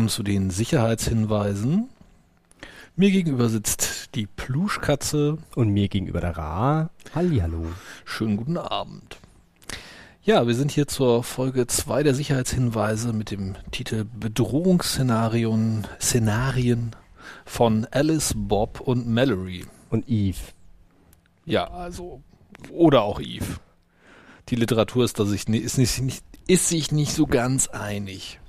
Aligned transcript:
Willkommen 0.00 0.08
zu 0.08 0.22
den 0.22 0.48
Sicherheitshinweisen. 0.48 1.90
Mir 2.96 3.10
gegenüber 3.10 3.50
sitzt 3.50 4.14
die 4.14 4.26
Pluschkatze. 4.26 5.36
Und 5.54 5.74
mir 5.74 5.88
gegenüber 5.88 6.22
der 6.22 6.38
Ra. 6.38 6.90
Hallihallo. 7.14 7.66
Schönen 8.06 8.38
guten 8.38 8.56
Abend. 8.56 9.18
Ja, 10.22 10.46
wir 10.46 10.54
sind 10.54 10.70
hier 10.70 10.88
zur 10.88 11.22
Folge 11.22 11.66
2 11.66 12.02
der 12.02 12.14
Sicherheitshinweise 12.14 13.12
mit 13.12 13.30
dem 13.30 13.56
Titel 13.72 14.06
Bedrohungsszenarien 14.18 15.86
Szenarien 16.00 16.96
von 17.44 17.86
Alice, 17.90 18.32
Bob 18.34 18.80
und 18.80 19.06
Mallory. 19.06 19.66
Und 19.90 20.08
Eve. 20.08 20.40
Ja, 21.44 21.64
also, 21.64 22.22
oder 22.72 23.02
auch 23.02 23.20
Eve. 23.20 23.60
Die 24.48 24.56
Literatur 24.56 25.04
ist, 25.04 25.18
dass 25.18 25.30
ich, 25.30 25.46
ist, 25.46 25.76
nicht, 25.76 26.24
ist 26.46 26.68
sich 26.70 26.90
nicht 26.90 27.12
so 27.12 27.26
ganz 27.26 27.68
einig. 27.68 28.39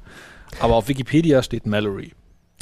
Aber 0.60 0.76
auf 0.76 0.88
Wikipedia 0.88 1.42
steht 1.44 1.66
Mallory. 1.66 2.12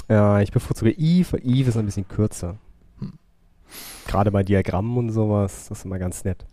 Ja, 0.10 0.42
ich 0.42 0.52
bevorzuge 0.52 0.92
Eve, 0.92 1.38
Eve 1.38 1.70
ist 1.70 1.78
ein 1.78 1.86
bisschen 1.86 2.08
kürzer. 2.08 2.58
Hm. 3.00 3.14
Gerade 4.08 4.32
bei 4.32 4.44
Diagrammen 4.44 4.98
und 4.98 5.12
sowas, 5.12 5.68
das 5.70 5.80
ist 5.80 5.86
immer 5.86 6.00
ganz 6.00 6.24
nett. 6.24 6.46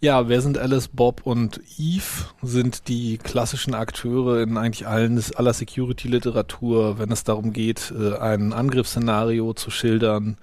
Ja, 0.00 0.28
wer 0.28 0.40
sind 0.40 0.58
Alice, 0.58 0.88
Bob 0.88 1.22
und 1.24 1.60
Eve? 1.78 2.26
Sind 2.42 2.86
die 2.88 3.18
klassischen 3.18 3.74
Akteure 3.74 4.42
in 4.42 4.56
eigentlich 4.56 4.86
allen, 4.86 5.20
aller 5.34 5.52
Security-Literatur, 5.52 6.98
wenn 6.98 7.10
es 7.10 7.24
darum 7.24 7.52
geht, 7.52 7.92
äh, 7.98 8.16
ein 8.16 8.52
Angriffsszenario 8.52 9.54
zu 9.54 9.70
schildern. 9.70 10.36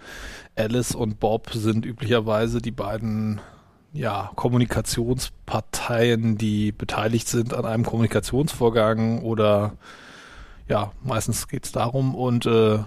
Alice 0.55 0.93
und 0.93 1.19
Bob 1.19 1.51
sind 1.53 1.85
üblicherweise 1.85 2.61
die 2.61 2.71
beiden 2.71 3.39
ja, 3.93 4.31
Kommunikationsparteien, 4.35 6.37
die 6.37 6.71
beteiligt 6.71 7.27
sind 7.27 7.53
an 7.53 7.65
einem 7.65 7.85
Kommunikationsvorgang 7.85 9.21
oder 9.21 9.73
ja, 10.67 10.91
meistens 11.03 11.47
geht's 11.47 11.71
darum 11.71 12.15
und 12.15 12.47
äh, 12.47 12.79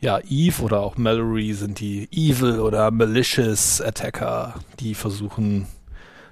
ja, 0.00 0.18
Eve 0.26 0.62
oder 0.62 0.80
auch 0.80 0.96
Mallory 0.96 1.52
sind 1.52 1.80
die 1.80 2.08
evil 2.10 2.60
oder 2.60 2.90
malicious 2.90 3.82
Attacker, 3.82 4.54
die 4.80 4.94
versuchen 4.94 5.66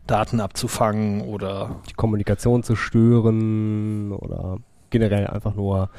Daten 0.06 0.40
abzufangen 0.40 1.20
oder 1.20 1.76
die 1.90 1.94
Kommunikation 1.94 2.62
zu 2.62 2.76
stören 2.76 4.12
oder 4.12 4.56
generell 4.88 5.26
einfach 5.26 5.54
nur 5.54 5.90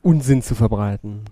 Unsinn 0.00 0.42
zu 0.42 0.54
verbreiten. 0.54 1.24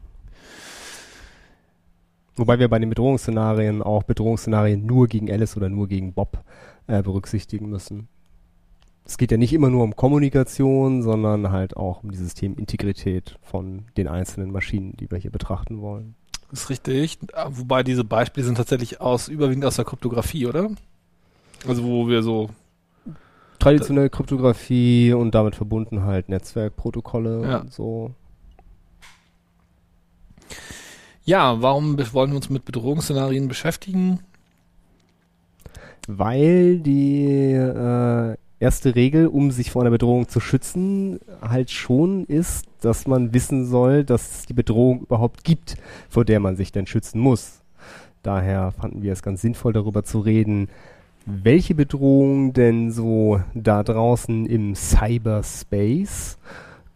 Wobei 2.36 2.58
wir 2.58 2.68
bei 2.68 2.78
den 2.78 2.90
Bedrohungsszenarien 2.90 3.82
auch 3.82 4.02
Bedrohungsszenarien 4.02 4.84
nur 4.84 5.08
gegen 5.08 5.30
Alice 5.30 5.56
oder 5.56 5.68
nur 5.68 5.88
gegen 5.88 6.12
Bob 6.12 6.44
äh, 6.86 7.02
berücksichtigen 7.02 7.68
müssen. 7.68 8.08
Es 9.06 9.18
geht 9.18 9.30
ja 9.30 9.36
nicht 9.36 9.52
immer 9.52 9.70
nur 9.70 9.84
um 9.84 9.94
Kommunikation, 9.94 11.02
sondern 11.02 11.50
halt 11.50 11.76
auch 11.76 12.02
um 12.02 12.10
die 12.10 12.18
Systemintegrität 12.18 13.38
von 13.40 13.84
den 13.96 14.08
einzelnen 14.08 14.50
Maschinen, 14.50 14.96
die 14.96 15.10
wir 15.10 15.18
hier 15.18 15.30
betrachten 15.30 15.80
wollen. 15.80 16.14
Das 16.50 16.62
ist 16.62 16.70
richtig. 16.70 17.18
Wobei 17.48 17.82
diese 17.82 18.04
Beispiele 18.04 18.44
sind 18.44 18.56
tatsächlich 18.56 19.00
aus, 19.00 19.28
überwiegend 19.28 19.64
aus 19.64 19.76
der 19.76 19.84
Kryptographie, 19.84 20.46
oder? 20.46 20.70
Also 21.66 21.84
wo 21.84 22.08
wir 22.08 22.22
so 22.22 22.50
traditionelle 23.58 24.10
Kryptographie 24.10 25.12
und 25.12 25.34
damit 25.34 25.56
verbunden 25.56 26.04
halt 26.04 26.28
Netzwerkprotokolle 26.28 27.48
ja. 27.48 27.58
und 27.58 27.72
so. 27.72 28.14
Ja, 31.26 31.60
warum 31.60 31.98
wollen 32.12 32.30
wir 32.30 32.36
uns 32.36 32.50
mit 32.50 32.64
Bedrohungsszenarien 32.64 33.48
beschäftigen? 33.48 34.20
Weil 36.06 36.78
die 36.78 37.52
äh, 37.52 38.36
erste 38.60 38.94
Regel, 38.94 39.26
um 39.26 39.50
sich 39.50 39.72
vor 39.72 39.82
einer 39.82 39.90
Bedrohung 39.90 40.28
zu 40.28 40.38
schützen, 40.38 41.18
halt 41.42 41.72
schon 41.72 42.26
ist, 42.26 42.66
dass 42.80 43.08
man 43.08 43.34
wissen 43.34 43.66
soll, 43.66 44.04
dass 44.04 44.38
es 44.38 44.46
die 44.46 44.52
Bedrohung 44.52 45.00
überhaupt 45.00 45.42
gibt, 45.42 45.76
vor 46.08 46.24
der 46.24 46.38
man 46.38 46.54
sich 46.54 46.70
denn 46.70 46.86
schützen 46.86 47.20
muss. 47.20 47.60
Daher 48.22 48.70
fanden 48.70 49.02
wir 49.02 49.12
es 49.12 49.22
ganz 49.24 49.42
sinnvoll, 49.42 49.72
darüber 49.72 50.04
zu 50.04 50.20
reden, 50.20 50.68
welche 51.24 51.74
Bedrohungen 51.74 52.52
denn 52.52 52.92
so 52.92 53.40
da 53.52 53.82
draußen 53.82 54.46
im 54.46 54.76
Cyberspace 54.76 56.38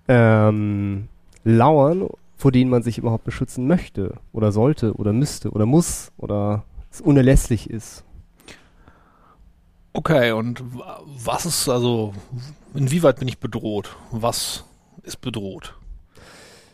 ähm, 0.06 1.08
lauern 1.42 2.08
vor 2.40 2.52
denen 2.52 2.70
man 2.70 2.82
sich 2.82 2.96
überhaupt 2.96 3.24
beschützen 3.24 3.66
möchte 3.66 4.14
oder 4.32 4.50
sollte 4.50 4.94
oder 4.94 5.12
müsste 5.12 5.50
oder 5.50 5.66
muss 5.66 6.10
oder 6.16 6.64
es 6.90 7.02
unerlässlich 7.02 7.68
ist. 7.68 8.02
Okay, 9.92 10.32
und 10.32 10.62
was 11.04 11.44
ist 11.44 11.68
also, 11.68 12.14
inwieweit 12.72 13.18
bin 13.18 13.28
ich 13.28 13.40
bedroht? 13.40 13.94
Was 14.10 14.64
ist 15.02 15.20
bedroht? 15.20 15.74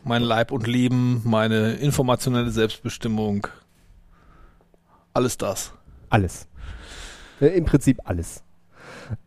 Mein 0.04 0.22
Leib 0.22 0.52
und 0.52 0.68
Leben, 0.68 1.22
meine 1.24 1.72
informationelle 1.72 2.52
Selbstbestimmung, 2.52 3.48
alles 5.14 5.36
das. 5.36 5.72
Alles. 6.10 6.46
Äh, 7.40 7.46
Im 7.48 7.64
Prinzip 7.64 7.98
alles. 8.04 8.44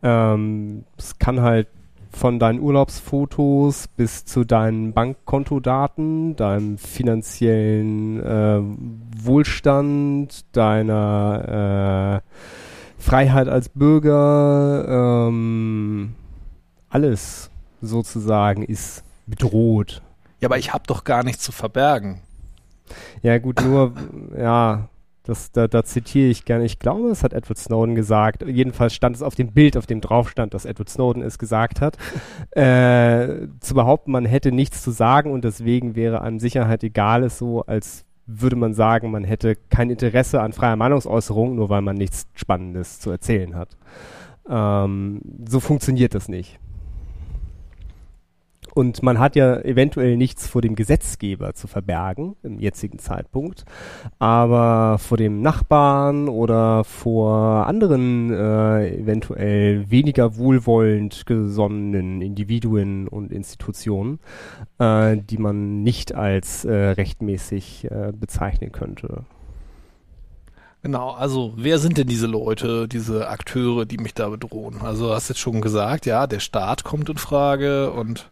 Ähm, 0.02 0.84
es 0.96 1.18
kann 1.18 1.42
halt 1.42 1.68
von 2.10 2.38
deinen 2.38 2.60
Urlaubsfotos 2.60 3.88
bis 3.88 4.24
zu 4.24 4.44
deinen 4.44 4.92
Bankkontodaten, 4.92 6.36
deinem 6.36 6.76
finanziellen 6.76 8.20
äh, 8.20 8.60
Wohlstand, 9.24 10.44
deiner 10.54 12.22
äh, 12.22 13.00
Freiheit 13.00 13.48
als 13.48 13.68
Bürger, 13.68 15.28
ähm, 15.28 16.14
alles 16.88 17.50
sozusagen 17.80 18.62
ist 18.62 19.04
bedroht. 19.26 20.02
Ja, 20.40 20.48
aber 20.48 20.58
ich 20.58 20.72
habe 20.72 20.84
doch 20.86 21.04
gar 21.04 21.22
nichts 21.22 21.42
zu 21.42 21.52
verbergen. 21.52 22.20
Ja, 23.22 23.38
gut, 23.38 23.62
nur, 23.62 23.92
ja, 24.36 24.88
das, 25.30 25.52
da, 25.52 25.68
da 25.68 25.84
zitiere 25.84 26.28
ich 26.28 26.44
gerne. 26.44 26.64
Ich 26.64 26.78
glaube, 26.78 27.08
das 27.08 27.22
hat 27.22 27.32
Edward 27.32 27.56
Snowden 27.56 27.94
gesagt. 27.94 28.44
Jedenfalls 28.46 28.94
stand 28.94 29.16
es 29.16 29.22
auf 29.22 29.34
dem 29.34 29.52
Bild, 29.52 29.76
auf 29.76 29.86
dem 29.86 30.00
drauf 30.00 30.28
stand, 30.28 30.52
dass 30.54 30.64
Edward 30.64 30.88
Snowden 30.88 31.22
es 31.22 31.38
gesagt 31.38 31.80
hat. 31.80 31.96
Äh, 32.52 33.46
zu 33.60 33.74
behaupten, 33.74 34.10
man 34.10 34.24
hätte 34.24 34.50
nichts 34.50 34.82
zu 34.82 34.90
sagen 34.90 35.30
und 35.30 35.44
deswegen 35.44 35.94
wäre 35.94 36.20
an 36.20 36.40
Sicherheit 36.40 36.82
egal, 36.82 37.22
ist 37.22 37.38
so, 37.38 37.62
als 37.62 38.04
würde 38.26 38.56
man 38.56 38.74
sagen, 38.74 39.10
man 39.10 39.24
hätte 39.24 39.56
kein 39.68 39.88
Interesse 39.88 40.40
an 40.40 40.52
freier 40.52 40.76
Meinungsäußerung, 40.76 41.54
nur 41.54 41.68
weil 41.68 41.82
man 41.82 41.96
nichts 41.96 42.26
Spannendes 42.34 42.98
zu 42.98 43.10
erzählen 43.10 43.54
hat. 43.54 43.76
Ähm, 44.48 45.20
so 45.48 45.60
funktioniert 45.60 46.14
das 46.14 46.28
nicht. 46.28 46.58
Und 48.74 49.02
man 49.02 49.18
hat 49.18 49.36
ja 49.36 49.60
eventuell 49.60 50.16
nichts 50.16 50.46
vor 50.46 50.62
dem 50.62 50.74
Gesetzgeber 50.74 51.54
zu 51.54 51.66
verbergen 51.66 52.36
im 52.42 52.58
jetzigen 52.58 52.98
Zeitpunkt, 52.98 53.64
aber 54.18 54.98
vor 54.98 55.16
dem 55.16 55.42
Nachbarn 55.42 56.28
oder 56.28 56.84
vor 56.84 57.66
anderen 57.66 58.32
äh, 58.32 58.96
eventuell 58.96 59.90
weniger 59.90 60.36
wohlwollend 60.36 61.26
gesonnenen 61.26 62.22
Individuen 62.22 63.08
und 63.08 63.32
Institutionen, 63.32 64.18
äh, 64.78 65.16
die 65.16 65.38
man 65.38 65.82
nicht 65.82 66.14
als 66.14 66.64
äh, 66.64 66.72
rechtmäßig 66.72 67.90
äh, 67.90 68.12
bezeichnen 68.14 68.72
könnte. 68.72 69.24
Genau, 70.82 71.10
also 71.10 71.52
wer 71.56 71.78
sind 71.78 71.98
denn 71.98 72.06
diese 72.06 72.26
Leute, 72.26 72.88
diese 72.88 73.28
Akteure, 73.28 73.84
die 73.84 73.98
mich 73.98 74.14
da 74.14 74.28
bedrohen? 74.30 74.80
Also 74.80 75.12
hast 75.12 75.28
jetzt 75.28 75.40
schon 75.40 75.60
gesagt, 75.60 76.06
ja, 76.06 76.26
der 76.26 76.40
Staat 76.40 76.84
kommt 76.84 77.10
in 77.10 77.18
Frage 77.18 77.90
und 77.90 78.30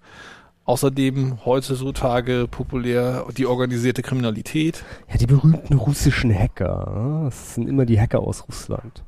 außerdem 0.64 1.44
heutzutage 1.44 2.46
populär 2.50 3.26
die 3.36 3.46
organisierte 3.46 4.02
Kriminalität. 4.02 4.82
Ja, 5.10 5.18
die 5.18 5.26
berühmten 5.26 5.74
russischen 5.74 6.34
Hacker. 6.34 7.24
Das 7.26 7.54
sind 7.54 7.68
immer 7.68 7.84
die 7.84 8.00
Hacker 8.00 8.20
aus 8.20 8.46
Russland. 8.48 9.02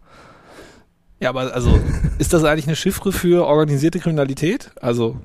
Ja, 1.19 1.31
aber 1.31 1.55
also 1.55 1.79
ist 2.19 2.35
das 2.35 2.45
eigentlich 2.45 2.67
eine 2.67 2.77
Chiffre 2.77 3.11
für 3.11 3.47
organisierte 3.47 4.01
Kriminalität? 4.01 4.71
Also 4.83 5.17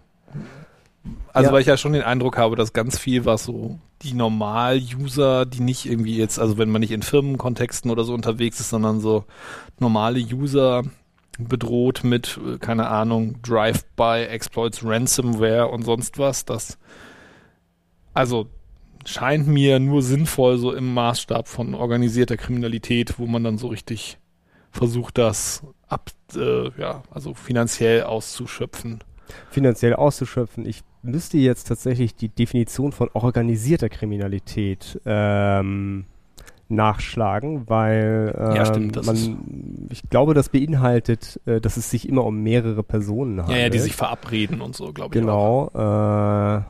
also 1.34 1.50
ja. 1.50 1.54
weil 1.54 1.62
ich 1.62 1.68
ja 1.68 1.78
schon 1.78 1.94
den 1.94 2.02
Eindruck 2.02 2.38
habe, 2.38 2.56
dass 2.56 2.74
ganz 2.74 2.98
viel, 2.98 3.26
was 3.26 3.44
so 3.44 3.78
die 4.02 4.14
Normal-User, 4.14 5.46
die 5.46 5.62
nicht 5.62 5.86
irgendwie 5.86 6.18
jetzt, 6.18 6.40
also 6.40 6.58
wenn 6.58 6.70
man 6.70 6.82
nicht 6.82 6.92
in 6.92 7.02
Firmenkontexten 7.02 7.90
oder 7.92 8.04
so 8.04 8.14
unterwegs 8.14 8.60
ist, 8.60 8.70
sondern 8.70 9.00
so 9.00 9.26
normale 9.80 10.20
User 10.20 10.84
bedroht 11.38 12.04
mit, 12.04 12.40
äh, 12.46 12.58
keine 12.58 12.88
Ahnung, 12.88 13.42
Drive-by-Exploits, 13.42 14.82
Ransomware 14.84 15.68
und 15.68 15.84
sonst 15.84 16.18
was, 16.18 16.46
das 16.46 16.78
also 18.14 18.48
scheint 19.06 19.48
mir 19.48 19.80
nur 19.80 20.02
sinnvoll 20.02 20.58
so 20.58 20.74
im 20.74 20.94
Maßstab 20.94 21.48
von 21.48 21.76
organisierter 21.76 22.38
Kriminalität, 22.38 23.20
wo 23.20 23.28
man 23.28 23.44
dann 23.44 23.58
so 23.58 23.68
richtig 23.68 24.18
versucht, 24.72 25.18
das 25.18 25.64
ab, 25.88 26.10
äh, 26.36 26.70
ja, 26.80 27.04
also 27.12 27.34
finanziell 27.34 28.04
auszuschöpfen. 28.04 29.00
Finanziell 29.50 29.94
auszuschöpfen. 29.94 30.66
Ich 30.66 30.84
müsste 31.02 31.38
jetzt 31.38 31.68
tatsächlich 31.68 32.16
die 32.16 32.30
Definition 32.30 32.92
von 32.92 33.10
organisierter 33.14 33.90
Kriminalität 33.90 35.00
ähm, 35.06 36.06
nachschlagen, 36.68 37.70
weil 37.70 38.34
äh, 38.38 38.56
ja, 38.56 38.66
stimmt, 38.66 38.98
ähm, 38.98 39.06
man, 39.06 39.88
ich 39.92 40.10
glaube, 40.10 40.34
das 40.34 40.50
beinhaltet, 40.50 41.40
äh, 41.46 41.62
dass 41.62 41.78
es 41.78 41.90
sich 41.90 42.10
immer 42.10 42.26
um 42.26 42.42
mehrere 42.42 42.84
Personen 42.84 43.40
handelt. 43.40 43.58
Ja, 43.58 43.64
ja, 43.66 43.70
die 43.70 43.80
sich 43.80 43.96
verabreden 43.96 44.62
und 44.62 44.76
so, 44.76 44.92
glaube 44.92 45.16
ich. 45.16 45.22
Genau. 45.22 45.70
Äh, 45.74 46.64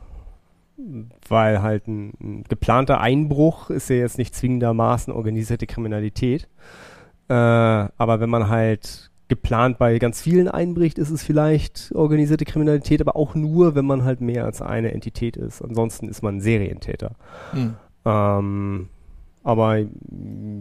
weil 1.28 1.62
halt 1.62 1.88
ein, 1.88 2.12
ein, 2.20 2.44
geplanter 2.48 3.00
Einbruch 3.00 3.70
ist 3.70 3.88
ja 3.88 3.96
jetzt 3.96 4.18
nicht 4.18 4.34
zwingendermaßen 4.34 5.12
organisierte 5.12 5.66
Kriminalität. 5.66 6.48
Äh, 7.28 7.32
aber 7.32 8.20
wenn 8.20 8.30
man 8.30 8.48
halt 8.48 9.10
geplant 9.28 9.78
bei 9.78 9.98
ganz 9.98 10.20
vielen 10.20 10.48
einbricht, 10.48 10.98
ist 10.98 11.10
es 11.10 11.22
vielleicht 11.22 11.92
organisierte 11.94 12.44
Kriminalität, 12.44 13.00
aber 13.00 13.16
auch 13.16 13.34
nur, 13.34 13.74
wenn 13.74 13.84
man 13.84 14.04
halt 14.04 14.20
mehr 14.20 14.44
als 14.44 14.62
eine 14.62 14.92
Entität 14.92 15.36
ist. 15.36 15.62
Ansonsten 15.62 16.08
ist 16.08 16.22
man 16.22 16.36
ein 16.36 16.40
Serientäter. 16.40 17.12
Mhm. 17.52 17.74
Ähm, 18.04 18.88
aber 19.42 19.78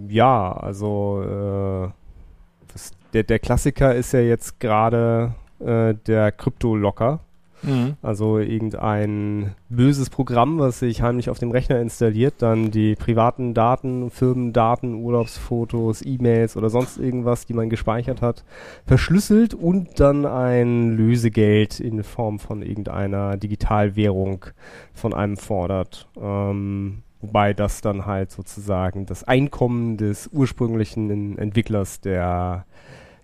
ja, 0.09 0.51
also 0.51 1.23
äh, 1.23 1.89
das, 2.73 2.91
der, 3.13 3.23
der 3.23 3.39
Klassiker 3.39 3.93
ist 3.95 4.11
ja 4.11 4.19
jetzt 4.19 4.59
gerade 4.59 5.35
äh, 5.59 5.93
der 6.07 6.31
Krypto-Locker. 6.31 7.19
Mhm. 7.65 7.95
Also 8.01 8.39
irgendein 8.39 9.55
böses 9.69 10.09
Programm, 10.09 10.59
was 10.59 10.79
sich 10.79 11.01
heimlich 11.01 11.29
auf 11.29 11.39
dem 11.39 11.51
Rechner 11.51 11.79
installiert, 11.79 12.35
dann 12.39 12.71
die 12.71 12.95
privaten 12.95 13.53
Daten, 13.53 14.09
Firmendaten, 14.09 14.95
Urlaubsfotos, 14.95 16.01
E-Mails 16.05 16.55
oder 16.57 16.69
sonst 16.69 16.97
irgendwas, 16.97 17.45
die 17.45 17.53
man 17.53 17.69
gespeichert 17.69 18.21
hat, 18.21 18.43
verschlüsselt 18.85 19.53
und 19.53 19.99
dann 19.99 20.25
ein 20.25 20.95
Lösegeld 20.95 21.79
in 21.79 22.03
Form 22.03 22.39
von 22.39 22.61
irgendeiner 22.61 23.37
Digitalwährung 23.37 24.45
von 24.93 25.13
einem 25.13 25.37
fordert. 25.37 26.07
Ähm, 26.21 27.03
wobei 27.21 27.53
das 27.53 27.81
dann 27.81 28.05
halt 28.05 28.31
sozusagen 28.31 29.05
das 29.05 29.23
Einkommen 29.23 29.97
des 29.97 30.29
ursprünglichen 30.31 31.37
Entwicklers 31.37 32.01
der 32.01 32.65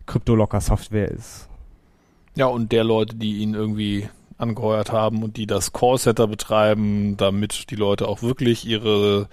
Kryptolocker-Software 0.07 1.09
ist. 1.09 1.47
Ja, 2.35 2.47
und 2.47 2.71
der 2.71 2.83
Leute, 2.83 3.15
die 3.15 3.37
ihn 3.37 3.53
irgendwie 3.53 4.09
angeheuert 4.41 4.91
haben 4.91 5.23
und 5.23 5.37
die 5.37 5.47
das 5.47 5.73
Callcenter 5.73 6.27
betreiben, 6.27 7.15
damit 7.17 7.69
die 7.69 7.75
Leute 7.75 8.07
auch 8.07 8.21
wirklich 8.21 8.65
ihre 8.65 9.27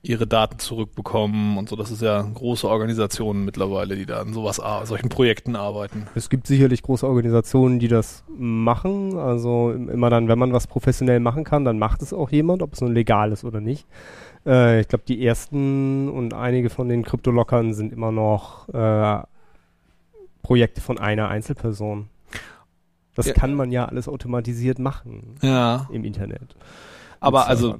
ihre 0.00 0.26
Daten 0.26 0.58
zurückbekommen 0.58 1.58
und 1.58 1.68
so. 1.68 1.76
Das 1.76 1.90
ist 1.90 2.02
ja 2.02 2.22
große 2.22 2.68
Organisationen 2.68 3.44
mittlerweile, 3.44 3.96
die 3.96 4.06
da 4.06 4.20
an 4.20 4.32
sowas, 4.32 4.60
solchen 4.84 5.08
Projekten 5.08 5.56
arbeiten. 5.56 6.06
Es 6.14 6.30
gibt 6.30 6.46
sicherlich 6.46 6.82
große 6.82 7.06
Organisationen, 7.06 7.80
die 7.80 7.88
das 7.88 8.22
machen. 8.28 9.18
Also 9.18 9.72
immer 9.72 10.08
dann, 10.08 10.28
wenn 10.28 10.38
man 10.38 10.52
was 10.52 10.68
professionell 10.68 11.18
machen 11.18 11.42
kann, 11.42 11.64
dann 11.64 11.78
macht 11.78 12.02
es 12.02 12.12
auch 12.12 12.30
jemand, 12.30 12.62
ob 12.62 12.74
es 12.74 12.80
nun 12.80 12.94
legal 12.94 13.32
ist 13.32 13.44
oder 13.44 13.60
nicht. 13.60 13.86
Äh, 14.46 14.80
ich 14.80 14.88
glaube, 14.88 15.04
die 15.06 15.24
ersten 15.24 16.08
und 16.08 16.32
einige 16.32 16.70
von 16.70 16.88
den 16.88 17.04
Kryptolockern 17.04 17.74
sind 17.74 17.92
immer 17.92 18.12
noch 18.12 18.68
äh, 18.68 19.22
Projekte 20.42 20.80
von 20.80 20.98
einer 20.98 21.28
Einzelperson. 21.28 22.08
Das 23.18 23.26
ja. 23.26 23.32
kann 23.32 23.54
man 23.54 23.72
ja 23.72 23.86
alles 23.86 24.06
automatisiert 24.06 24.78
machen 24.78 25.34
ja. 25.42 25.88
im 25.90 26.04
Internet. 26.04 26.54
Aber 27.18 27.48
also, 27.48 27.74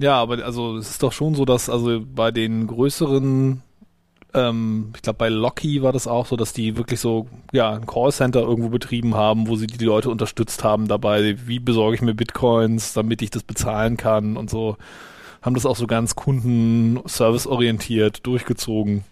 ja, 0.00 0.16
aber 0.16 0.44
also 0.44 0.78
es 0.78 0.90
ist 0.90 1.04
doch 1.04 1.12
schon 1.12 1.36
so, 1.36 1.44
dass 1.44 1.70
also 1.70 2.02
bei 2.04 2.32
den 2.32 2.66
größeren, 2.66 3.62
ähm, 4.34 4.92
ich 4.96 5.02
glaube 5.02 5.18
bei 5.18 5.28
Locky 5.28 5.84
war 5.84 5.92
das 5.92 6.08
auch 6.08 6.26
so, 6.26 6.34
dass 6.34 6.52
die 6.52 6.76
wirklich 6.76 6.98
so, 6.98 7.28
ja, 7.52 7.70
ein 7.70 7.86
Callcenter 7.86 8.40
irgendwo 8.40 8.68
betrieben 8.68 9.14
haben, 9.14 9.46
wo 9.46 9.54
sie 9.54 9.68
die 9.68 9.84
Leute 9.84 10.10
unterstützt 10.10 10.64
haben 10.64 10.88
dabei, 10.88 11.36
wie 11.46 11.60
besorge 11.60 11.94
ich 11.94 12.02
mir 12.02 12.14
Bitcoins, 12.14 12.92
damit 12.92 13.22
ich 13.22 13.30
das 13.30 13.44
bezahlen 13.44 13.96
kann 13.96 14.36
und 14.36 14.50
so. 14.50 14.76
Haben 15.40 15.54
das 15.54 15.66
auch 15.66 15.76
so 15.76 15.86
ganz 15.86 16.16
kundenservice-orientiert 16.16 18.26
durchgezogen. 18.26 19.04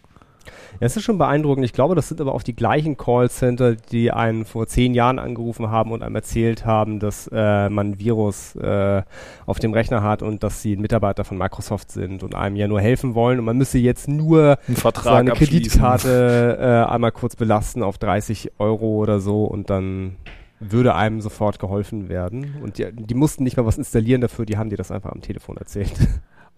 Ja, 0.80 0.86
es 0.86 0.96
ist 0.96 1.04
schon 1.04 1.18
beeindruckend. 1.18 1.64
Ich 1.64 1.72
glaube, 1.72 1.94
das 1.94 2.08
sind 2.08 2.20
aber 2.20 2.34
auch 2.34 2.42
die 2.42 2.54
gleichen 2.54 2.96
Callcenter, 2.96 3.74
die 3.74 4.10
einen 4.10 4.44
vor 4.44 4.66
zehn 4.66 4.94
Jahren 4.94 5.18
angerufen 5.18 5.70
haben 5.70 5.92
und 5.92 6.02
einem 6.02 6.14
erzählt 6.14 6.64
haben, 6.64 7.00
dass 7.00 7.28
äh, 7.32 7.68
man 7.68 7.90
ein 7.90 7.98
Virus 7.98 8.56
äh, 8.56 9.02
auf 9.46 9.58
dem 9.58 9.72
Rechner 9.72 10.02
hat 10.02 10.22
und 10.22 10.42
dass 10.42 10.62
sie 10.62 10.76
ein 10.76 10.80
Mitarbeiter 10.80 11.24
von 11.24 11.38
Microsoft 11.38 11.90
sind 11.90 12.22
und 12.22 12.34
einem 12.34 12.56
ja 12.56 12.68
nur 12.68 12.80
helfen 12.80 13.14
wollen 13.14 13.38
und 13.38 13.44
man 13.44 13.56
müsse 13.56 13.78
jetzt 13.78 14.08
nur 14.08 14.58
seine 15.02 15.32
Kreditkarte 15.32 16.58
äh, 16.60 16.90
einmal 16.92 17.12
kurz 17.12 17.36
belasten 17.36 17.82
auf 17.82 17.98
30 17.98 18.52
Euro 18.58 18.96
oder 18.96 19.20
so 19.20 19.44
und 19.44 19.70
dann 19.70 20.16
würde 20.60 20.94
einem 20.94 21.20
sofort 21.20 21.58
geholfen 21.58 22.08
werden. 22.08 22.56
Und 22.62 22.78
die, 22.78 22.90
die 22.92 23.14
mussten 23.14 23.44
nicht 23.44 23.56
mal 23.56 23.66
was 23.66 23.78
installieren 23.78 24.20
dafür, 24.20 24.44
die 24.44 24.56
haben 24.56 24.70
dir 24.70 24.76
das 24.76 24.90
einfach 24.90 25.12
am 25.12 25.20
Telefon 25.20 25.56
erzählt. 25.56 25.94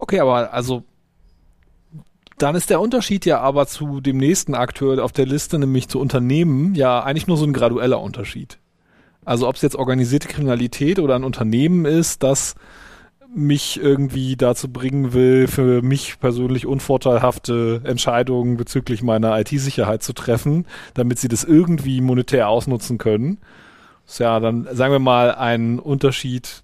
Okay, 0.03 0.19
aber 0.19 0.51
also 0.51 0.83
dann 2.41 2.55
ist 2.55 2.69
der 2.69 2.81
Unterschied 2.81 3.25
ja 3.25 3.39
aber 3.39 3.67
zu 3.67 4.01
dem 4.01 4.17
nächsten 4.17 4.55
Akteur 4.55 5.03
auf 5.03 5.11
der 5.11 5.25
Liste, 5.25 5.59
nämlich 5.59 5.87
zu 5.87 5.99
Unternehmen, 5.99 6.75
ja 6.75 7.03
eigentlich 7.03 7.27
nur 7.27 7.37
so 7.37 7.45
ein 7.45 7.53
gradueller 7.53 8.01
Unterschied. 8.01 8.57
Also 9.23 9.47
ob 9.47 9.55
es 9.55 9.61
jetzt 9.61 9.75
organisierte 9.75 10.27
Kriminalität 10.27 10.99
oder 10.99 11.15
ein 11.15 11.23
Unternehmen 11.23 11.85
ist, 11.85 12.23
das 12.23 12.55
mich 13.33 13.79
irgendwie 13.81 14.35
dazu 14.35 14.71
bringen 14.71 15.13
will, 15.13 15.47
für 15.47 15.81
mich 15.81 16.19
persönlich 16.19 16.65
unvorteilhafte 16.65 17.81
Entscheidungen 17.85 18.57
bezüglich 18.57 19.03
meiner 19.03 19.39
IT-Sicherheit 19.39 20.03
zu 20.03 20.13
treffen, 20.13 20.65
damit 20.95 21.19
sie 21.19 21.29
das 21.29 21.43
irgendwie 21.43 22.01
monetär 22.01 22.49
ausnutzen 22.49 22.97
können. 22.97 23.37
ist 24.05 24.19
ja 24.19 24.39
dann, 24.39 24.67
sagen 24.71 24.91
wir 24.91 24.99
mal, 24.99 25.33
ein 25.35 25.79
Unterschied 25.79 26.63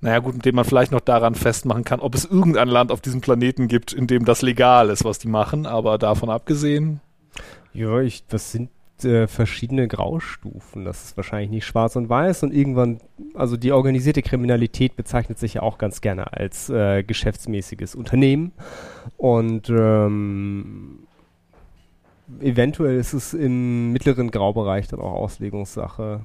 naja 0.00 0.18
gut, 0.20 0.44
den 0.44 0.54
man 0.54 0.64
vielleicht 0.64 0.92
noch 0.92 1.00
daran 1.00 1.34
festmachen 1.34 1.84
kann, 1.84 2.00
ob 2.00 2.14
es 2.14 2.24
irgendein 2.24 2.68
Land 2.68 2.90
auf 2.90 3.00
diesem 3.00 3.20
Planeten 3.20 3.68
gibt, 3.68 3.92
in 3.92 4.06
dem 4.06 4.24
das 4.24 4.42
legal 4.42 4.88
ist, 4.88 5.04
was 5.04 5.18
die 5.18 5.28
machen, 5.28 5.66
aber 5.66 5.98
davon 5.98 6.30
abgesehen. 6.30 7.00
Ja, 7.72 8.00
ich, 8.00 8.26
das 8.26 8.52
sind 8.52 8.70
äh, 9.04 9.26
verschiedene 9.26 9.88
Graustufen. 9.88 10.84
Das 10.84 11.04
ist 11.04 11.16
wahrscheinlich 11.16 11.50
nicht 11.50 11.66
schwarz 11.66 11.96
und 11.96 12.08
weiß 12.08 12.42
und 12.42 12.52
irgendwann, 12.52 13.00
also 13.34 13.56
die 13.56 13.72
organisierte 13.72 14.22
Kriminalität 14.22 14.96
bezeichnet 14.96 15.38
sich 15.38 15.54
ja 15.54 15.62
auch 15.62 15.78
ganz 15.78 16.00
gerne 16.00 16.32
als 16.32 16.70
äh, 16.70 17.02
geschäftsmäßiges 17.02 17.94
Unternehmen 17.94 18.52
und 19.16 19.68
ähm, 19.70 21.00
eventuell 22.40 22.96
ist 22.96 23.12
es 23.12 23.34
im 23.34 23.92
mittleren 23.92 24.30
Graubereich 24.30 24.88
dann 24.88 25.00
auch 25.00 25.12
Auslegungssache. 25.12 26.20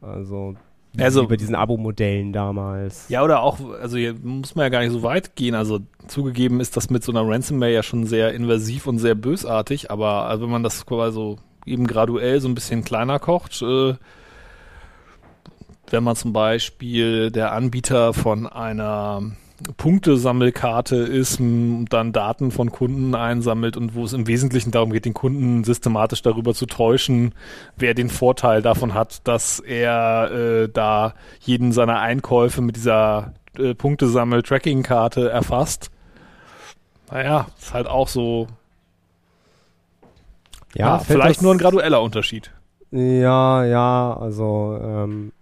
Also 0.00 0.54
also, 0.98 1.28
bei 1.28 1.36
diesen 1.36 1.54
Abo-Modellen 1.54 2.32
damals. 2.32 3.08
Ja, 3.08 3.22
oder 3.22 3.42
auch, 3.42 3.58
also 3.80 3.96
hier 3.96 4.14
muss 4.22 4.54
man 4.54 4.64
ja 4.64 4.68
gar 4.70 4.80
nicht 4.80 4.92
so 4.92 5.02
weit 5.02 5.36
gehen. 5.36 5.54
Also 5.54 5.80
zugegeben 6.08 6.60
ist 6.60 6.76
das 6.76 6.90
mit 6.90 7.04
so 7.04 7.12
einer 7.12 7.26
Ransomware 7.26 7.72
ja 7.72 7.82
schon 7.82 8.06
sehr 8.06 8.34
invasiv 8.34 8.86
und 8.86 8.98
sehr 8.98 9.14
bösartig, 9.14 9.90
aber 9.90 10.26
also 10.26 10.44
wenn 10.44 10.50
man 10.50 10.62
das 10.62 10.86
quasi 10.86 11.14
so 11.14 11.36
eben 11.66 11.86
graduell 11.86 12.40
so 12.40 12.48
ein 12.48 12.54
bisschen 12.54 12.82
kleiner 12.82 13.18
kocht, 13.18 13.62
äh, 13.62 13.94
wenn 15.90 16.04
man 16.04 16.16
zum 16.16 16.32
Beispiel 16.32 17.30
der 17.30 17.52
Anbieter 17.52 18.12
von 18.12 18.46
einer 18.46 19.32
Punktesammelkarte 19.76 20.96
ist 20.96 21.40
und 21.40 21.86
dann 21.90 22.12
Daten 22.12 22.50
von 22.50 22.70
Kunden 22.70 23.14
einsammelt 23.14 23.76
und 23.76 23.94
wo 23.94 24.04
es 24.04 24.12
im 24.12 24.26
Wesentlichen 24.26 24.70
darum 24.70 24.92
geht, 24.92 25.04
den 25.04 25.14
Kunden 25.14 25.64
systematisch 25.64 26.22
darüber 26.22 26.54
zu 26.54 26.66
täuschen, 26.66 27.34
wer 27.76 27.94
den 27.94 28.08
Vorteil 28.08 28.62
davon 28.62 28.94
hat, 28.94 29.26
dass 29.26 29.60
er 29.60 30.30
äh, 30.30 30.68
da 30.68 31.14
jeden 31.40 31.72
seiner 31.72 32.00
Einkäufe 32.00 32.62
mit 32.62 32.76
dieser 32.76 33.34
äh, 33.58 33.74
Punktesammel-Tracking-Karte 33.74 35.30
erfasst. 35.30 35.90
Naja, 37.10 37.46
ist 37.58 37.74
halt 37.74 37.86
auch 37.86 38.08
so. 38.08 38.46
Ja, 40.74 40.86
ja 40.86 40.98
vielleicht 40.98 41.42
nur 41.42 41.52
ein 41.52 41.58
gradueller 41.58 42.00
Unterschied. 42.02 42.52
Ja, 42.92 43.64
ja, 43.64 44.16
also 44.16 44.78
ähm, 44.82 45.32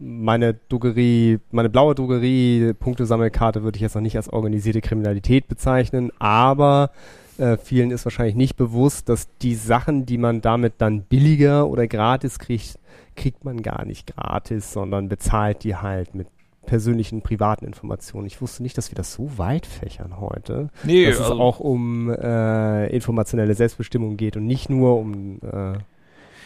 meine 0.00 0.54
Drogerie, 0.68 1.38
meine 1.50 1.68
blaue 1.68 1.94
Drogerie-Punktesammelkarte 1.94 3.62
würde 3.62 3.76
ich 3.76 3.82
jetzt 3.82 3.94
noch 3.94 4.02
nicht 4.02 4.16
als 4.16 4.32
organisierte 4.32 4.80
Kriminalität 4.80 5.46
bezeichnen, 5.46 6.10
aber 6.18 6.90
äh, 7.38 7.56
vielen 7.58 7.90
ist 7.90 8.04
wahrscheinlich 8.04 8.34
nicht 8.34 8.56
bewusst, 8.56 9.08
dass 9.08 9.28
die 9.42 9.54
Sachen, 9.54 10.06
die 10.06 10.18
man 10.18 10.40
damit 10.40 10.74
dann 10.78 11.02
billiger 11.02 11.68
oder 11.68 11.86
gratis 11.86 12.38
kriegt, 12.38 12.78
kriegt 13.14 13.44
man 13.44 13.62
gar 13.62 13.84
nicht 13.84 14.14
gratis, 14.14 14.72
sondern 14.72 15.08
bezahlt 15.08 15.64
die 15.64 15.76
halt 15.76 16.14
mit 16.14 16.28
persönlichen 16.66 17.22
privaten 17.22 17.64
Informationen. 17.64 18.26
Ich 18.26 18.40
wusste 18.40 18.62
nicht, 18.62 18.78
dass 18.78 18.90
wir 18.90 18.96
das 18.96 19.12
so 19.12 19.38
weit 19.38 19.66
fächern 19.66 20.20
heute. 20.20 20.68
Nee, 20.84 21.06
dass 21.06 21.18
also 21.18 21.34
es 21.34 21.40
auch 21.40 21.60
um 21.60 22.10
äh, 22.10 22.86
informationelle 22.94 23.54
Selbstbestimmung 23.54 24.16
geht 24.16 24.36
und 24.36 24.46
nicht 24.46 24.70
nur 24.70 24.98
um 24.98 25.40
äh, 25.42 25.78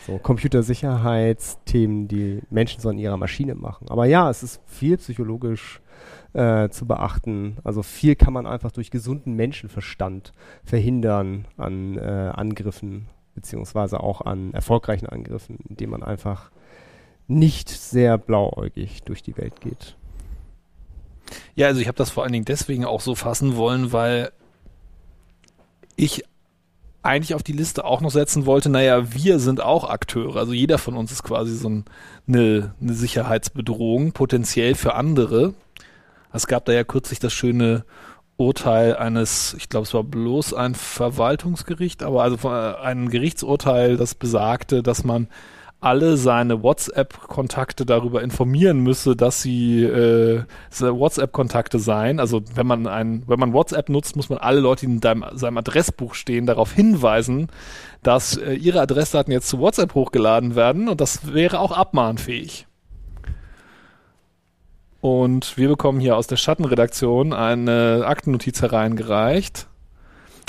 so 0.07 0.19
Computersicherheitsthemen, 0.19 2.09
die 2.09 2.43
Menschen 2.51 2.81
so 2.81 2.89
an 2.89 2.99
ihrer 2.99 3.17
Maschine 3.17 3.55
machen. 3.55 3.89
Aber 3.89 4.05
ja, 4.07 4.29
es 4.31 4.43
ist 4.43 4.61
viel 4.67 4.97
psychologisch 4.97 5.81
äh, 6.35 6.69
zu 6.69 6.87
beachten. 6.87 7.59
Also 7.65 7.83
viel 7.83 8.15
kann 8.15 8.33
man 8.33 8.47
einfach 8.47 8.73
durch 8.73 8.91
gesunden 8.91 9.35
Menschenverstand 9.35 10.33
verhindern 10.65 11.47
an 11.57 11.97
äh, 11.97 12.33
Angriffen, 12.35 13.07
beziehungsweise 13.35 14.01
auch 14.01 14.21
an 14.21 14.53
erfolgreichen 14.53 15.07
Angriffen, 15.07 15.59
indem 15.69 15.91
man 15.91 16.03
einfach 16.03 16.51
nicht 17.27 17.69
sehr 17.71 18.19
blauäugig 18.19 19.03
durch 19.05 19.23
die 19.23 19.37
Welt 19.37 19.61
geht. 19.61 19.97
Ja, 21.55 21.69
also 21.69 21.81
ich 21.81 21.89
habe 21.89 21.97
das 21.97 22.11
vor 22.11 22.25
allen 22.25 22.33
Dingen 22.33 22.45
deswegen 22.45 22.85
auch 22.85 23.01
so 23.01 23.15
fassen 23.15 23.57
wollen, 23.57 23.93
weil 23.93 24.31
ich 25.97 26.25
eigentlich 27.05 27.35
auf 27.35 27.43
die 27.43 27.53
Liste 27.53 27.85
auch 27.85 28.01
noch 28.01 28.11
setzen 28.11 28.47
wollte, 28.47 28.71
naja, 28.71 29.13
wir 29.13 29.39
sind 29.39 29.61
auch 29.61 29.89
Akteure. 29.89 30.37
Also 30.37 30.53
jeder 30.53 30.79
von 30.79 30.97
uns 30.97 31.13
ist 31.13 31.23
quasi 31.23 31.55
so 31.55 31.69
ein, 31.69 31.85
eine, 32.27 32.75
eine 32.81 32.95
Sicherheitsbedrohung, 32.95 34.13
potenziell 34.13 34.75
für 34.75 34.95
andere. 34.95 35.55
Es 36.33 36.47
gab 36.47 36.65
da 36.65 36.73
ja 36.73 36.83
kürzlich 36.83 37.19
das 37.19 37.35
schöne 37.35 37.85
Urteil 38.39 38.97
eines, 38.97 39.55
ich 39.59 39.69
glaube, 39.69 39.85
es 39.85 39.93
war 39.93 40.03
bloß 40.03 40.55
ein 40.55 40.75
Verwaltungsgericht, 40.75 42.03
aber 42.03 42.23
also 42.23 42.49
ein 42.49 43.11
Gerichtsurteil, 43.11 43.97
das 43.97 44.15
besagte, 44.15 44.83
dass 44.83 45.05
man 45.05 45.29
alle 45.85 46.17
seine 46.17 46.63
WhatsApp-Kontakte 46.63 47.85
darüber 47.85 48.23
informieren 48.23 48.81
müsse, 48.81 49.17
dass 49.17 49.43
sie 49.43 49.85
äh, 49.85 50.45
WhatsApp-Kontakte 50.81 51.79
seien. 51.79 52.21
Also 52.21 52.43
wenn 52.55 52.67
man 52.67 52.87
ein, 52.87 53.23
wenn 53.27 53.39
man 53.39 53.53
WhatsApp 53.53 53.91
nutzt, 53.91 54.17
muss 54.17 54.31
man 54.31 54.39
alle 54.39 54.61
Leute, 54.61 54.87
die 54.87 54.93
in 54.93 55.01
deinem, 55.01 55.25
seinem 55.35 55.59
Adressbuch 55.59 56.15
stehen, 56.15 56.47
darauf 56.47 56.73
hinweisen, 56.73 57.49
dass 58.03 58.37
äh, 58.37 58.55
ihre 58.55 58.81
Adressdaten 58.81 59.33
jetzt 59.33 59.49
zu 59.49 59.59
WhatsApp 59.59 59.95
hochgeladen 59.95 60.55
werden 60.57 60.89
und 60.89 61.01
das 61.01 61.33
wäre 61.33 61.61
auch 61.61 61.73
abmahnfähig. 61.73 62.67
Und 65.03 65.59
wir 65.59 65.69
bekommen 65.69 66.01
hier 66.01 66.17
aus 66.17 66.29
der 66.29 66.37
Schattenredaktion 66.37 67.35
eine 67.35 68.05
Aktennotiz 68.07 68.63
hereingereicht. 68.63 69.67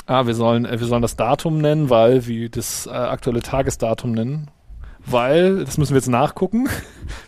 Ah, 0.06 0.26
wir 0.26 0.34
sollen, 0.34 0.64
äh, 0.64 0.80
wir 0.80 0.86
sollen 0.86 1.02
das 1.02 1.16
Datum 1.16 1.58
nennen, 1.58 1.90
weil, 1.90 2.26
wie 2.26 2.48
das 2.48 2.86
äh, 2.86 2.90
aktuelle 2.90 3.42
Tagesdatum 3.42 4.12
nennen, 4.12 4.50
weil, 5.06 5.64
das 5.64 5.78
müssen 5.78 5.92
wir 5.92 5.98
jetzt 5.98 6.08
nachgucken. 6.08 6.68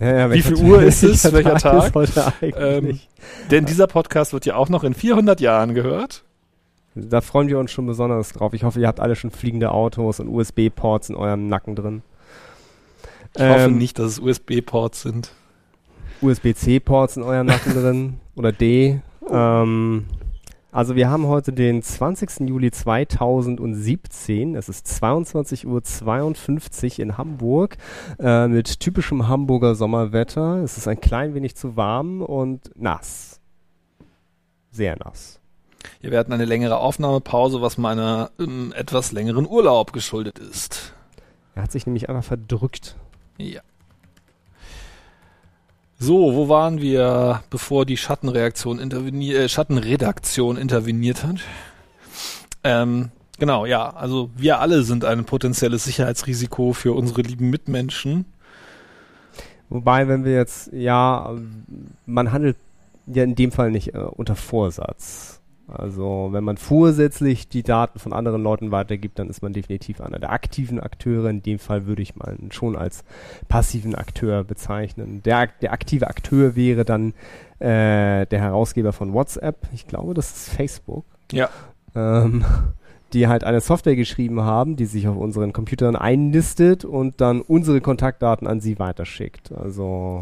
Ja, 0.00 0.16
ja, 0.16 0.32
wie 0.32 0.42
viel 0.42 0.56
Uhr 0.56 0.82
ist 0.82 1.04
es, 1.04 1.32
welcher 1.32 1.54
Tag? 1.54 1.92
Tag? 1.92 2.34
Ähm, 2.42 2.98
denn 3.52 3.64
dieser 3.64 3.86
Podcast 3.86 4.32
wird 4.32 4.44
ja 4.44 4.56
auch 4.56 4.68
noch 4.68 4.82
in 4.82 4.92
400 4.92 5.40
Jahren 5.40 5.72
gehört. 5.72 6.24
Da 6.96 7.20
freuen 7.20 7.48
wir 7.48 7.60
uns 7.60 7.70
schon 7.70 7.86
besonders 7.86 8.32
drauf. 8.32 8.54
Ich 8.54 8.64
hoffe, 8.64 8.80
ihr 8.80 8.88
habt 8.88 8.98
alle 8.98 9.14
schon 9.14 9.30
fliegende 9.30 9.70
Autos 9.70 10.18
und 10.18 10.28
USB-Ports 10.28 11.10
in 11.10 11.14
eurem 11.14 11.46
Nacken 11.46 11.76
drin. 11.76 12.02
Ich 13.36 13.40
ähm, 13.40 13.50
hoffe 13.52 13.70
nicht, 13.70 14.00
dass 14.00 14.06
es 14.06 14.18
USB-Ports 14.18 15.02
sind. 15.02 15.30
USB-C-Ports 16.22 17.16
in 17.16 17.22
eurem 17.22 17.46
Nacken 17.46 17.72
drin 17.72 18.14
oder 18.34 18.50
D. 18.50 19.00
Ähm, 19.30 20.06
also 20.70 20.96
wir 20.96 21.08
haben 21.10 21.26
heute 21.26 21.52
den 21.52 21.82
20. 21.82 22.40
Juli 22.48 22.70
2017. 22.70 24.54
Es 24.54 24.68
ist 24.68 24.86
22.52 24.86 25.64
Uhr 25.66 26.98
in 26.98 27.16
Hamburg 27.16 27.76
äh, 28.18 28.46
mit 28.48 28.80
typischem 28.80 29.28
Hamburger 29.28 29.74
Sommerwetter. 29.74 30.62
Es 30.62 30.76
ist 30.76 30.86
ein 30.86 31.00
klein 31.00 31.34
wenig 31.34 31.56
zu 31.56 31.76
warm 31.76 32.20
und 32.20 32.70
nass. 32.76 33.40
Sehr 34.70 34.96
nass. 34.96 35.40
Ja, 36.02 36.10
wir 36.10 36.18
hatten 36.18 36.32
eine 36.32 36.44
längere 36.44 36.78
Aufnahmepause, 36.78 37.62
was 37.62 37.78
meiner 37.78 38.30
ähm, 38.38 38.72
etwas 38.76 39.12
längeren 39.12 39.46
Urlaub 39.46 39.92
geschuldet 39.92 40.38
ist. 40.38 40.92
Er 41.54 41.62
hat 41.62 41.72
sich 41.72 41.86
nämlich 41.86 42.08
einfach 42.08 42.24
verdrückt. 42.24 42.96
Ja. 43.38 43.62
So, 46.00 46.34
wo 46.34 46.48
waren 46.48 46.80
wir, 46.80 47.42
bevor 47.50 47.84
die 47.84 47.96
Schattenreaktion 47.96 48.78
interveniert, 48.78 49.36
äh, 49.36 49.48
Schattenredaktion 49.48 50.56
interveniert 50.56 51.24
hat? 51.24 51.36
Ähm, 52.62 53.10
genau, 53.38 53.66
ja, 53.66 53.90
also 53.90 54.30
wir 54.36 54.60
alle 54.60 54.84
sind 54.84 55.04
ein 55.04 55.24
potenzielles 55.24 55.84
Sicherheitsrisiko 55.84 56.72
für 56.72 56.92
unsere 56.92 57.22
lieben 57.22 57.50
Mitmenschen. 57.50 58.26
Wobei, 59.70 60.06
wenn 60.06 60.24
wir 60.24 60.34
jetzt, 60.34 60.72
ja, 60.72 61.36
man 62.06 62.32
handelt 62.32 62.56
ja 63.06 63.24
in 63.24 63.34
dem 63.34 63.50
Fall 63.50 63.72
nicht 63.72 63.94
äh, 63.94 63.98
unter 63.98 64.36
Vorsatz. 64.36 65.37
Also 65.68 66.28
wenn 66.32 66.44
man 66.44 66.56
vorsätzlich 66.56 67.48
die 67.48 67.62
Daten 67.62 67.98
von 67.98 68.12
anderen 68.14 68.42
Leuten 68.42 68.70
weitergibt, 68.70 69.18
dann 69.18 69.28
ist 69.28 69.42
man 69.42 69.52
definitiv 69.52 70.00
einer 70.00 70.18
der 70.18 70.32
aktiven 70.32 70.80
Akteure. 70.80 71.28
In 71.28 71.42
dem 71.42 71.58
Fall 71.58 71.86
würde 71.86 72.00
ich 72.02 72.16
mal 72.16 72.36
schon 72.50 72.74
als 72.74 73.04
passiven 73.48 73.94
Akteur 73.94 74.44
bezeichnen. 74.44 75.22
Der, 75.24 75.48
der 75.60 75.72
aktive 75.72 76.08
Akteur 76.08 76.56
wäre 76.56 76.84
dann 76.84 77.12
äh, 77.58 78.26
der 78.26 78.40
Herausgeber 78.40 78.92
von 78.92 79.12
WhatsApp. 79.12 79.68
Ich 79.74 79.86
glaube, 79.86 80.14
das 80.14 80.30
ist 80.30 80.48
Facebook. 80.48 81.04
Ja. 81.32 81.50
Ähm, 81.94 82.44
die 83.12 83.28
halt 83.28 83.44
eine 83.44 83.60
Software 83.60 83.96
geschrieben 83.96 84.42
haben, 84.42 84.76
die 84.76 84.86
sich 84.86 85.08
auf 85.08 85.16
unseren 85.16 85.52
Computern 85.52 85.96
einlistet 85.96 86.84
und 86.84 87.20
dann 87.20 87.40
unsere 87.40 87.80
Kontaktdaten 87.80 88.46
an 88.46 88.60
sie 88.60 88.78
weiterschickt. 88.78 89.52
Also 89.52 90.20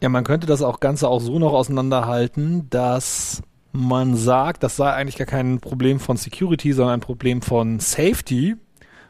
ja, 0.00 0.08
man 0.08 0.24
könnte 0.24 0.46
das 0.46 0.62
auch 0.62 0.80
Ganze 0.80 1.08
auch 1.08 1.20
so 1.20 1.38
noch 1.38 1.52
auseinanderhalten, 1.52 2.68
dass 2.70 3.42
man 3.76 4.16
sagt, 4.16 4.62
das 4.62 4.76
sei 4.76 4.92
eigentlich 4.92 5.16
gar 5.16 5.26
kein 5.26 5.60
Problem 5.60 6.00
von 6.00 6.16
Security, 6.16 6.72
sondern 6.72 6.94
ein 6.94 7.00
Problem 7.00 7.42
von 7.42 7.78
Safety, 7.80 8.56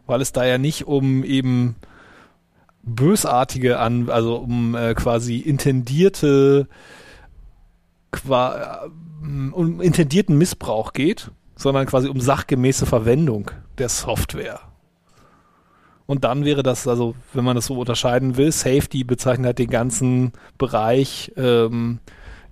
weil 0.06 0.20
es 0.20 0.32
da 0.32 0.44
ja 0.44 0.58
nicht 0.58 0.86
um 0.86 1.24
eben 1.24 1.76
bösartige 2.82 3.78
an, 3.78 4.10
also 4.10 4.36
um 4.36 4.74
äh, 4.74 4.94
quasi 4.94 5.38
intendierte 5.38 6.68
qua, 8.12 8.84
äh, 8.84 8.88
um 9.52 9.80
intendierten 9.80 10.38
Missbrauch 10.38 10.92
geht, 10.92 11.30
sondern 11.56 11.86
quasi 11.86 12.08
um 12.08 12.20
sachgemäße 12.20 12.86
Verwendung 12.86 13.50
der 13.78 13.88
Software. 13.88 14.60
Und 16.06 16.22
dann 16.22 16.44
wäre 16.44 16.62
das, 16.62 16.86
also 16.86 17.16
wenn 17.32 17.44
man 17.44 17.56
das 17.56 17.66
so 17.66 17.78
unterscheiden 17.78 18.36
will, 18.36 18.52
Safety 18.52 19.02
bezeichnet 19.02 19.46
halt 19.46 19.58
den 19.58 19.70
ganzen 19.70 20.32
Bereich 20.56 21.32
ähm, 21.36 21.98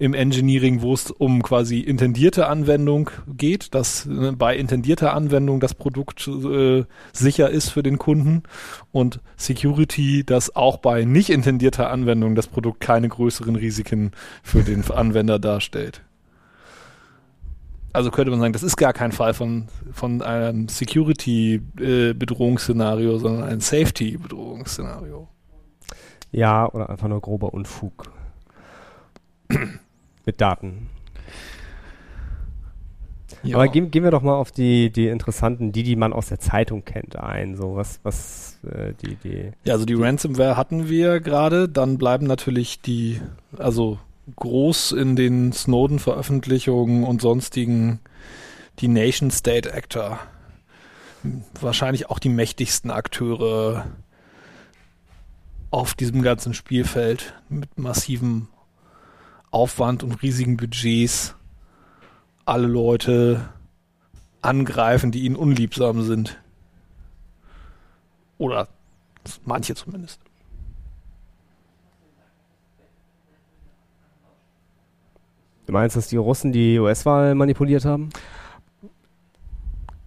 im 0.05 0.13
Engineering, 0.13 0.83
wo 0.83 0.93
es 0.93 1.11
um 1.11 1.43
quasi 1.43 1.81
intendierte 1.81 2.47
Anwendung 2.47 3.09
geht, 3.27 3.75
dass 3.75 4.05
äh, 4.05 4.33
bei 4.33 4.55
intendierter 4.55 5.15
Anwendung 5.15 5.61
das 5.61 5.73
Produkt 5.73 6.29
äh, 6.29 6.85
sicher 7.15 7.49
ist 7.49 7.71
für 7.71 7.83
den 7.83 7.97
Kunden 7.97 8.43
und 8.93 9.21
Security, 9.39 10.23
dass 10.23 10.55
auch 10.55 10.77
bei 10.77 11.07
nicht 11.07 11.31
intendierter 11.31 11.91
Anwendung 11.91 12.35
das 12.35 12.49
Produkt 12.49 12.81
keine 12.81 13.09
größeren 13.09 13.57
Risiken 13.57 14.11
für 14.43 14.63
den 14.63 14.85
Anwender 14.91 15.39
darstellt. 15.39 16.03
Also 17.95 18.11
könnte 18.11 18.31
man 18.31 18.41
sagen, 18.41 18.53
das 18.53 18.63
ist 18.63 18.77
gar 18.77 18.93
kein 18.93 19.13
Fall 19.13 19.33
von, 19.33 19.69
von 19.91 20.21
einem 20.21 20.69
Security-Bedrohungsszenario, 20.69 23.17
äh, 23.17 23.21
sondern 23.21 23.45
ein 23.45 23.61
Safety-Bedrohungsszenario. 23.61 25.29
Ja, 26.31 26.71
oder 26.71 26.91
einfach 26.91 27.09
nur 27.09 27.23
grober 27.23 27.55
Unfug 27.55 28.13
mit 30.27 30.41
Daten. 30.41 30.89
Ja. 33.43 33.57
Aber 33.57 33.69
gehen, 33.69 33.91
gehen 33.91 34.05
wir 34.05 34.11
doch 34.11 34.23
mal 34.23 34.35
auf 34.35 34.53
die, 34.53 34.91
die 34.91 35.09
interessanten, 35.09 35.71
die, 35.71 35.83
die 35.83 35.97
man 35.97 36.13
aus 36.13 36.29
der 36.29 36.41
Zeitung 36.41 36.85
kennt, 36.85 37.17
ein. 37.17 37.57
So 37.57 37.77
was, 37.77 38.01
was 38.03 38.59
äh, 38.65 38.95
die, 39.03 39.17
die. 39.17 39.53
Ja, 39.65 39.75
also 39.75 39.85
die, 39.85 39.95
die 39.95 40.03
Ransomware 40.03 40.57
hatten 40.57 40.89
wir 40.89 41.21
gerade. 41.21 41.69
Dann 41.69 41.99
bleiben 41.99 42.27
natürlich 42.27 42.81
die, 42.81 43.21
also 43.59 43.99
groß 44.37 44.93
in 44.93 45.17
den 45.17 45.53
Snowden-Veröffentlichungen 45.53 47.05
und 47.05 47.21
sonstigen 47.21 48.01
die 48.79 48.89
Nation-State-Actor. 48.89 50.19
Wahrscheinlich 51.61 52.09
auch 52.09 52.19
die 52.19 52.31
mächtigsten 52.31 52.91
Akteure 52.91 53.85
auf 55.71 55.95
diesem 55.95 56.23
ganzen 56.23 56.55
Spielfeld 56.55 57.35
mit 57.49 57.79
massivem 57.79 58.49
Aufwand 59.55 60.03
und 60.03 60.21
riesigen 60.23 60.57
Budgets 60.57 61.37
alle 62.45 62.67
Leute 62.67 63.49
angreifen, 64.43 65.13
die 65.13 65.25
ihnen 65.25 65.37
unliebsam 65.37 66.03
sind. 66.03 66.43
Oder 68.37 68.69
manche 69.45 69.75
zumindest. 69.75 70.21
Du 75.67 75.73
meinst, 75.73 75.97
dass 75.97 76.09
die 76.09 76.17
Russen 76.17 76.53
die 76.53 76.79
US-Wahl 76.79 77.35
manipuliert 77.35 77.85
haben? 77.85 78.11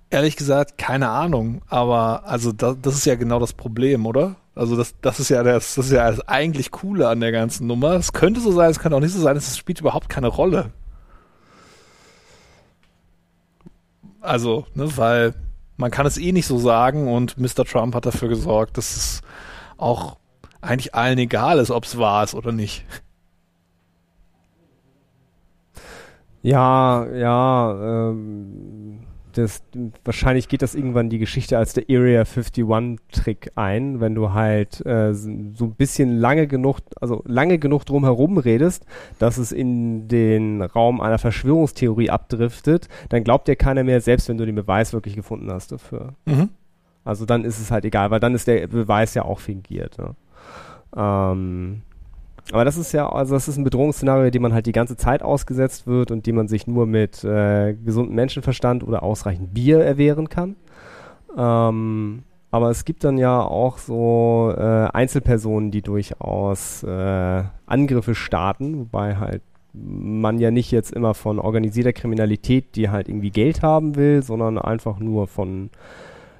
Ehrlich 0.09 0.35
gesagt, 0.35 0.77
keine 0.77 1.09
Ahnung. 1.09 1.61
Aber 1.67 2.25
also 2.25 2.51
das, 2.51 2.77
das 2.81 2.95
ist 2.95 3.05
ja 3.05 3.15
genau 3.15 3.39
das 3.39 3.53
Problem, 3.53 4.05
oder? 4.05 4.35
Also 4.55 4.75
das, 4.75 4.95
das 5.01 5.19
ist 5.19 5.29
ja 5.29 5.43
das, 5.43 5.75
das 5.75 5.87
ist 5.87 5.91
ja 5.91 6.09
das 6.09 6.27
eigentlich 6.27 6.71
Coole 6.71 7.07
an 7.09 7.19
der 7.19 7.31
ganzen 7.31 7.67
Nummer. 7.67 7.93
Es 7.93 8.13
könnte 8.13 8.39
so 8.39 8.51
sein, 8.51 8.71
es 8.71 8.79
könnte 8.79 8.95
auch 8.95 9.01
nicht 9.01 9.13
so 9.13 9.21
sein, 9.21 9.37
es 9.37 9.57
spielt 9.57 9.79
überhaupt 9.81 10.09
keine 10.09 10.27
Rolle. 10.27 10.71
Also, 14.21 14.65
ne, 14.73 14.97
weil 14.97 15.33
man 15.77 15.91
kann 15.91 16.05
es 16.05 16.17
eh 16.17 16.31
nicht 16.31 16.47
so 16.47 16.57
sagen 16.57 17.07
und 17.07 17.37
Mr. 17.37 17.65
Trump 17.65 17.95
hat 17.95 18.05
dafür 18.05 18.29
gesorgt, 18.29 18.77
dass 18.77 18.95
es 18.95 19.21
auch 19.77 20.17
eigentlich 20.59 20.95
allen 20.95 21.17
egal 21.19 21.59
ist, 21.59 21.71
ob 21.71 21.85
es 21.85 21.97
wahr 21.97 22.23
ist 22.23 22.33
oder 22.33 22.51
nicht. 22.51 22.83
Ja, 26.41 27.05
ja, 27.13 27.71
ähm, 28.09 29.06
das, 29.37 29.63
wahrscheinlich 30.03 30.47
geht 30.47 30.61
das 30.61 30.75
irgendwann 30.75 31.09
die 31.09 31.19
Geschichte 31.19 31.57
als 31.57 31.73
der 31.73 31.85
Area 31.89 32.23
51-Trick 32.23 33.51
ein, 33.55 33.99
wenn 33.99 34.15
du 34.15 34.33
halt 34.33 34.85
äh, 34.85 35.13
so 35.13 35.29
ein 35.29 35.75
bisschen 35.77 36.17
lange 36.17 36.47
genug, 36.47 36.79
also 36.99 37.23
lange 37.25 37.59
genug 37.59 37.85
drum 37.85 38.03
herum 38.03 38.37
redest, 38.37 38.85
dass 39.19 39.37
es 39.37 39.51
in 39.51 40.07
den 40.07 40.61
Raum 40.61 41.01
einer 41.01 41.19
Verschwörungstheorie 41.19 42.09
abdriftet, 42.09 42.87
dann 43.09 43.23
glaubt 43.23 43.47
dir 43.47 43.55
keiner 43.55 43.83
mehr, 43.83 44.01
selbst 44.01 44.27
wenn 44.29 44.37
du 44.37 44.45
den 44.45 44.55
Beweis 44.55 44.93
wirklich 44.93 45.15
gefunden 45.15 45.51
hast 45.51 45.71
dafür. 45.71 46.13
Mhm. 46.25 46.49
Also 47.03 47.25
dann 47.25 47.45
ist 47.45 47.59
es 47.59 47.71
halt 47.71 47.85
egal, 47.85 48.11
weil 48.11 48.19
dann 48.19 48.35
ist 48.35 48.47
der 48.47 48.67
Beweis 48.67 49.13
ja 49.13 49.23
auch 49.23 49.39
fingiert. 49.39 49.97
Ne? 49.97 50.15
Ähm, 50.95 51.81
aber 52.51 52.65
das 52.65 52.77
ist 52.77 52.91
ja, 52.93 53.09
also 53.09 53.33
das 53.33 53.47
ist 53.47 53.57
ein 53.57 53.63
Bedrohungsszenario, 53.63 54.29
dem 54.29 54.41
man 54.41 54.53
halt 54.53 54.65
die 54.65 54.71
ganze 54.71 54.95
Zeit 54.95 55.21
ausgesetzt 55.21 55.87
wird 55.87 56.11
und 56.11 56.25
dem 56.25 56.35
man 56.35 56.47
sich 56.47 56.67
nur 56.67 56.85
mit 56.85 57.23
äh, 57.23 57.73
gesundem 57.73 58.15
Menschenverstand 58.15 58.83
oder 58.83 59.03
ausreichend 59.03 59.53
Bier 59.53 59.83
erwehren 59.83 60.29
kann. 60.29 60.55
Ähm, 61.37 62.23
aber 62.49 62.69
es 62.69 62.85
gibt 62.85 63.03
dann 63.03 63.17
ja 63.17 63.41
auch 63.41 63.77
so 63.77 64.53
äh, 64.57 64.61
Einzelpersonen, 64.61 65.71
die 65.71 65.81
durchaus 65.81 66.83
äh, 66.83 67.43
Angriffe 67.65 68.15
starten, 68.15 68.79
wobei 68.79 69.17
halt 69.17 69.41
man 69.73 70.39
ja 70.39 70.49
nicht 70.49 70.71
jetzt 70.71 70.91
immer 70.91 71.13
von 71.13 71.39
organisierter 71.39 71.93
Kriminalität, 71.93 72.75
die 72.75 72.89
halt 72.89 73.09
irgendwie 73.09 73.29
Geld 73.29 73.61
haben 73.61 73.95
will, 73.95 74.23
sondern 74.23 74.57
einfach 74.57 74.97
nur 74.99 75.27
von 75.27 75.69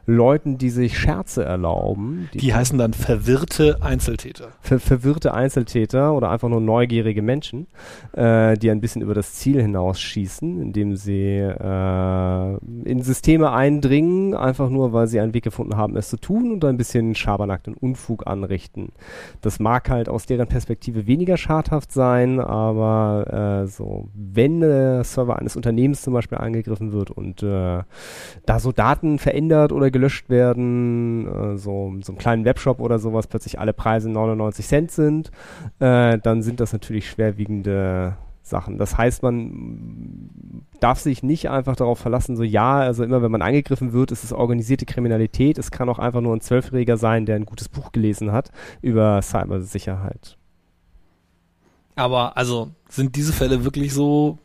Leuten, 0.09 0.57
die 0.57 0.69
sich 0.69 0.97
Scherze 0.97 1.43
erlauben. 1.43 2.29
Die, 2.33 2.37
die 2.37 2.53
heißen 2.53 2.77
dann 2.77 2.93
verwirrte 2.93 3.79
Einzeltäter. 3.81 4.47
Ver 4.61 4.79
verwirrte 4.79 5.33
Einzeltäter 5.33 6.13
oder 6.13 6.31
einfach 6.31 6.47
nur 6.47 6.61
neugierige 6.61 7.21
Menschen, 7.21 7.67
äh, 8.13 8.57
die 8.57 8.71
ein 8.71 8.79
bisschen 8.79 9.01
über 9.01 9.13
das 9.13 9.33
Ziel 9.33 9.61
hinausschießen, 9.61 10.61
indem 10.61 10.95
sie 10.95 11.39
äh, 11.39 12.57
in 12.85 13.01
Systeme 13.01 13.51
eindringen, 13.51 14.33
einfach 14.33 14.69
nur, 14.69 14.93
weil 14.93 15.07
sie 15.07 15.19
einen 15.19 15.33
Weg 15.33 15.43
gefunden 15.43 15.75
haben, 15.75 15.97
es 15.97 16.07
zu 16.07 16.17
tun 16.17 16.53
und 16.53 16.63
ein 16.63 16.77
bisschen 16.77 17.13
Schabernack 17.13 17.67
und 17.67 17.75
Unfug 17.75 18.27
anrichten. 18.27 18.93
Das 19.41 19.59
mag 19.59 19.89
halt 19.89 20.07
aus 20.07 20.25
deren 20.25 20.47
Perspektive 20.47 21.05
weniger 21.05 21.35
schadhaft 21.35 21.91
sein, 21.91 22.39
aber 22.39 23.63
äh, 23.63 23.67
so, 23.67 24.07
wenn 24.13 24.61
der 24.61 25.03
Server 25.03 25.37
eines 25.37 25.57
Unternehmens 25.57 26.01
zum 26.01 26.13
Beispiel 26.13 26.37
angegriffen 26.37 26.93
wird 26.93 27.11
und 27.11 27.43
äh, 27.43 27.83
da 28.45 28.59
so 28.59 28.71
Daten 28.71 29.19
verändert 29.19 29.73
oder 29.73 29.91
gelöscht 29.97 30.29
werden, 30.29 31.27
äh, 31.27 31.57
so, 31.57 31.93
so 32.01 32.11
einem 32.11 32.17
kleinen 32.19 32.45
Webshop 32.45 32.79
oder 32.79 32.99
sowas 32.99 33.27
plötzlich 33.27 33.59
alle 33.59 33.73
Preise 33.73 34.09
99 34.09 34.65
Cent 34.65 34.91
sind, 34.91 35.31
äh, 35.79 36.19
dann 36.19 36.43
sind 36.43 36.59
das 36.59 36.71
natürlich 36.71 37.09
schwerwiegende 37.09 38.15
Sachen. 38.43 38.77
Das 38.77 38.97
heißt, 38.97 39.23
man 39.23 40.29
darf 40.79 40.99
sich 40.99 41.23
nicht 41.23 41.49
einfach 41.49 41.75
darauf 41.75 41.99
verlassen, 41.99 42.37
so 42.37 42.43
ja, 42.43 42.77
also 42.77 43.03
immer 43.03 43.21
wenn 43.21 43.31
man 43.31 43.41
angegriffen 43.41 43.91
wird, 43.91 44.11
ist 44.11 44.23
es 44.23 44.31
organisierte 44.31 44.85
Kriminalität. 44.85 45.57
Es 45.57 45.71
kann 45.71 45.89
auch 45.89 45.99
einfach 45.99 46.21
nur 46.21 46.35
ein 46.35 46.41
Zwölfjähriger 46.41 46.97
sein, 46.97 47.25
der 47.25 47.35
ein 47.35 47.45
gutes 47.45 47.67
Buch 47.67 47.91
gelesen 47.91 48.31
hat 48.31 48.51
über 48.81 49.21
Cybersicherheit. 49.21 50.37
Aber 51.95 52.37
also 52.37 52.69
sind 52.87 53.15
diese 53.15 53.33
Fälle 53.33 53.65
wirklich 53.65 53.93
so 53.93 54.37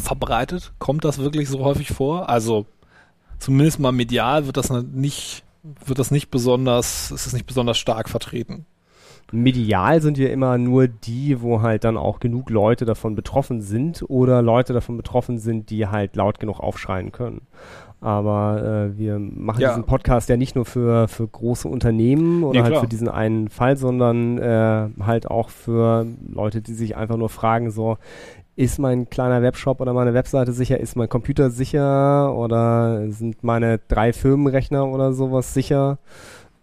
verbreitet? 0.00 0.74
Kommt 0.78 1.04
das 1.04 1.18
wirklich 1.18 1.48
so 1.48 1.64
häufig 1.64 1.88
vor? 1.88 2.28
Also 2.28 2.66
zumindest 3.42 3.80
mal 3.80 3.92
medial 3.92 4.46
wird 4.46 4.56
das 4.56 4.70
nicht, 4.70 5.42
wird 5.84 5.98
das 5.98 6.10
nicht 6.10 6.30
besonders, 6.30 7.10
ist 7.10 7.26
es 7.26 7.32
nicht 7.32 7.46
besonders 7.46 7.76
stark 7.76 8.08
vertreten. 8.08 8.66
Medial 9.32 10.02
sind 10.02 10.18
ja 10.18 10.28
immer 10.28 10.58
nur 10.58 10.88
die, 10.88 11.40
wo 11.40 11.62
halt 11.62 11.84
dann 11.84 11.96
auch 11.96 12.20
genug 12.20 12.50
Leute 12.50 12.84
davon 12.84 13.14
betroffen 13.14 13.62
sind 13.62 14.04
oder 14.08 14.42
Leute 14.42 14.74
davon 14.74 14.96
betroffen 14.96 15.38
sind, 15.38 15.70
die 15.70 15.86
halt 15.86 16.16
laut 16.16 16.38
genug 16.38 16.60
aufschreien 16.60 17.12
können. 17.12 17.46
Aber 18.02 18.90
äh, 18.92 18.98
wir 18.98 19.18
machen 19.18 19.60
ja. 19.60 19.68
diesen 19.70 19.84
Podcast 19.84 20.28
ja 20.28 20.36
nicht 20.36 20.54
nur 20.54 20.64
für, 20.64 21.08
für 21.08 21.26
große 21.26 21.68
Unternehmen 21.68 22.42
oder 22.42 22.60
nee, 22.60 22.64
halt 22.64 22.78
für 22.78 22.88
diesen 22.88 23.08
einen 23.08 23.48
Fall, 23.48 23.76
sondern 23.76 24.38
äh, 24.38 24.88
halt 25.00 25.30
auch 25.30 25.48
für 25.48 26.06
Leute, 26.28 26.60
die 26.60 26.74
sich 26.74 26.96
einfach 26.96 27.16
nur 27.16 27.28
fragen, 27.28 27.70
so, 27.70 27.96
ist 28.54 28.78
mein 28.78 29.08
kleiner 29.08 29.42
Webshop 29.42 29.80
oder 29.80 29.92
meine 29.92 30.14
Webseite 30.14 30.52
sicher, 30.52 30.78
ist 30.78 30.96
mein 30.96 31.08
Computer 31.08 31.50
sicher 31.50 32.34
oder 32.34 33.10
sind 33.10 33.42
meine 33.42 33.78
drei 33.78 34.12
Firmenrechner 34.12 34.86
oder 34.86 35.12
sowas 35.12 35.54
sicher. 35.54 35.98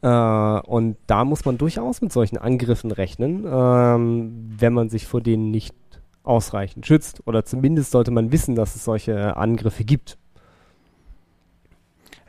Äh, 0.02 0.08
und 0.08 0.97
da 1.08 1.25
muss 1.25 1.45
man 1.45 1.58
durchaus 1.58 2.02
mit 2.02 2.13
solchen 2.13 2.38
Angriffen 2.38 2.91
rechnen, 2.91 3.45
ähm, 3.52 4.49
wenn 4.58 4.73
man 4.73 4.89
sich 4.89 5.08
vor 5.08 5.21
denen 5.21 5.52
nicht 5.52 5.75
ausreichend 6.23 6.86
schützt. 6.86 7.25
Oder 7.25 7.43
zumindest 7.43 7.91
sollte 7.91 8.12
man 8.12 8.32
wissen, 8.32 8.56
dass 8.56 8.75
es 8.75 8.84
solche 8.86 9.36
Angriffe 9.36 9.84
gibt. 9.84 10.17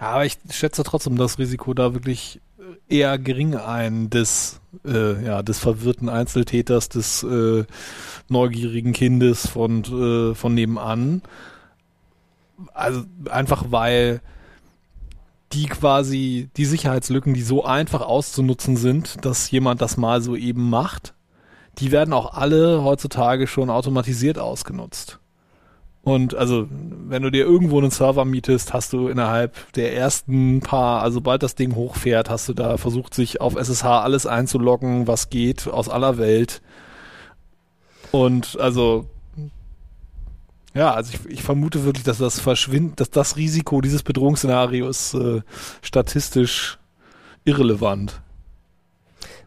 Ja, 0.01 0.13
aber 0.13 0.25
ich 0.25 0.39
schätze 0.51 0.83
trotzdem 0.83 1.17
das 1.17 1.39
Risiko 1.39 1.75
da 1.75 1.93
wirklich 1.93 2.41
eher 2.89 3.19
gering 3.19 3.55
ein 3.55 4.11
des, 4.11 4.61
äh, 4.85 5.25
ja, 5.25 5.43
des 5.43 5.59
verwirrten 5.59 6.09
Einzeltäters, 6.09 6.89
des 6.89 7.23
äh, 7.23 7.65
neugierigen 8.29 8.93
Kindes 8.93 9.47
von, 9.47 9.85
äh, 9.85 10.35
von 10.35 10.55
nebenan. 10.55 11.23
Also 12.75 13.05
einfach 13.31 13.67
weil 13.71 14.21
die 15.53 15.67
quasi 15.67 16.49
die 16.57 16.65
Sicherheitslücken, 16.65 17.35
die 17.35 17.43
so 17.43 17.65
einfach 17.65 18.03
auszunutzen 18.03 18.77
sind, 18.77 19.25
dass 19.25 19.51
jemand 19.51 19.81
das 19.83 19.97
mal 19.97 20.21
so 20.23 20.37
eben 20.37 20.69
macht, 20.71 21.15
die 21.79 21.93
werden 21.93 22.13
auch 22.13 22.35
alle 22.35 22.83
heutzutage 22.83 23.47
schon 23.47 23.71
automatisiert 23.71 24.39
ausgenutzt. 24.39 25.20
Und 26.03 26.35
also, 26.35 26.67
wenn 26.71 27.23
du 27.23 27.31
dir 27.31 27.45
irgendwo 27.45 27.79
einen 27.79 27.91
Server 27.91 28.25
mietest, 28.25 28.73
hast 28.73 28.93
du 28.93 29.09
innerhalb 29.09 29.73
der 29.75 29.95
ersten 29.95 30.61
paar, 30.61 31.03
also 31.03 31.17
sobald 31.17 31.43
das 31.43 31.57
Ding 31.57 31.75
hochfährt, 31.75 32.31
hast 32.31 32.49
du 32.49 32.55
da 32.55 32.79
versucht, 32.79 33.13
sich 33.13 33.41
auf 33.41 33.55
SSH 33.55 33.85
alles 33.85 34.27
einzuloggen, 34.27 35.07
was 35.07 35.29
geht, 35.29 35.69
aus 35.69 35.89
aller 35.91 36.17
Welt. 36.17 36.63
Und 38.13 38.59
also, 38.59 39.07
ja, 40.75 40.95
also 40.95 41.13
ich, 41.13 41.33
ich 41.33 41.43
vermute 41.43 41.85
wirklich, 41.85 42.05
dass 42.05 42.19
das 42.19 42.41
verschwindet, 42.41 43.01
dass 43.01 43.11
das 43.11 43.37
Risiko 43.37 43.83
dieses 43.83 44.03
Bedrohungsszenarios 44.03 45.15
äh, 45.15 45.43
statistisch 45.83 46.79
irrelevant 47.45 48.23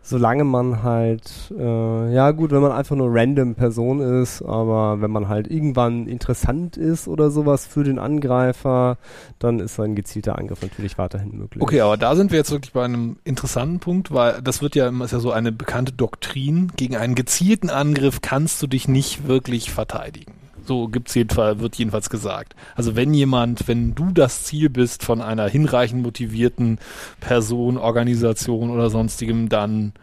solange 0.03 0.43
man 0.43 0.83
halt, 0.83 1.51
äh, 1.57 2.13
ja 2.13 2.31
gut, 2.31 2.51
wenn 2.51 2.61
man 2.61 2.73
einfach 2.73 2.95
nur 2.95 3.07
random 3.09 3.55
Person 3.55 4.01
ist, 4.01 4.41
aber 4.41 5.01
wenn 5.01 5.09
man 5.09 5.29
halt 5.29 5.49
irgendwann 5.49 6.07
interessant 6.07 6.75
ist 6.75 7.07
oder 7.07 7.31
sowas 7.31 7.65
für 7.65 7.85
den 7.85 7.97
Angreifer, 7.97 8.97
dann 9.39 9.59
ist 9.59 9.79
ein 9.79 9.95
gezielter 9.95 10.37
Angriff 10.37 10.61
natürlich 10.61 10.97
weiterhin 10.97 11.37
möglich. 11.37 11.63
Okay, 11.63 11.79
aber 11.79 11.95
da 11.95 12.15
sind 12.17 12.31
wir 12.31 12.37
jetzt 12.37 12.51
wirklich 12.51 12.73
bei 12.73 12.83
einem 12.83 13.15
interessanten 13.23 13.79
Punkt, 13.79 14.13
weil 14.13 14.41
das 14.41 14.61
wird 14.61 14.75
ja 14.75 14.89
immer, 14.89 15.05
ist 15.05 15.11
ja 15.11 15.19
so 15.19 15.31
eine 15.31 15.53
bekannte 15.53 15.93
Doktrin, 15.93 16.71
gegen 16.75 16.97
einen 16.97 17.15
gezielten 17.15 17.69
Angriff 17.69 18.19
kannst 18.21 18.61
du 18.61 18.67
dich 18.67 18.89
nicht 18.89 19.27
wirklich 19.27 19.71
verteidigen. 19.71 20.42
So 20.65 20.88
gibt's 20.88 21.13
jedenfalls, 21.15 21.60
wird 21.60 21.76
jedenfalls 21.76 22.10
gesagt. 22.10 22.56
Also 22.76 22.95
wenn 22.95 23.13
jemand, 23.13 23.67
wenn 23.67 23.95
du 23.95 24.12
das 24.12 24.43
Ziel 24.43 24.69
bist 24.69 25.04
von 25.04 25.21
einer 25.21 25.47
hinreichend 25.47 26.02
motivierten 26.04 26.80
Person, 27.19 27.78
Organisation 27.78 28.69
oder 28.69 28.89
sonstigem, 28.89 29.49
dann 29.49 29.93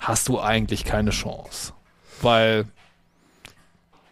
hast 0.00 0.28
du 0.28 0.40
eigentlich 0.40 0.84
keine 0.84 1.10
Chance. 1.10 1.72
Weil 2.20 2.66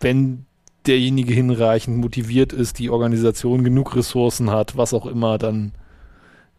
wenn 0.01 0.47
derjenige 0.87 1.35
hinreichend 1.35 1.99
motiviert 1.99 2.53
ist, 2.53 2.79
die 2.79 2.91
Organisation 2.91 3.65
genug 3.65 3.97
Ressourcen 3.97 4.51
hat, 4.51 4.77
was 4.77 4.95
auch 4.95 5.07
immer, 5.07 5.37
dann 5.39 5.73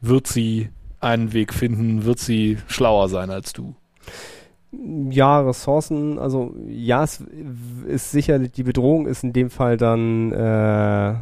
wird 0.01 0.27
sie 0.27 0.69
einen 0.99 1.33
Weg 1.33 1.53
finden, 1.53 2.05
wird 2.05 2.19
sie 2.19 2.57
schlauer 2.67 3.09
sein 3.09 3.29
als 3.29 3.53
du. 3.53 3.75
Ja, 5.09 5.39
Ressourcen, 5.41 6.19
also 6.19 6.53
ja, 6.67 7.03
es 7.03 7.23
ist 7.87 8.11
sicherlich, 8.11 8.51
die 8.51 8.63
Bedrohung 8.63 9.07
ist 9.07 9.23
in 9.23 9.33
dem 9.33 9.49
Fall 9.49 9.77
dann, 9.77 10.31
äh, 10.31 11.15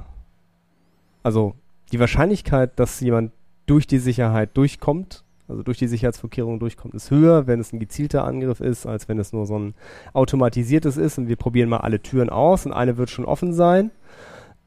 also 1.23 1.53
die 1.91 1.99
Wahrscheinlichkeit, 1.99 2.77
dass 2.79 2.99
jemand 2.99 3.31
durch 3.65 3.87
die 3.87 3.99
Sicherheit 3.99 4.57
durchkommt, 4.57 5.23
also 5.47 5.63
durch 5.63 5.77
die 5.77 5.87
Sicherheitsvorkehrungen 5.87 6.59
durchkommt, 6.59 6.95
ist 6.95 7.11
höher, 7.11 7.47
wenn 7.47 7.59
es 7.59 7.71
ein 7.71 7.79
gezielter 7.79 8.25
Angriff 8.25 8.59
ist, 8.59 8.85
als 8.85 9.07
wenn 9.07 9.19
es 9.19 9.31
nur 9.31 9.45
so 9.45 9.57
ein 9.57 9.73
automatisiertes 10.13 10.97
ist 10.97 11.17
und 11.17 11.27
wir 11.27 11.35
probieren 11.35 11.69
mal 11.69 11.77
alle 11.77 12.01
Türen 12.01 12.29
aus 12.29 12.65
und 12.65 12.73
eine 12.73 12.97
wird 12.97 13.09
schon 13.09 13.25
offen 13.25 13.53
sein, 13.53 13.91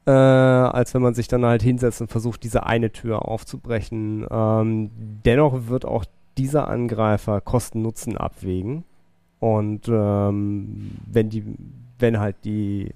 äh, 0.05 0.11
als 0.11 0.93
wenn 0.93 1.01
man 1.01 1.13
sich 1.13 1.27
dann 1.27 1.45
halt 1.45 1.61
hinsetzt 1.61 2.01
und 2.01 2.09
versucht, 2.09 2.43
diese 2.43 2.65
eine 2.65 2.91
Tür 2.91 3.27
aufzubrechen. 3.27 4.25
Ähm, 4.31 4.89
dennoch 5.25 5.67
wird 5.67 5.85
auch 5.85 6.05
dieser 6.39 6.69
Angreifer 6.69 7.41
Kosten-Nutzen 7.41 8.17
abwägen. 8.17 8.85
Und 9.39 9.87
ähm, 9.87 10.91
wenn 11.05 11.29
die, 11.29 11.43
wenn 11.99 12.19
halt 12.19 12.37
die 12.45 12.91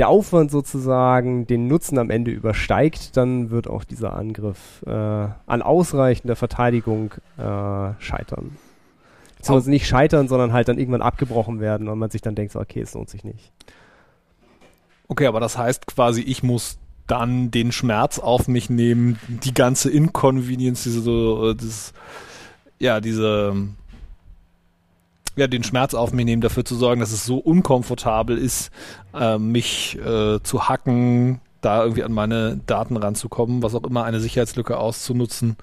der 0.00 0.08
Aufwand 0.08 0.50
sozusagen 0.50 1.46
den 1.46 1.68
Nutzen 1.68 1.98
am 1.98 2.10
Ende 2.10 2.32
übersteigt, 2.32 3.16
dann 3.16 3.50
wird 3.50 3.68
auch 3.68 3.84
dieser 3.84 4.14
Angriff 4.14 4.82
äh, 4.84 4.90
an 4.90 5.62
ausreichender 5.62 6.34
Verteidigung 6.34 7.14
äh, 7.38 7.92
scheitern. 8.00 8.56
Beziehungsweise 9.36 9.70
nicht 9.70 9.86
scheitern, 9.86 10.26
sondern 10.26 10.52
halt 10.52 10.68
dann 10.68 10.78
irgendwann 10.78 11.02
abgebrochen 11.02 11.60
werden 11.60 11.88
und 11.88 11.98
man 11.98 12.10
sich 12.10 12.20
dann 12.20 12.34
denkt, 12.34 12.52
so, 12.52 12.60
okay, 12.60 12.80
es 12.80 12.94
lohnt 12.94 13.08
sich 13.08 13.22
nicht. 13.22 13.52
Okay, 15.06 15.26
aber 15.26 15.38
das 15.38 15.56
heißt 15.56 15.86
quasi, 15.86 16.20
ich 16.22 16.42
muss 16.42 16.78
dann 17.06 17.50
den 17.50 17.72
Schmerz 17.72 18.18
auf 18.18 18.48
mich 18.48 18.70
nehmen, 18.70 19.18
die 19.28 19.54
ganze 19.54 19.90
Inconvenience, 19.90 20.84
diese 20.84 21.00
so, 21.00 21.54
das, 21.54 21.92
ja, 22.80 23.00
diese, 23.00 23.54
ja, 25.36 25.46
den 25.46 25.62
Schmerz 25.62 25.94
auf 25.94 26.12
mich 26.12 26.24
nehmen, 26.24 26.42
dafür 26.42 26.64
zu 26.64 26.74
sorgen, 26.74 27.00
dass 27.00 27.12
es 27.12 27.24
so 27.24 27.38
unkomfortabel 27.38 28.36
ist, 28.36 28.70
äh, 29.14 29.38
mich 29.38 29.98
äh, 29.98 30.40
zu 30.42 30.68
hacken, 30.68 31.40
da 31.60 31.82
irgendwie 31.82 32.04
an 32.04 32.12
meine 32.12 32.58
Daten 32.66 32.96
ranzukommen, 32.96 33.62
was 33.62 33.74
auch 33.74 33.84
immer, 33.84 34.04
eine 34.04 34.20
Sicherheitslücke 34.20 34.78
auszunutzen, 34.78 35.56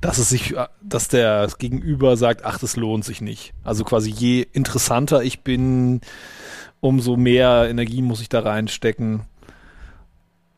dass 0.00 0.18
es 0.18 0.28
sich, 0.28 0.54
dass 0.80 1.08
der 1.08 1.48
Gegenüber 1.58 2.16
sagt, 2.16 2.44
ach, 2.44 2.58
das 2.58 2.76
lohnt 2.76 3.04
sich 3.04 3.20
nicht. 3.20 3.52
Also 3.64 3.84
quasi 3.84 4.10
je 4.10 4.46
interessanter 4.52 5.24
ich 5.24 5.40
bin, 5.40 6.02
umso 6.80 7.16
mehr 7.16 7.68
Energie 7.68 8.00
muss 8.00 8.20
ich 8.20 8.28
da 8.28 8.40
reinstecken. 8.40 9.22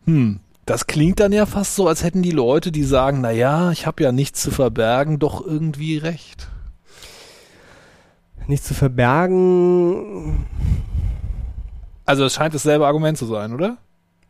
Hm, 0.04 0.40
das 0.64 0.86
klingt 0.86 1.20
dann 1.20 1.32
ja 1.32 1.46
fast 1.46 1.74
so, 1.74 1.88
als 1.88 2.04
hätten 2.04 2.22
die 2.22 2.30
Leute, 2.30 2.70
die 2.70 2.84
sagen, 2.84 3.20
na 3.20 3.30
ja, 3.30 3.72
ich 3.72 3.86
habe 3.86 4.02
ja 4.02 4.12
nichts 4.12 4.42
zu 4.42 4.50
verbergen, 4.50 5.18
doch 5.18 5.44
irgendwie 5.44 5.98
recht. 5.98 6.48
Nichts 8.46 8.68
zu 8.68 8.74
verbergen. 8.74 10.46
Also 12.04 12.24
es 12.24 12.34
scheint 12.34 12.54
dasselbe 12.54 12.86
Argument 12.86 13.18
zu 13.18 13.26
sein, 13.26 13.52
oder? 13.52 13.78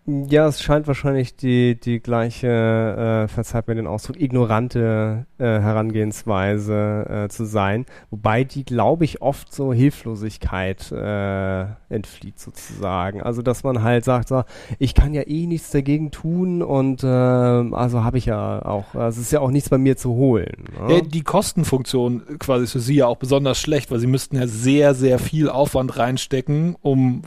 Ja, 0.05 0.49
es 0.49 0.61
scheint 0.61 0.89
wahrscheinlich 0.89 1.37
die, 1.37 1.79
die 1.79 2.01
gleiche, 2.01 2.49
äh, 2.49 3.29
verzeiht 3.29 3.69
mir 3.69 3.77
den 3.77 3.87
Ausdruck, 3.87 4.21
ignorante 4.21 5.27
äh, 5.39 5.45
Herangehensweise 5.45 7.07
äh, 7.09 7.29
zu 7.29 7.45
sein, 7.45 7.87
wobei 8.11 8.43
die, 8.43 8.65
glaube 8.65 9.05
ich, 9.05 9.23
oft 9.23 9.55
so 9.55 9.73
Hilflosigkeit 9.73 10.91
äh, 10.91 11.67
entflieht 11.89 12.41
sozusagen. 12.41 13.23
Also, 13.23 13.43
dass 13.43 13.63
man 13.63 13.85
halt 13.85 14.05
sagt, 14.05 14.27
so, 14.27 14.43
ich 14.81 14.97
kann 14.97 15.15
ja 15.15 15.23
eh 15.23 15.47
nichts 15.47 15.71
dagegen 15.71 16.11
tun 16.11 16.63
und 16.63 17.05
äh, 17.05 17.07
also 17.07 18.03
habe 18.03 18.19
ich 18.19 18.27
ja 18.27 18.61
auch, 18.65 18.97
also 18.97 19.21
es 19.21 19.27
ist 19.27 19.33
ja 19.33 19.39
auch 19.39 19.53
nichts 19.53 19.71
bei 19.71 19.79
mir 19.79 19.97
zu 19.97 20.15
holen. 20.15 20.65
Ne? 20.89 20.95
Ja, 20.95 21.01
die 21.01 21.23
Kostenfunktion 21.23 22.23
quasi 22.41 22.65
ist 22.65 22.73
für 22.73 22.81
Sie 22.81 22.97
ja 22.97 23.07
auch 23.07 23.19
besonders 23.19 23.61
schlecht, 23.61 23.93
weil 23.93 24.01
Sie 24.01 24.09
müssten 24.09 24.35
ja 24.35 24.49
sehr, 24.49 24.97
sehr 24.97 25.21
viel 25.21 25.49
Aufwand 25.49 25.97
reinstecken, 25.97 26.75
um 26.83 27.23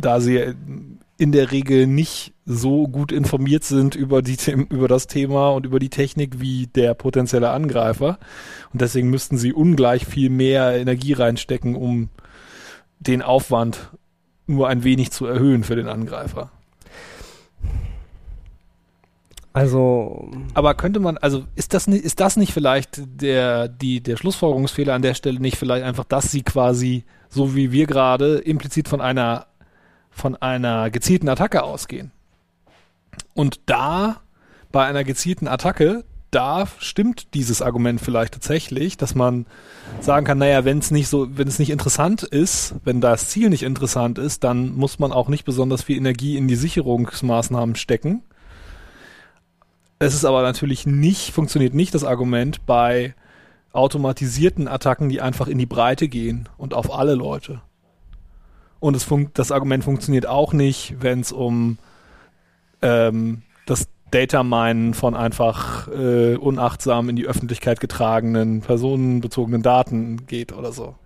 da 0.00 0.20
sie 0.20 0.54
in 1.16 1.32
der 1.32 1.52
Regel 1.52 1.86
nicht 1.86 2.34
so 2.44 2.88
gut 2.88 3.12
informiert 3.12 3.64
sind 3.64 3.94
über, 3.94 4.20
die, 4.20 4.36
über 4.50 4.88
das 4.88 5.06
Thema 5.06 5.50
und 5.50 5.64
über 5.64 5.78
die 5.78 5.88
Technik 5.88 6.40
wie 6.40 6.66
der 6.66 6.94
potenzielle 6.94 7.50
Angreifer. 7.50 8.18
Und 8.72 8.80
deswegen 8.80 9.10
müssten 9.10 9.38
sie 9.38 9.52
ungleich 9.52 10.06
viel 10.06 10.28
mehr 10.28 10.76
Energie 10.76 11.12
reinstecken, 11.12 11.76
um 11.76 12.10
den 12.98 13.22
Aufwand 13.22 13.90
nur 14.46 14.68
ein 14.68 14.84
wenig 14.84 15.12
zu 15.12 15.26
erhöhen 15.26 15.64
für 15.64 15.76
den 15.76 15.88
Angreifer. 15.88 16.50
Also. 19.52 20.32
Aber 20.52 20.74
könnte 20.74 20.98
man, 20.98 21.16
also 21.16 21.44
ist 21.54 21.74
das 21.74 21.86
nicht, 21.86 22.04
ist 22.04 22.18
das 22.18 22.36
nicht 22.36 22.52
vielleicht 22.52 23.02
der, 23.06 23.68
die, 23.68 24.02
der 24.02 24.16
Schlussfolgerungsfehler 24.16 24.92
an 24.92 25.02
der 25.02 25.14
Stelle 25.14 25.38
nicht 25.38 25.56
vielleicht 25.56 25.84
einfach, 25.84 26.04
dass 26.04 26.30
sie 26.30 26.42
quasi, 26.42 27.04
so 27.28 27.54
wie 27.54 27.70
wir 27.70 27.86
gerade, 27.86 28.38
implizit 28.38 28.88
von 28.88 29.00
einer 29.00 29.46
von 30.14 30.36
einer 30.36 30.90
gezielten 30.90 31.28
Attacke 31.28 31.62
ausgehen. 31.62 32.12
Und 33.34 33.60
da, 33.66 34.20
bei 34.72 34.86
einer 34.86 35.04
gezielten 35.04 35.48
Attacke, 35.48 36.04
da 36.30 36.66
stimmt 36.78 37.34
dieses 37.34 37.62
Argument 37.62 38.00
vielleicht 38.00 38.34
tatsächlich, 38.34 38.96
dass 38.96 39.14
man 39.14 39.46
sagen 40.00 40.26
kann, 40.26 40.38
naja, 40.38 40.64
wenn 40.64 40.78
es 40.78 40.90
nicht 40.90 41.08
so, 41.08 41.36
wenn 41.36 41.46
es 41.46 41.58
nicht 41.58 41.70
interessant 41.70 42.22
ist, 42.22 42.74
wenn 42.84 43.00
das 43.00 43.28
Ziel 43.28 43.50
nicht 43.50 43.62
interessant 43.62 44.18
ist, 44.18 44.42
dann 44.42 44.74
muss 44.74 44.98
man 44.98 45.12
auch 45.12 45.28
nicht 45.28 45.44
besonders 45.44 45.82
viel 45.82 45.96
Energie 45.96 46.36
in 46.36 46.48
die 46.48 46.56
Sicherungsmaßnahmen 46.56 47.76
stecken. 47.76 48.22
Es 50.00 50.14
ist 50.14 50.24
aber 50.24 50.42
natürlich 50.42 50.86
nicht, 50.86 51.30
funktioniert 51.30 51.74
nicht 51.74 51.94
das 51.94 52.04
Argument 52.04 52.66
bei 52.66 53.14
automatisierten 53.72 54.68
Attacken, 54.68 55.08
die 55.08 55.20
einfach 55.20 55.46
in 55.46 55.58
die 55.58 55.66
Breite 55.66 56.08
gehen 56.08 56.48
und 56.56 56.74
auf 56.74 56.92
alle 56.92 57.14
Leute. 57.14 57.60
Und 58.84 58.94
es 58.96 59.08
das 59.32 59.50
Argument 59.50 59.82
funktioniert 59.82 60.26
auch 60.26 60.52
nicht, 60.52 60.96
wenn 61.00 61.20
es 61.20 61.32
um 61.32 61.78
ähm, 62.82 63.40
das 63.64 63.88
Data 64.10 64.42
Minen 64.42 64.92
von 64.92 65.14
einfach 65.16 65.88
äh, 65.88 66.36
unachtsam 66.36 67.08
in 67.08 67.16
die 67.16 67.24
Öffentlichkeit 67.24 67.80
getragenen, 67.80 68.60
personenbezogenen 68.60 69.62
Daten 69.62 70.26
geht 70.26 70.52
oder 70.52 70.70
so. 70.70 70.96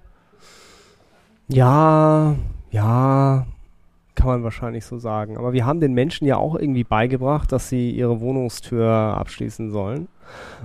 Ja, 1.47 2.35
ja, 2.73 3.47
kann 4.17 4.27
man 4.27 4.43
wahrscheinlich 4.43 4.85
so 4.85 4.99
sagen. 4.99 5.37
Aber 5.37 5.53
wir 5.53 5.65
haben 5.65 5.79
den 5.79 5.95
Menschen 5.95 6.27
ja 6.27 6.37
auch 6.37 6.57
irgendwie 6.57 6.83
beigebracht, 6.83 7.53
dass 7.53 7.69
sie 7.69 7.93
ihre 7.93 8.21
Wohnungstür 8.21 8.91
abschließen 8.91 9.71
sollen 9.71 10.09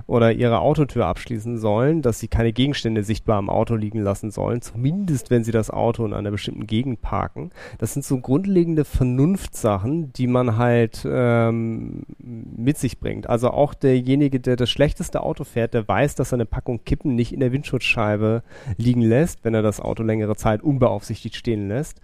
oder 0.06 0.32
ihre 0.32 0.60
Autotür 0.60 1.06
abschließen 1.06 1.58
sollen, 1.58 2.02
dass 2.02 2.20
sie 2.20 2.28
keine 2.28 2.52
Gegenstände 2.52 3.02
sichtbar 3.02 3.38
am 3.38 3.50
Auto 3.50 3.74
liegen 3.74 4.00
lassen 4.00 4.30
sollen, 4.30 4.60
zumindest 4.62 5.30
wenn 5.30 5.44
sie 5.44 5.52
das 5.52 5.70
Auto 5.70 6.04
in 6.04 6.12
einer 6.12 6.30
bestimmten 6.30 6.66
Gegend 6.66 7.00
parken. 7.00 7.50
Das 7.78 7.94
sind 7.94 8.04
so 8.04 8.18
grundlegende 8.18 8.84
Vernunftsachen, 8.84 10.12
die 10.12 10.26
man 10.26 10.56
halt 10.56 11.06
ähm, 11.08 12.02
mit 12.18 12.78
sich 12.78 12.98
bringt. 12.98 13.28
Also 13.28 13.50
auch 13.50 13.74
derjenige, 13.74 14.40
der 14.40 14.56
das 14.56 14.70
schlechteste 14.70 15.22
Auto 15.22 15.44
fährt, 15.44 15.74
der 15.74 15.86
weiß, 15.86 16.14
dass 16.14 16.32
er 16.32 16.36
eine 16.36 16.46
Packung 16.46 16.84
Kippen 16.84 17.14
nicht 17.14 17.32
in 17.32 17.40
der 17.40 17.52
Windschutzscheibe 17.52 18.42
liegen 18.76 19.02
lässt, 19.02 19.44
wenn 19.44 19.54
er 19.54 19.62
das 19.62 19.80
Auto 19.80 20.02
längere 20.02 20.36
Zeit 20.36 20.62
unbeaufsichtigt 20.62 21.36
stehen 21.36 21.68
lässt 21.68 22.00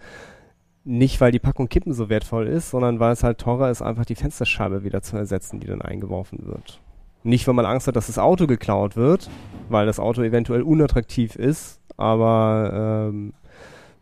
nicht, 0.83 1.21
weil 1.21 1.31
die 1.31 1.39
Packung 1.39 1.69
Kippen 1.69 1.93
so 1.93 2.09
wertvoll 2.09 2.47
ist, 2.47 2.71
sondern 2.71 2.99
weil 2.99 3.13
es 3.13 3.23
halt 3.23 3.37
teurer 3.37 3.69
ist, 3.69 3.81
einfach 3.81 4.05
die 4.05 4.15
Fensterscheibe 4.15 4.83
wieder 4.83 5.01
zu 5.01 5.15
ersetzen, 5.17 5.59
die 5.59 5.67
dann 5.67 5.81
eingeworfen 5.81 6.45
wird. 6.45 6.81
Nicht, 7.23 7.47
weil 7.47 7.53
man 7.53 7.65
Angst 7.65 7.87
hat, 7.87 7.95
dass 7.95 8.07
das 8.07 8.17
Auto 8.17 8.47
geklaut 8.47 8.95
wird, 8.95 9.29
weil 9.69 9.85
das 9.85 9.99
Auto 9.99 10.23
eventuell 10.23 10.63
unattraktiv 10.63 11.35
ist, 11.35 11.79
aber 11.97 13.09
ähm, 13.11 13.33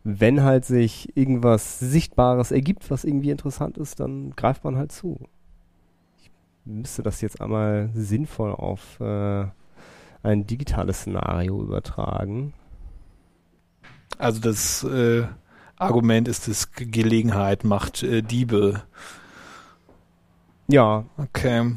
wenn 0.04 0.42
halt 0.42 0.64
sich 0.64 1.14
irgendwas 1.16 1.78
Sichtbares 1.78 2.50
ergibt, 2.50 2.90
was 2.90 3.04
irgendwie 3.04 3.30
interessant 3.30 3.76
ist, 3.76 4.00
dann 4.00 4.30
greift 4.36 4.64
man 4.64 4.76
halt 4.76 4.92
zu. 4.92 5.18
Ich 6.18 6.30
müsste 6.64 7.02
das 7.02 7.20
jetzt 7.20 7.40
einmal 7.40 7.90
sinnvoll 7.94 8.52
auf 8.52 8.98
äh, 9.00 9.44
ein 10.22 10.46
digitales 10.46 11.00
Szenario 11.00 11.62
übertragen. 11.62 12.54
Also 14.18 14.40
das 14.40 14.84
äh, 14.84 15.24
Argument 15.76 16.28
ist, 16.28 16.48
dass 16.48 16.72
Gelegenheit 16.72 17.64
macht 17.64 18.02
äh, 18.02 18.22
Diebe. 18.22 18.82
Ja. 20.68 21.04
Okay. 21.16 21.72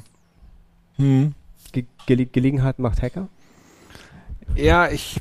Hm. 0.97 1.33
Ge 1.71 1.85
Ge 2.05 2.25
Gelegenheit 2.31 2.79
macht 2.79 3.01
Hacker? 3.01 3.27
Ja, 4.55 4.89
ich 4.89 5.19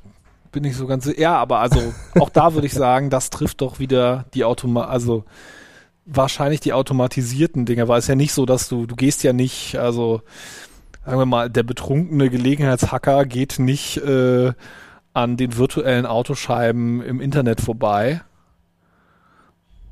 bin 0.50 0.62
nicht 0.62 0.76
so 0.76 0.86
ganz, 0.86 1.10
ja, 1.16 1.36
aber 1.36 1.60
also 1.60 1.94
auch 2.20 2.28
da 2.28 2.54
würde 2.54 2.66
ich 2.66 2.74
sagen, 2.74 3.08
das 3.08 3.30
trifft 3.30 3.62
doch 3.62 3.78
wieder 3.78 4.26
die 4.34 4.44
Automa, 4.44 4.84
also 4.84 5.24
wahrscheinlich 6.04 6.60
die 6.60 6.72
automatisierten 6.72 7.64
Dinge, 7.64 7.88
weil 7.88 7.98
es 7.98 8.06
ja 8.06 8.14
nicht 8.14 8.32
so, 8.32 8.44
dass 8.44 8.68
du, 8.68 8.86
du 8.86 8.94
gehst 8.94 9.22
ja 9.22 9.32
nicht, 9.32 9.76
also 9.76 10.22
sagen 11.04 11.18
wir 11.18 11.26
mal, 11.26 11.50
der 11.50 11.62
betrunkene 11.62 12.28
Gelegenheitshacker 12.28 13.24
geht 13.24 13.58
nicht 13.58 13.96
äh, 13.98 14.52
an 15.14 15.36
den 15.36 15.56
virtuellen 15.56 16.06
Autoscheiben 16.06 17.02
im 17.02 17.20
Internet 17.20 17.60
vorbei, 17.60 18.22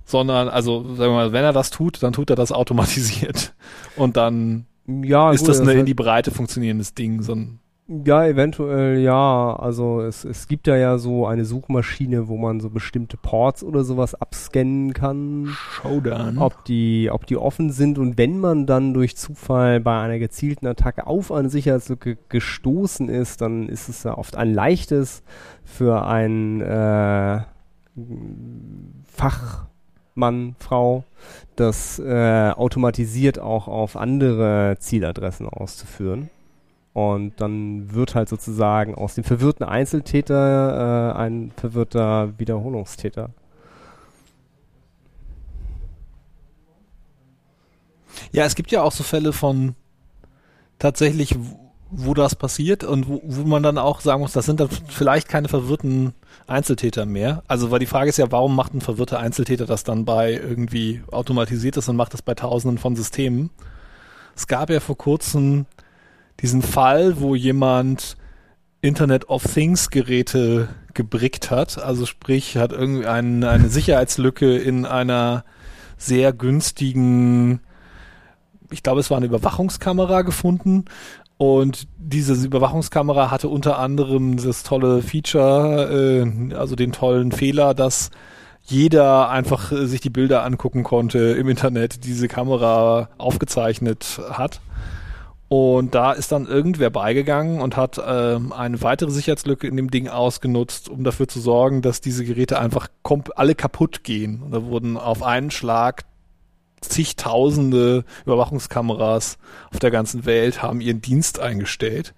sondern 0.04 0.48
also 0.48 0.82
sagen 0.94 1.12
wir 1.12 1.16
mal, 1.16 1.32
wenn 1.32 1.44
er 1.44 1.52
das 1.52 1.70
tut, 1.70 2.02
dann 2.02 2.12
tut 2.12 2.30
er 2.30 2.36
das 2.36 2.52
automatisiert 2.52 3.54
und 3.96 4.16
dann 4.16 4.66
ja, 4.86 5.32
ist 5.32 5.40
gut, 5.40 5.48
das 5.48 5.60
ein 5.60 5.68
in 5.68 5.86
die 5.86 5.94
Breite 5.94 6.30
funktionierendes 6.30 6.94
Ding, 6.94 7.22
so 7.22 7.34
ein 7.34 7.60
ja, 8.04 8.24
eventuell 8.24 9.00
ja. 9.00 9.56
Also 9.58 10.00
es, 10.00 10.24
es 10.24 10.46
gibt 10.46 10.68
ja 10.68 10.76
ja 10.76 10.96
so 10.98 11.26
eine 11.26 11.44
Suchmaschine, 11.44 12.28
wo 12.28 12.36
man 12.36 12.60
so 12.60 12.70
bestimmte 12.70 13.16
Ports 13.16 13.64
oder 13.64 13.82
sowas 13.82 14.14
abscannen 14.14 14.92
kann. 14.92 15.48
Showdown. 15.82 16.38
Ob 16.38 16.64
die, 16.66 17.10
ob 17.10 17.26
die 17.26 17.36
offen 17.36 17.72
sind 17.72 17.98
und 17.98 18.16
wenn 18.16 18.38
man 18.38 18.66
dann 18.66 18.94
durch 18.94 19.16
Zufall 19.16 19.80
bei 19.80 20.00
einer 20.00 20.20
gezielten 20.20 20.68
Attacke 20.68 21.08
auf 21.08 21.32
eine 21.32 21.50
Sicherheitslücke 21.50 22.16
gestoßen 22.28 23.08
ist, 23.08 23.40
dann 23.40 23.68
ist 23.68 23.88
es 23.88 24.04
ja 24.04 24.16
oft 24.16 24.36
ein 24.36 24.54
leichtes 24.54 25.24
für 25.64 26.06
ein 26.06 26.60
äh, 26.60 27.40
Fach 29.04 29.66
Mann, 30.14 30.54
Frau, 30.58 31.02
das 31.60 31.98
äh, 31.98 32.50
automatisiert 32.50 33.38
auch 33.38 33.68
auf 33.68 33.96
andere 33.96 34.76
Zieladressen 34.80 35.48
auszuführen. 35.48 36.30
Und 36.92 37.40
dann 37.40 37.92
wird 37.92 38.14
halt 38.14 38.28
sozusagen 38.28 38.94
aus 38.94 39.14
dem 39.14 39.24
verwirrten 39.24 39.64
Einzeltäter 39.64 41.14
äh, 41.14 41.18
ein 41.18 41.52
verwirrter 41.56 42.38
Wiederholungstäter. 42.38 43.30
Ja, 48.32 48.44
es 48.44 48.54
gibt 48.54 48.72
ja 48.72 48.82
auch 48.82 48.92
so 48.92 49.04
Fälle 49.04 49.32
von 49.32 49.74
tatsächlich 50.78 51.36
wo 51.90 52.14
das 52.14 52.34
passiert 52.34 52.84
und 52.84 53.08
wo, 53.08 53.20
wo 53.24 53.42
man 53.42 53.62
dann 53.62 53.78
auch 53.78 54.00
sagen 54.00 54.22
muss, 54.22 54.32
das 54.32 54.46
sind 54.46 54.60
dann 54.60 54.68
vielleicht 54.88 55.28
keine 55.28 55.48
verwirrten 55.48 56.14
Einzeltäter 56.46 57.06
mehr. 57.06 57.42
Also 57.48 57.70
weil 57.70 57.78
die 57.78 57.86
Frage 57.86 58.10
ist 58.10 58.18
ja, 58.18 58.30
warum 58.30 58.54
macht 58.54 58.74
ein 58.74 58.80
verwirrter 58.80 59.18
Einzeltäter 59.18 59.66
das 59.66 59.84
dann 59.84 60.04
bei 60.04 60.32
irgendwie 60.32 61.02
automatisiert 61.10 61.76
ist 61.76 61.88
und 61.88 61.96
macht 61.96 62.14
das 62.14 62.22
bei 62.22 62.34
tausenden 62.34 62.78
von 62.78 62.96
Systemen? 62.96 63.50
Es 64.36 64.46
gab 64.46 64.70
ja 64.70 64.80
vor 64.80 64.96
kurzem 64.96 65.66
diesen 66.40 66.62
Fall, 66.62 67.20
wo 67.20 67.34
jemand 67.34 68.16
Internet 68.80 69.28
of 69.28 69.44
Things 69.44 69.90
Geräte 69.90 70.68
gebrickt 70.94 71.50
hat, 71.50 71.78
also 71.78 72.06
sprich 72.06 72.56
hat 72.56 72.72
irgendwie 72.72 73.06
ein, 73.06 73.44
eine 73.44 73.68
Sicherheitslücke 73.68 74.56
in 74.56 74.86
einer 74.86 75.44
sehr 75.98 76.32
günstigen, 76.32 77.60
ich 78.70 78.82
glaube 78.82 79.00
es 79.00 79.10
war 79.10 79.18
eine 79.18 79.26
Überwachungskamera 79.26 80.22
gefunden 80.22 80.86
und 81.40 81.88
diese 81.96 82.34
Überwachungskamera 82.34 83.30
hatte 83.30 83.48
unter 83.48 83.78
anderem 83.78 84.36
das 84.36 84.62
tolle 84.62 85.00
Feature, 85.00 85.88
äh, 85.90 86.54
also 86.54 86.76
den 86.76 86.92
tollen 86.92 87.32
Fehler, 87.32 87.72
dass 87.72 88.10
jeder 88.66 89.30
einfach 89.30 89.72
äh, 89.72 89.86
sich 89.86 90.02
die 90.02 90.10
Bilder 90.10 90.44
angucken 90.44 90.82
konnte 90.82 91.18
im 91.18 91.48
Internet, 91.48 92.04
diese 92.04 92.28
Kamera 92.28 93.08
aufgezeichnet 93.16 94.20
hat. 94.30 94.60
Und 95.48 95.94
da 95.94 96.12
ist 96.12 96.30
dann 96.30 96.46
irgendwer 96.46 96.90
beigegangen 96.90 97.62
und 97.62 97.74
hat 97.74 97.96
äh, 97.96 98.02
eine 98.02 98.82
weitere 98.82 99.10
Sicherheitslücke 99.10 99.66
in 99.66 99.78
dem 99.78 99.90
Ding 99.90 100.08
ausgenutzt, 100.08 100.90
um 100.90 101.04
dafür 101.04 101.26
zu 101.26 101.40
sorgen, 101.40 101.80
dass 101.80 102.02
diese 102.02 102.26
Geräte 102.26 102.58
einfach 102.58 102.88
alle 103.34 103.54
kaputt 103.54 104.04
gehen. 104.04 104.42
Und 104.42 104.50
da 104.50 104.62
wurden 104.64 104.98
auf 104.98 105.22
einen 105.22 105.50
Schlag 105.50 106.04
zigtausende 106.80 108.04
Überwachungskameras 108.24 109.38
auf 109.72 109.78
der 109.78 109.90
ganzen 109.90 110.24
Welt 110.24 110.62
haben 110.62 110.80
ihren 110.80 111.00
Dienst 111.00 111.38
eingestellt. 111.38 112.14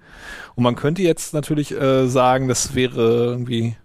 Und 0.54 0.64
man 0.64 0.76
könnte 0.76 1.02
jetzt 1.02 1.34
natürlich 1.34 1.72
äh, 1.72 2.06
sagen, 2.06 2.48
das 2.48 2.74
wäre 2.74 3.26
irgendwie 3.26 3.76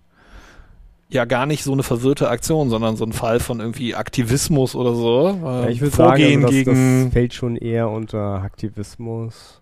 ja 1.10 1.26
gar 1.26 1.46
nicht 1.46 1.64
so 1.64 1.72
eine 1.72 1.84
verwirrte 1.84 2.30
Aktion, 2.30 2.70
sondern 2.70 2.98
so 2.98 3.06
ein 3.06 3.14
Fall 3.14 3.40
von 3.40 3.60
irgendwie 3.60 3.96
Aktivismus 3.96 4.76
oder 4.76 4.94
so. 4.94 5.30
Äh, 5.30 5.62
ja, 5.64 5.70
ich 5.70 5.82
würde 5.82 5.96
sagen, 5.96 6.24
also 6.24 6.42
das, 6.42 6.52
gegen 6.52 7.04
das 7.06 7.14
fällt 7.14 7.34
schon 7.34 7.56
eher 7.56 7.90
unter 7.90 8.42
Aktivismus. 8.42 9.62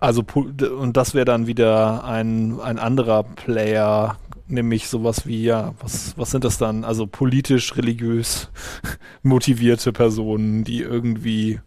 Also 0.00 0.22
und 0.34 0.96
das 0.96 1.14
wäre 1.14 1.24
dann 1.24 1.48
wieder 1.48 2.04
ein 2.04 2.60
ein 2.60 2.78
anderer 2.78 3.24
Player 3.24 4.16
nämlich 4.48 4.88
sowas 4.88 5.26
wie, 5.26 5.44
ja, 5.44 5.74
was, 5.80 6.16
was 6.16 6.30
sind 6.30 6.44
das 6.44 6.58
dann? 6.58 6.84
Also 6.84 7.06
politisch, 7.06 7.76
religiös 7.76 8.50
motivierte 9.22 9.92
Personen, 9.92 10.64
die 10.64 10.80
irgendwie 10.80 11.60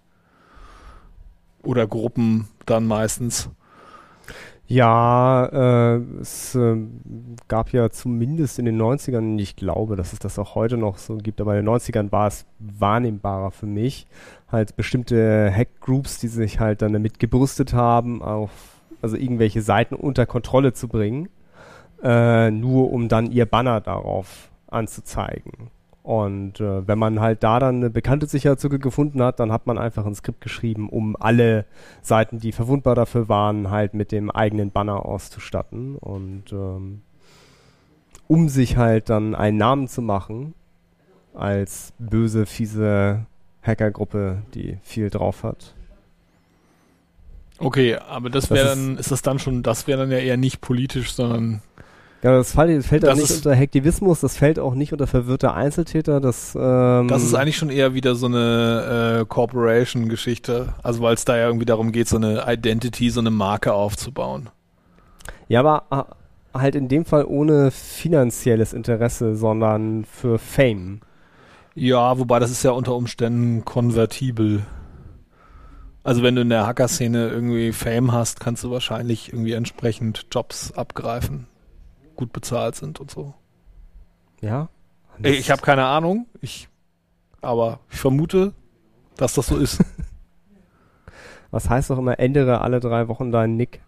oder 1.64 1.88
Gruppen 1.88 2.48
dann 2.66 2.88
meistens. 2.88 3.50
Ja, 4.68 5.48
äh, 5.48 6.02
es 6.22 6.56
äh, 6.56 6.78
gab 7.50 7.74
ja 7.74 7.90
zumindest 7.90 8.58
in 8.58 8.64
den 8.64 8.82
90ern, 8.82 9.38
ich 9.38 9.58
glaube, 9.58 9.98
dass 9.98 10.14
es 10.14 10.20
das 10.20 10.40
auch 10.40 10.56
heute 10.56 10.78
noch 10.78 10.98
so 10.98 11.18
gibt, 11.18 11.42
aber 11.42 11.58
in 11.58 11.66
den 11.66 11.76
90ern 11.76 12.12
war 12.14 12.28
es 12.28 12.46
wahrnehmbarer 12.60 13.52
für 13.52 13.66
mich, 13.66 14.08
halt 14.50 14.78
bestimmte 14.78 15.52
Hackgroups, 15.54 16.20
die 16.20 16.30
sich 16.30 16.62
halt 16.62 16.82
dann 16.82 16.94
damit 16.94 17.20
gebrüstet 17.20 17.74
haben, 17.74 18.22
auf 18.22 18.50
also 19.02 19.18
irgendwelche 19.18 19.62
Seiten 19.62 19.96
unter 19.96 20.26
Kontrolle 20.26 20.72
zu 20.72 20.88
bringen 20.88 21.28
äh, 22.04 22.52
nur 22.52 22.92
um 22.92 23.08
dann 23.08 23.32
ihr 23.32 23.46
Banner 23.46 23.82
darauf 23.82 24.50
anzuzeigen. 24.68 25.70
Und 26.04 26.60
äh, 26.60 26.88
wenn 26.88 26.98
man 26.98 27.20
halt 27.20 27.44
da 27.44 27.60
dann 27.60 27.76
eine 27.76 27.90
bekannte 27.92 28.26
Sicherheitslücke 28.26 28.80
gefunden 28.80 29.22
hat, 29.22 29.40
dann 29.40 29.52
hat 29.52 29.68
man 29.68 29.78
einfach 29.78 30.06
ein 30.06 30.16
Skript 30.16 30.42
geschrieben, 30.42 30.90
um 30.90 31.16
alle 31.16 31.66
Seiten, 32.02 32.40
die 32.40 32.52
verwundbar 32.52 32.96
dafür 32.96 33.30
waren, 33.30 33.70
halt 33.70 33.94
mit 33.94 34.12
dem 34.12 34.32
eigenen 34.32 34.72
Banner 34.72 35.06
auszustatten. 35.06 35.96
Und 35.98 36.52
ähm, 36.52 37.02
um 38.28 38.50
sich 38.50 38.78
halt 38.78 39.10
dann 39.10 39.36
einen 39.36 39.58
Namen 39.58 39.88
zu 39.88 40.02
machen 40.02 40.56
als 41.36 41.94
böse, 42.00 42.46
fiese 42.48 43.28
Hackergruppe, 43.62 44.42
die 44.56 44.80
viel 44.82 45.10
drauf 45.12 45.44
hat. 45.44 45.76
Okay, 47.60 47.96
aber 47.96 48.32
das 48.32 48.50
wäre 48.50 48.70
dann, 48.70 48.98
ist 48.98 49.12
das 49.12 49.22
dann 49.22 49.38
schon, 49.38 49.62
das 49.62 49.86
wäre 49.86 50.00
dann 50.00 50.12
ja 50.12 50.18
eher 50.18 50.38
nicht 50.38 50.62
politisch, 50.62 51.14
sondern 51.14 51.62
ja, 52.24 52.34
das 52.34 52.52
fällt, 52.52 52.86
fällt 52.86 53.04
das 53.04 53.18
nicht 53.18 53.32
unter 53.32 53.56
Hektivismus, 53.56 54.20
das 54.20 54.38
fällt 54.38 54.60
auch 54.60 54.76
nicht 54.76 54.94
unter 54.94 55.08
verwirrte 55.08 55.54
Einzeltäter. 55.54 56.22
Das, 56.22 56.56
ähm 56.56 57.08
das 57.08 57.24
ist 57.24 57.34
eigentlich 57.34 57.58
schon 57.58 57.72
eher 57.72 57.96
wieder 57.96 58.14
so 58.14 58.28
eine 58.28 59.22
äh, 59.22 59.26
Corporation-Geschichte. 59.26 60.76
Also 60.84 61.02
weil 61.02 61.16
es 61.16 61.26
da 61.26 61.36
ja 61.36 61.48
irgendwie 61.48 61.66
darum 61.66 61.92
geht, 61.92 62.08
so 62.08 62.18
eine 62.18 62.44
Identity, 62.48 63.10
so 63.10 63.22
eine 63.22 63.32
Marke 63.32 63.74
aufzubauen. 63.74 64.52
Ja, 65.48 65.62
aber 65.62 65.84
äh, 66.54 66.60
halt 66.60 66.76
in 66.76 66.90
dem 66.90 67.06
Fall 67.06 67.26
ohne 67.26 67.72
finanzielles 67.72 68.74
Interesse, 68.74 69.36
sondern 69.36 70.06
für 70.06 70.38
Fame. 70.38 71.02
Ja, 71.74 72.20
wobei 72.20 72.38
das 72.38 72.52
ist 72.52 72.62
ja 72.62 72.72
unter 72.72 72.94
Umständen 72.96 73.66
konvertibel. 73.66 74.62
Also 76.04 76.22
wenn 76.22 76.36
du 76.36 76.42
in 76.42 76.50
der 76.50 76.68
Hacker-Szene 76.68 77.30
irgendwie 77.30 77.72
Fame 77.72 78.12
hast, 78.12 78.40
kannst 78.40 78.64
du 78.64 78.70
wahrscheinlich 78.70 79.34
irgendwie 79.34 79.54
entsprechend 79.54 80.28
Jobs 80.32 80.72
abgreifen 80.74 81.48
gut 82.22 82.34
bezahlt 82.34 82.76
sind 82.76 83.00
und 83.00 83.10
so. 83.10 83.34
Ja. 84.42 84.70
Ey, 85.24 85.34
ich 85.34 85.50
habe 85.50 85.64
keine 85.64 85.86
Ahnung, 85.86 86.28
ich, 86.40 86.70
aber 87.42 87.80
ich 87.90 87.98
vermute, 87.98 88.54
dass 89.18 89.34
das 89.34 89.48
so 89.48 89.58
ist. 89.58 89.84
Was 91.52 91.68
heißt 91.68 91.90
doch 91.90 91.98
immer, 91.98 92.20
ändere 92.20 92.62
alle 92.62 92.80
drei 92.80 93.08
Wochen 93.08 93.32
deinen 93.32 93.58
Nick? 93.58 93.82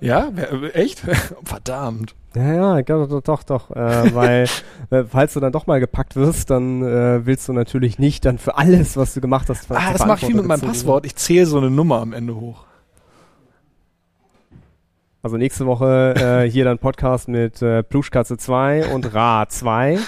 Ja, 0.00 0.30
echt? 0.72 1.00
Verdammt. 1.44 2.14
Ja, 2.34 2.78
ja, 2.78 2.82
doch, 2.82 3.20
doch, 3.20 3.42
doch, 3.42 3.70
äh, 3.70 4.14
weil 4.14 4.46
äh, 4.90 5.04
falls 5.04 5.34
du 5.34 5.40
dann 5.40 5.52
doch 5.52 5.66
mal 5.66 5.78
gepackt 5.78 6.16
wirst, 6.16 6.48
dann 6.48 6.82
äh, 6.82 7.26
willst 7.26 7.48
du 7.48 7.52
natürlich 7.52 7.98
nicht 7.98 8.24
dann 8.24 8.38
für 8.38 8.56
alles, 8.56 8.96
was 8.96 9.12
du 9.12 9.20
gemacht 9.20 9.50
hast. 9.50 9.70
Ah, 9.70 9.92
das 9.92 10.06
mache 10.06 10.20
ich 10.20 10.26
viel 10.26 10.36
mit 10.36 10.46
meinem 10.46 10.62
Passwort. 10.62 11.04
Ich 11.04 11.16
zähle 11.16 11.44
so 11.44 11.58
eine 11.58 11.70
Nummer 11.70 12.00
am 12.00 12.14
Ende 12.14 12.34
hoch. 12.34 12.64
Also 15.22 15.36
nächste 15.36 15.66
Woche 15.66 16.14
äh, 16.16 16.50
hier 16.50 16.64
dann 16.64 16.78
Podcast 16.78 17.28
mit 17.28 17.60
äh, 17.60 17.82
Pluschkatze 17.82 18.38
2 18.38 18.92
und 18.92 19.14
Ra 19.14 19.46
2. 19.48 19.98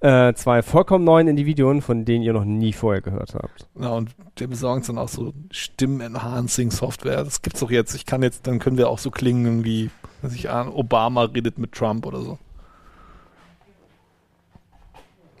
Äh, 0.00 0.34
zwei 0.34 0.62
vollkommen 0.62 1.04
neuen 1.04 1.28
Individuen, 1.28 1.82
von 1.82 2.04
denen 2.04 2.24
ihr 2.24 2.32
noch 2.32 2.44
nie 2.44 2.72
vorher 2.72 3.02
gehört 3.02 3.34
habt. 3.34 3.68
Ja, 3.78 3.90
und 3.90 4.10
wir 4.36 4.48
besorgen 4.48 4.82
dann 4.86 4.98
auch 4.98 5.08
so 5.08 5.34
Stimmen-Enhancing-Software. 5.50 7.22
Das 7.22 7.42
gibt's 7.42 7.60
doch 7.60 7.70
jetzt. 7.70 7.94
Ich 7.94 8.06
kann 8.06 8.22
jetzt, 8.22 8.46
dann 8.46 8.58
können 8.58 8.78
wir 8.78 8.88
auch 8.88 8.98
so 8.98 9.10
klingen 9.10 9.64
wie, 9.64 9.90
was 10.22 10.34
ich 10.34 10.48
an, 10.48 10.68
Obama 10.68 11.24
redet 11.24 11.58
mit 11.58 11.72
Trump 11.72 12.06
oder 12.06 12.22
so. 12.22 12.38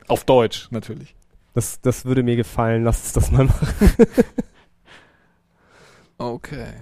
Auf 0.08 0.24
Deutsch, 0.24 0.68
natürlich. 0.70 1.14
Das, 1.54 1.80
das 1.80 2.04
würde 2.04 2.22
mir 2.22 2.36
gefallen. 2.36 2.84
Lass 2.84 3.02
uns 3.02 3.12
das 3.12 3.30
mal 3.30 3.44
machen. 3.44 3.68
okay. 6.18 6.72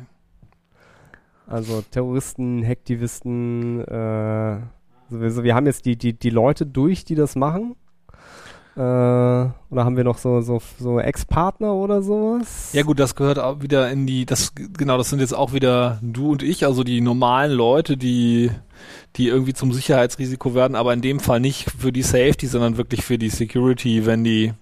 Also 1.50 1.82
Terroristen, 1.90 2.64
Hacktivisten, 2.64 3.80
äh, 3.80 4.60
sowieso. 5.10 5.42
Wir 5.42 5.56
haben 5.56 5.66
jetzt 5.66 5.84
die, 5.84 5.96
die, 5.96 6.12
die 6.12 6.30
Leute 6.30 6.64
durch, 6.64 7.04
die 7.04 7.16
das 7.16 7.34
machen. 7.34 7.74
Äh, 8.76 8.80
oder 8.80 9.84
haben 9.84 9.96
wir 9.96 10.04
noch 10.04 10.18
so, 10.18 10.42
so, 10.42 10.62
so 10.78 11.00
Ex-Partner 11.00 11.74
oder 11.74 12.02
sowas? 12.02 12.72
Ja 12.72 12.84
gut, 12.84 13.00
das 13.00 13.16
gehört 13.16 13.40
auch 13.40 13.62
wieder 13.62 13.90
in 13.90 14.06
die, 14.06 14.26
das, 14.26 14.54
genau, 14.54 14.96
das 14.96 15.10
sind 15.10 15.18
jetzt 15.18 15.34
auch 15.34 15.52
wieder 15.52 15.98
du 16.02 16.30
und 16.30 16.44
ich, 16.44 16.64
also 16.64 16.84
die 16.84 17.00
normalen 17.00 17.50
Leute, 17.50 17.96
die, 17.96 18.52
die 19.16 19.26
irgendwie 19.26 19.52
zum 19.52 19.72
Sicherheitsrisiko 19.72 20.54
werden, 20.54 20.76
aber 20.76 20.94
in 20.94 21.02
dem 21.02 21.18
Fall 21.18 21.40
nicht 21.40 21.68
für 21.68 21.90
die 21.90 22.02
Safety, 22.02 22.46
sondern 22.46 22.76
wirklich 22.76 23.04
für 23.04 23.18
die 23.18 23.28
Security, 23.28 24.06
wenn 24.06 24.22
die, 24.22 24.52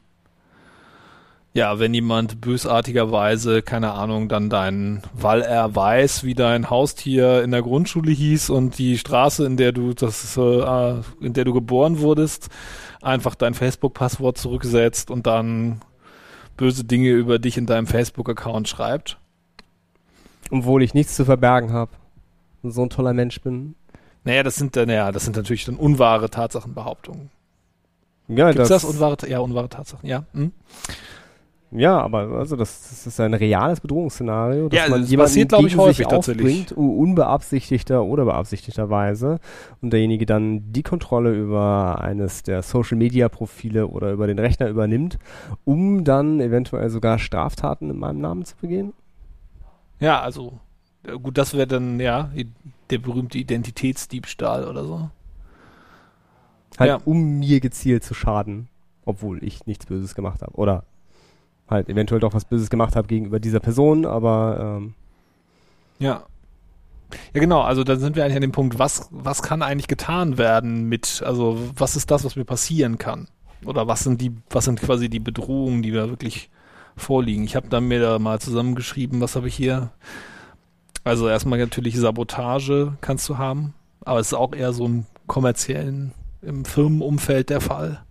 ja, 1.58 1.80
wenn 1.80 1.92
jemand 1.92 2.40
bösartigerweise, 2.40 3.62
keine 3.62 3.90
Ahnung, 3.92 4.28
dann 4.28 4.48
dein, 4.48 5.02
weil 5.12 5.42
er 5.42 5.74
weiß, 5.74 6.22
wie 6.22 6.34
dein 6.34 6.70
Haustier 6.70 7.42
in 7.42 7.50
der 7.50 7.62
Grundschule 7.62 8.12
hieß 8.12 8.50
und 8.50 8.78
die 8.78 8.96
Straße, 8.96 9.44
in 9.44 9.56
der 9.56 9.72
du 9.72 9.92
das, 9.92 10.36
äh, 10.36 10.94
in 11.20 11.32
der 11.32 11.44
du 11.44 11.52
geboren 11.52 11.98
wurdest, 11.98 12.48
einfach 13.02 13.34
dein 13.34 13.54
Facebook-Passwort 13.54 14.38
zurücksetzt 14.38 15.10
und 15.10 15.26
dann 15.26 15.80
böse 16.56 16.84
Dinge 16.84 17.10
über 17.10 17.40
dich 17.40 17.58
in 17.58 17.66
deinem 17.66 17.88
Facebook-Account 17.88 18.68
schreibt. 18.68 19.18
Obwohl 20.52 20.84
ich 20.84 20.94
nichts 20.94 21.16
zu 21.16 21.24
verbergen 21.24 21.72
habe 21.72 21.90
und 22.62 22.70
so 22.70 22.82
ein 22.82 22.90
toller 22.90 23.14
Mensch 23.14 23.40
bin. 23.40 23.74
Naja, 24.22 24.44
das 24.44 24.54
sind 24.54 24.76
dann, 24.76 24.88
ja, 24.88 25.10
das 25.10 25.24
sind 25.24 25.34
natürlich 25.34 25.64
dann 25.64 25.76
unwahre 25.76 26.30
Tatsachenbehauptungen. 26.30 27.30
Ja, 28.28 28.52
Gibt's 28.52 28.68
das, 28.68 28.82
das 28.82 28.84
unwahre, 28.84 29.16
ja, 29.26 29.40
unwahre 29.40 29.68
Tatsachen, 29.68 30.06
ja. 30.06 30.24
Hm? 30.34 30.52
Ja, 31.70 32.00
aber 32.00 32.30
also 32.38 32.56
das, 32.56 32.88
das 32.88 33.06
ist 33.06 33.20
ein 33.20 33.34
reales 33.34 33.80
Bedrohungsszenario, 33.80 34.70
dass 34.70 34.78
ja, 34.78 34.88
man 34.88 35.02
das 35.02 35.10
jemanden 35.10 35.30
passiert, 35.30 35.50
gegen 35.50 35.66
ich, 35.66 35.76
häufig 35.76 35.96
sich 35.96 36.06
aufbringt, 36.06 36.72
unbeabsichtigter 36.72 38.02
oder 38.04 38.24
beabsichtigterweise 38.24 39.38
und 39.82 39.92
derjenige 39.92 40.24
dann 40.24 40.72
die 40.72 40.82
Kontrolle 40.82 41.34
über 41.34 42.00
eines 42.00 42.42
der 42.42 42.62
Social 42.62 42.96
Media 42.96 43.28
Profile 43.28 43.86
oder 43.86 44.12
über 44.12 44.26
den 44.26 44.38
Rechner 44.38 44.68
übernimmt, 44.68 45.18
um 45.64 46.04
dann 46.04 46.40
eventuell 46.40 46.88
sogar 46.88 47.18
Straftaten 47.18 47.90
in 47.90 47.98
meinem 47.98 48.20
Namen 48.20 48.46
zu 48.46 48.56
begehen? 48.56 48.94
Ja, 50.00 50.22
also 50.22 50.60
Gut, 51.22 51.38
das 51.38 51.54
wäre 51.54 51.66
dann, 51.66 52.00
ja, 52.00 52.30
der 52.90 52.98
berühmte 52.98 53.38
Identitätsdiebstahl 53.38 54.66
oder 54.66 54.84
so. 54.84 55.10
Halt, 56.78 56.88
ja. 56.88 57.00
um 57.04 57.38
mir 57.38 57.60
gezielt 57.60 58.04
zu 58.04 58.14
schaden, 58.14 58.68
obwohl 59.04 59.42
ich 59.42 59.66
nichts 59.66 59.86
Böses 59.86 60.14
gemacht 60.14 60.42
habe. 60.42 60.54
Oder 60.54 60.84
halt 61.68 61.88
eventuell 61.88 62.20
doch 62.20 62.34
was 62.34 62.44
Böses 62.44 62.70
gemacht 62.70 62.96
habe 62.96 63.08
gegenüber 63.08 63.40
dieser 63.40 63.60
Person, 63.60 64.06
aber 64.06 64.78
ähm, 64.78 64.94
ja. 65.98 66.24
Ja, 67.34 67.40
genau, 67.40 67.62
also 67.62 67.84
da 67.84 67.96
sind 67.96 68.16
wir 68.16 68.24
eigentlich 68.24 68.36
an 68.36 68.42
dem 68.42 68.52
Punkt, 68.52 68.78
was, 68.78 69.08
was 69.10 69.42
kann 69.42 69.62
eigentlich 69.62 69.88
getan 69.88 70.36
werden 70.36 70.84
mit, 70.84 71.22
also 71.24 71.58
was 71.74 71.96
ist 71.96 72.10
das, 72.10 72.24
was 72.24 72.36
mir 72.36 72.44
passieren 72.44 72.98
kann? 72.98 73.28
Oder 73.64 73.88
was 73.88 74.00
sind 74.00 74.20
die, 74.20 74.32
was 74.50 74.66
sind 74.66 74.80
quasi 74.80 75.08
die 75.08 75.18
Bedrohungen, 75.18 75.82
die 75.82 75.90
da 75.90 76.10
wirklich 76.10 76.50
vorliegen? 76.96 77.44
Ich 77.44 77.56
habe 77.56 77.68
dann 77.68 77.88
mir 77.88 78.00
da 78.00 78.18
mal 78.18 78.40
zusammengeschrieben, 78.40 79.20
was 79.20 79.36
habe 79.36 79.48
ich 79.48 79.54
hier? 79.54 79.90
Also 81.02 81.28
erstmal 81.28 81.58
natürlich 81.58 81.96
Sabotage 81.96 82.96
kannst 83.00 83.28
du 83.28 83.38
haben, 83.38 83.72
aber 84.04 84.20
es 84.20 84.28
ist 84.28 84.34
auch 84.34 84.52
eher 84.52 84.72
so 84.72 84.84
im 84.84 85.06
kommerziellen, 85.26 86.12
im 86.42 86.64
Firmenumfeld 86.64 87.50
der 87.50 87.60
Fall. 87.60 88.02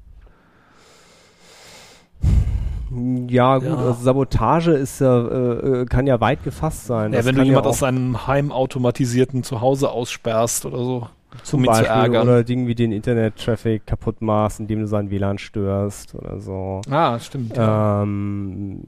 Ja, 3.30 3.58
gut, 3.58 3.68
ja. 3.68 3.76
Also 3.76 4.04
Sabotage 4.04 4.72
ist 4.72 5.02
ja, 5.02 5.28
äh, 5.28 5.82
äh, 5.82 5.86
kann 5.86 6.08
ja 6.08 6.20
weit 6.20 6.44
gefasst 6.44 6.86
sein. 6.86 7.14
Ja, 7.14 7.26
wenn 7.26 7.36
du 7.36 7.44
jemand 7.44 7.66
ja 7.66 7.70
aus 7.70 7.80
seinem 7.80 8.28
heimautomatisierten 8.28 9.44
Zuhause 9.44 9.90
aussperrst 9.92 10.66
oder 10.66 10.78
so. 10.78 11.08
Zum 11.44 11.64
Beispiel, 11.64 12.18
oder 12.18 12.40
irgendwie 12.40 12.74
den 12.74 12.92
Internet-Traffic 12.92 13.86
kaputt 13.86 14.22
machst, 14.22 14.60
indem 14.60 14.80
du 14.80 14.88
seinen 14.88 15.12
WLAN 15.12 15.38
störst 15.38 16.16
oder 16.16 16.40
so. 16.40 16.82
Ah, 16.90 17.20
stimmt. 17.20 17.56
Ja. 17.56 18.02
Ähm, 18.02 18.84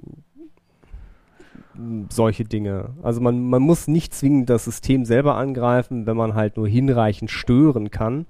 solche 2.10 2.44
Dinge. 2.44 2.90
Also 3.04 3.22
man, 3.22 3.42
man 3.50 3.62
muss 3.62 3.88
nicht 3.88 4.14
zwingend 4.14 4.50
das 4.50 4.66
System 4.66 5.06
selber 5.06 5.36
angreifen, 5.36 6.06
wenn 6.06 6.18
man 6.18 6.34
halt 6.34 6.58
nur 6.58 6.68
hinreichend 6.68 7.30
stören 7.32 7.92
kann, 7.92 8.26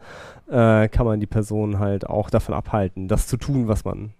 äh, 0.50 0.88
kann 0.90 1.06
man 1.06 1.20
die 1.20 1.28
Person 1.28 1.80
halt 1.80 2.08
auch 2.08 2.30
davon 2.30 2.54
abhalten, 2.54 3.08
das 3.08 3.28
zu 3.28 3.38
tun, 3.38 3.68
was 3.68 3.86
man 3.86 4.14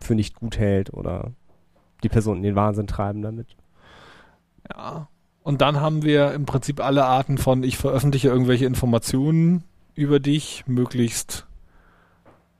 für 0.00 0.14
nicht 0.14 0.34
gut 0.34 0.58
hält 0.58 0.92
oder 0.92 1.32
die 2.02 2.08
Person 2.08 2.38
in 2.38 2.42
den 2.42 2.56
Wahnsinn 2.56 2.86
treiben 2.86 3.22
damit. 3.22 3.56
Ja. 4.70 5.08
Und 5.42 5.60
dann 5.62 5.80
haben 5.80 6.02
wir 6.02 6.32
im 6.32 6.44
Prinzip 6.44 6.80
alle 6.80 7.04
Arten 7.04 7.38
von, 7.38 7.62
ich 7.62 7.76
veröffentliche 7.76 8.28
irgendwelche 8.28 8.66
Informationen 8.66 9.62
über 9.94 10.18
dich, 10.18 10.64
möglichst 10.66 11.46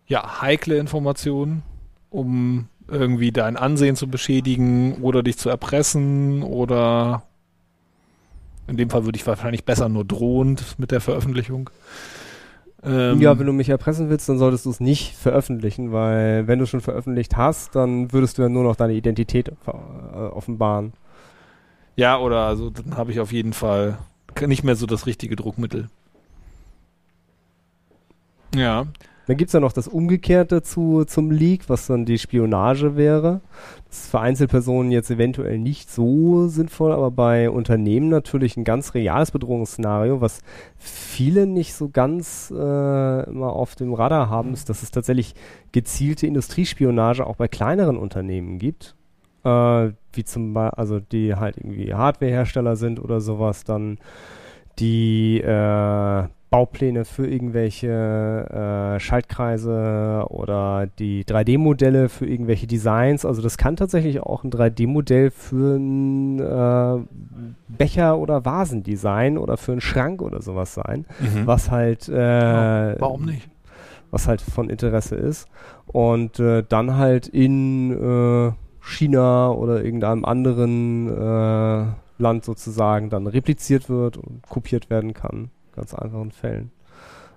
ja, 0.07 0.41
heikle 0.41 0.79
Informationen, 0.79 1.63
um 2.11 2.69
irgendwie 2.89 3.33
dein 3.33 3.57
Ansehen 3.57 3.97
zu 3.97 4.09
beschädigen 4.09 5.03
oder 5.03 5.23
dich 5.23 5.37
zu 5.37 5.49
erpressen 5.49 6.43
oder 6.43 7.25
in 8.69 8.77
dem 8.77 8.91
Fall 8.91 9.05
würde 9.05 9.17
ich 9.17 9.27
wahrscheinlich 9.27 9.65
besser 9.65 9.89
nur 9.89 10.05
drohend 10.05 10.79
mit 10.79 10.91
der 10.91 11.01
Veröffentlichung. 11.01 11.71
Ähm, 12.87 13.21
ja, 13.21 13.37
wenn 13.37 13.47
du 13.47 13.53
mich 13.53 13.69
erpressen 13.69 14.09
willst, 14.11 14.29
dann 14.29 14.39
solltest 14.39 14.65
du 14.65 14.71
es 14.71 14.79
nicht 14.79 15.17
veröffentlichen, 15.17 15.93
weil 15.93 16.47
wenn 16.47 16.61
du 16.61 16.67
schon 16.67 16.81
veröffentlicht 16.81 17.37
hast, 17.37 17.75
dann 17.75 18.13
würdest 18.13 18.39
du 18.39 18.43
ja 18.43 18.49
nur 18.49 18.63
noch 18.63 18.77
deine 18.77 18.93
Identität 18.93 19.49
äh, 19.49 19.71
offenbaren. 20.17 20.93
Ja, 21.97 22.19
oder 22.19 22.47
also 22.47 22.71
dann 22.71 22.97
habe 22.97 23.11
ich 23.11 23.19
auf 23.19 23.33
jeden 23.33 23.55
Fall 23.55 23.99
nicht 24.47 24.63
mehr 24.63 24.77
so 24.77 24.87
das 24.87 25.07
richtige 25.07 25.35
Druckmittel. 25.35 25.89
Ja. 28.55 28.87
Dann 29.27 29.37
gibt 29.37 29.49
es 29.49 29.53
ja 29.53 29.61
noch 29.61 29.73
das 29.73 29.89
Umgekehrte 29.89 30.63
zu, 30.63 31.05
zum 31.05 31.31
Leak, 31.31 31.69
was 31.69 31.89
dann 31.89 32.05
die 32.05 32.19
Spionage 32.19 32.97
wäre. 32.97 33.41
Das 33.89 34.05
ist 34.05 34.11
für 34.11 34.21
Einzelpersonen 34.21 34.93
jetzt 34.93 35.11
eventuell 35.11 35.59
nicht 35.59 35.91
so 35.91 36.47
sinnvoll, 36.47 36.93
aber 36.93 37.11
bei 37.11 37.51
Unternehmen 37.51 38.09
natürlich 38.09 38.57
ein 38.57 38.65
ganz 38.65 38.95
reales 38.95 39.33
Bedrohungsszenario, 39.33 40.21
was 40.21 40.41
viele 40.79 41.47
nicht 41.47 41.75
so 41.75 41.89
ganz 41.89 42.53
äh, 42.57 43.31
immer 43.31 43.53
auf 43.53 43.75
dem 43.75 43.95
Radar 43.95 44.31
haben, 44.31 44.53
ist, 44.53 44.69
dass 44.69 44.85
es 44.85 44.93
tatsächlich 44.93 45.35
gezielte 45.73 46.27
Industriespionage 46.27 47.27
auch 47.27 47.37
bei 47.37 47.49
kleineren 47.49 47.97
Unternehmen 47.97 48.59
gibt. 48.59 48.95
Äh, 49.43 49.91
wie 50.13 50.25
zum 50.25 50.55
Beispiel, 50.55 50.79
also 50.79 51.01
die 51.01 51.35
halt 51.35 51.57
irgendwie 51.57 51.95
Hardwarehersteller 51.95 52.77
sind 52.77 53.01
oder 53.01 53.21
sowas, 53.21 53.65
dann 53.65 53.99
die 54.79 55.41
äh, 55.41 56.29
Baupläne 56.57 57.05
für 57.05 57.27
irgendwelche 57.27 57.87
äh, 57.87 58.99
Schaltkreise 58.99 60.25
oder 60.31 60.87
die 60.99 61.23
3D-Modelle 61.27 62.09
für 62.09 62.25
irgendwelche 62.25 62.67
Designs. 62.67 63.27
Also 63.27 63.43
das 63.43 63.59
kann 63.59 63.77
tatsächlich 63.77 64.21
auch 64.21 64.43
ein 64.43 64.51
3D-Modell 64.51 65.31
für 65.31 65.77
ein 65.77 66.41
äh, 66.41 67.05
Becher- 67.69 68.17
oder 68.17 68.47
Vasendesign 68.47 69.37
oder 69.37 69.59
für 69.59 69.73
einen 69.73 69.83
Schrank 69.83 70.23
oder 70.23 70.41
sowas 70.41 70.73
sein, 70.73 71.05
mhm. 71.21 71.47
was 71.47 71.71
halt 71.71 72.09
äh, 72.09 72.15
ja, 72.15 73.01
warum 73.01 73.27
nicht? 73.27 73.51
Was 74.11 74.27
halt 74.27 74.41
von 74.41 74.71
Interesse 74.71 75.17
ist. 75.17 75.49
Und 75.85 76.41
äh, 76.41 76.65
dann 76.67 76.97
halt 76.97 77.29
in 77.29 77.93
äh, 77.93 78.53
China 78.81 79.51
oder 79.51 79.85
irgendeinem 79.85 80.25
anderen 80.25 81.09
äh, 81.09 81.87
Land 82.17 82.47
sozusagen 82.47 83.11
dann 83.11 83.27
repliziert 83.27 83.91
wird 83.91 84.17
und 84.17 84.41
kopiert 84.49 84.89
werden 84.89 85.13
kann 85.13 85.51
ganz 85.77 85.95
einfachen 85.95 86.33
Fällen. 86.33 86.73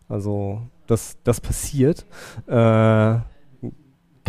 Also 0.07 0.61
das, 0.87 1.17
das 1.23 1.39
passiert. 1.39 2.05
Äh, 2.47 3.19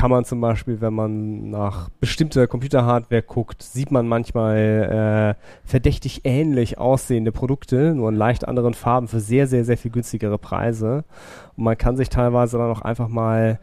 kann 0.01 0.11
man 0.11 0.25
zum 0.25 0.41
Beispiel, 0.41 0.81
wenn 0.81 0.95
man 0.95 1.51
nach 1.51 1.91
bestimmter 2.01 2.47
Computerhardware 2.47 3.23
guckt, 3.23 3.63
sieht 3.63 3.91
man 3.91 4.09
manchmal 4.09 5.37
äh, 5.37 5.69
verdächtig 5.69 6.23
ähnlich 6.25 6.79
aussehende 6.79 7.33
Produkte, 7.33 7.95
nur 7.95 8.09
in 8.09 8.15
leicht 8.15 8.49
anderen 8.49 8.73
Farben 8.73 9.09
für 9.09 9.21
sehr, 9.21 9.47
sehr, 9.47 9.65
sehr 9.65 9.77
viel 9.77 9.91
günstigere 9.91 10.39
Preise. 10.39 11.05
Und 11.57 11.65
man 11.65 11.77
kann 11.77 11.99
sich 11.99 12.09
teilweise 12.09 12.57
dann 12.57 12.71
auch 12.71 12.81
einfach 12.81 13.09
mal 13.09 13.59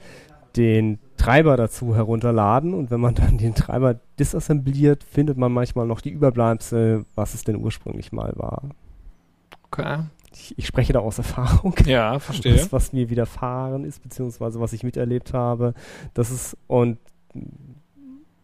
den 0.55 0.99
Treiber 1.17 1.57
dazu 1.57 1.95
herunterladen 1.95 2.75
und 2.75 2.91
wenn 2.91 2.99
man 2.99 3.15
dann 3.15 3.39
den 3.39 3.55
Treiber 3.55 3.95
disassembliert, 4.19 5.03
findet 5.03 5.37
man 5.37 5.51
manchmal 5.51 5.87
noch 5.87 6.01
die 6.01 6.11
Überbleibsel, 6.11 7.05
was 7.15 7.33
es 7.33 7.45
denn 7.45 7.55
ursprünglich 7.55 8.11
mal 8.11 8.33
war. 8.35 8.61
Okay 9.71 9.97
ich, 10.39 10.57
ich, 10.57 10.67
spreche 10.67 10.93
da 10.93 10.99
aus 10.99 11.17
Erfahrung. 11.17 11.75
Ja, 11.85 12.19
verstehe. 12.19 12.53
Das, 12.53 12.71
was 12.71 12.93
mir 12.93 13.09
widerfahren 13.09 13.83
ist, 13.83 14.01
beziehungsweise 14.03 14.59
was 14.59 14.73
ich 14.73 14.83
miterlebt 14.83 15.33
habe. 15.33 15.73
Das 16.13 16.31
ist, 16.31 16.57
und 16.67 16.97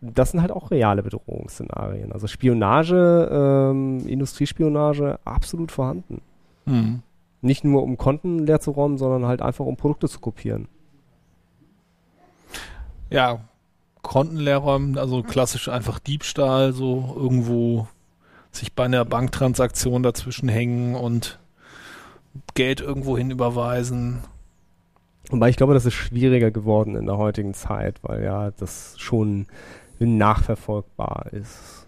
das 0.01 0.32
sind 0.32 0.41
halt 0.41 0.51
auch 0.51 0.71
reale 0.71 1.03
Bedrohungsszenarien. 1.03 2.12
Also 2.12 2.27
Spionage, 2.27 3.29
ähm, 3.32 4.06
Industriespionage, 4.06 5.19
absolut 5.23 5.71
vorhanden. 5.71 6.21
Mhm. 6.65 7.01
Nicht 7.41 7.63
nur 7.63 7.84
um 7.84 7.97
Konten 7.97 8.39
leer 8.39 8.60
zu 8.60 8.71
räumen, 8.71 8.97
sondern 8.97 9.25
halt 9.25 9.41
einfach 9.41 9.65
um 9.65 9.77
Produkte 9.77 10.08
zu 10.08 10.19
kopieren. 10.19 10.67
Ja, 13.10 13.41
Konten 14.01 14.38
leer 14.38 14.58
räumen, 14.58 14.97
also 14.97 15.23
klassisch 15.23 15.69
einfach 15.69 15.99
Diebstahl, 15.99 16.73
so 16.73 17.13
irgendwo 17.15 17.88
sich 18.51 18.73
bei 18.73 18.86
einer 18.86 19.06
Banktransaktion 19.06 20.03
dazwischen 20.03 20.49
hängen 20.49 20.95
und 20.95 21.39
Geld 22.54 22.82
irgendwo 22.82 23.17
hin 23.17 23.32
überweisen. 23.32 24.24
Wobei 25.30 25.50
ich 25.50 25.56
glaube, 25.56 25.74
das 25.74 25.86
ist 25.86 25.93
schwieriger 25.93 26.52
geworden 26.52 26.96
in 26.96 27.06
der 27.06 27.17
heutigen 27.17 27.54
Zeit, 27.54 28.00
weil 28.04 28.24
ja 28.24 28.52
das 28.52 28.96
schon 28.98 29.48
nachverfolgbar 30.00 31.28
ist. 31.32 31.88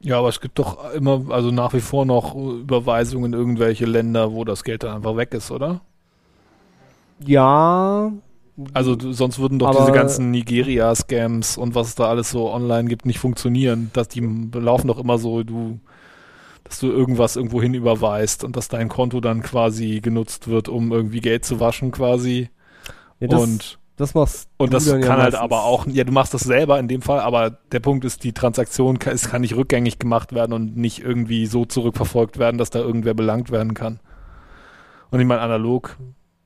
Ja, 0.00 0.18
aber 0.18 0.28
es 0.28 0.40
gibt 0.42 0.58
doch 0.58 0.92
immer, 0.92 1.24
also 1.30 1.50
nach 1.50 1.72
wie 1.72 1.80
vor 1.80 2.04
noch 2.04 2.34
Überweisungen 2.34 3.32
in 3.32 3.38
irgendwelche 3.38 3.86
Länder, 3.86 4.32
wo 4.32 4.44
das 4.44 4.62
Geld 4.62 4.82
dann 4.82 4.96
einfach 4.96 5.16
weg 5.16 5.32
ist, 5.32 5.50
oder? 5.50 5.80
Ja. 7.20 8.12
Also 8.74 8.96
sonst 9.12 9.38
würden 9.38 9.58
doch 9.58 9.74
diese 9.74 9.92
ganzen 9.92 10.30
Nigeria-Scams 10.30 11.56
und 11.56 11.74
was 11.74 11.88
es 11.88 11.94
da 11.94 12.04
alles 12.04 12.30
so 12.30 12.52
online 12.52 12.88
gibt, 12.88 13.06
nicht 13.06 13.18
funktionieren. 13.18 13.90
Dass 13.94 14.08
die 14.08 14.20
laufen 14.52 14.88
doch 14.88 14.98
immer 14.98 15.16
so, 15.16 15.42
du 15.42 15.80
dass 16.64 16.80
du 16.80 16.90
irgendwas 16.90 17.36
irgendwo 17.36 17.60
hin 17.62 17.74
überweist 17.74 18.42
und 18.42 18.56
dass 18.56 18.68
dein 18.68 18.88
Konto 18.88 19.20
dann 19.20 19.42
quasi 19.42 20.00
genutzt 20.00 20.48
wird, 20.48 20.68
um 20.68 20.92
irgendwie 20.92 21.20
Geld 21.20 21.44
zu 21.44 21.60
waschen 21.60 21.90
quasi. 21.90 22.48
Ja, 23.20 23.28
das, 23.28 23.42
und 23.42 23.78
das 23.96 24.14
machst 24.14 24.48
und 24.56 24.72
das 24.72 24.90
kann 24.90 25.02
ja 25.02 25.16
halt 25.18 25.34
aber 25.34 25.64
auch, 25.64 25.86
ja, 25.86 26.02
du 26.02 26.10
machst 26.10 26.34
das 26.34 26.40
selber 26.40 26.80
in 26.80 26.88
dem 26.88 27.02
Fall, 27.02 27.20
aber 27.20 27.50
der 27.50 27.80
Punkt 27.80 28.04
ist, 28.04 28.24
die 28.24 28.32
Transaktion 28.32 28.98
kann, 28.98 29.14
es 29.14 29.30
kann 29.30 29.42
nicht 29.42 29.54
rückgängig 29.54 29.98
gemacht 29.98 30.32
werden 30.32 30.52
und 30.52 30.76
nicht 30.76 31.00
irgendwie 31.00 31.46
so 31.46 31.64
zurückverfolgt 31.64 32.38
werden, 32.38 32.58
dass 32.58 32.70
da 32.70 32.80
irgendwer 32.80 33.14
belangt 33.14 33.50
werden 33.50 33.74
kann. 33.74 34.00
Und 35.10 35.20
ich 35.20 35.26
meine, 35.26 35.42
analog, 35.42 35.96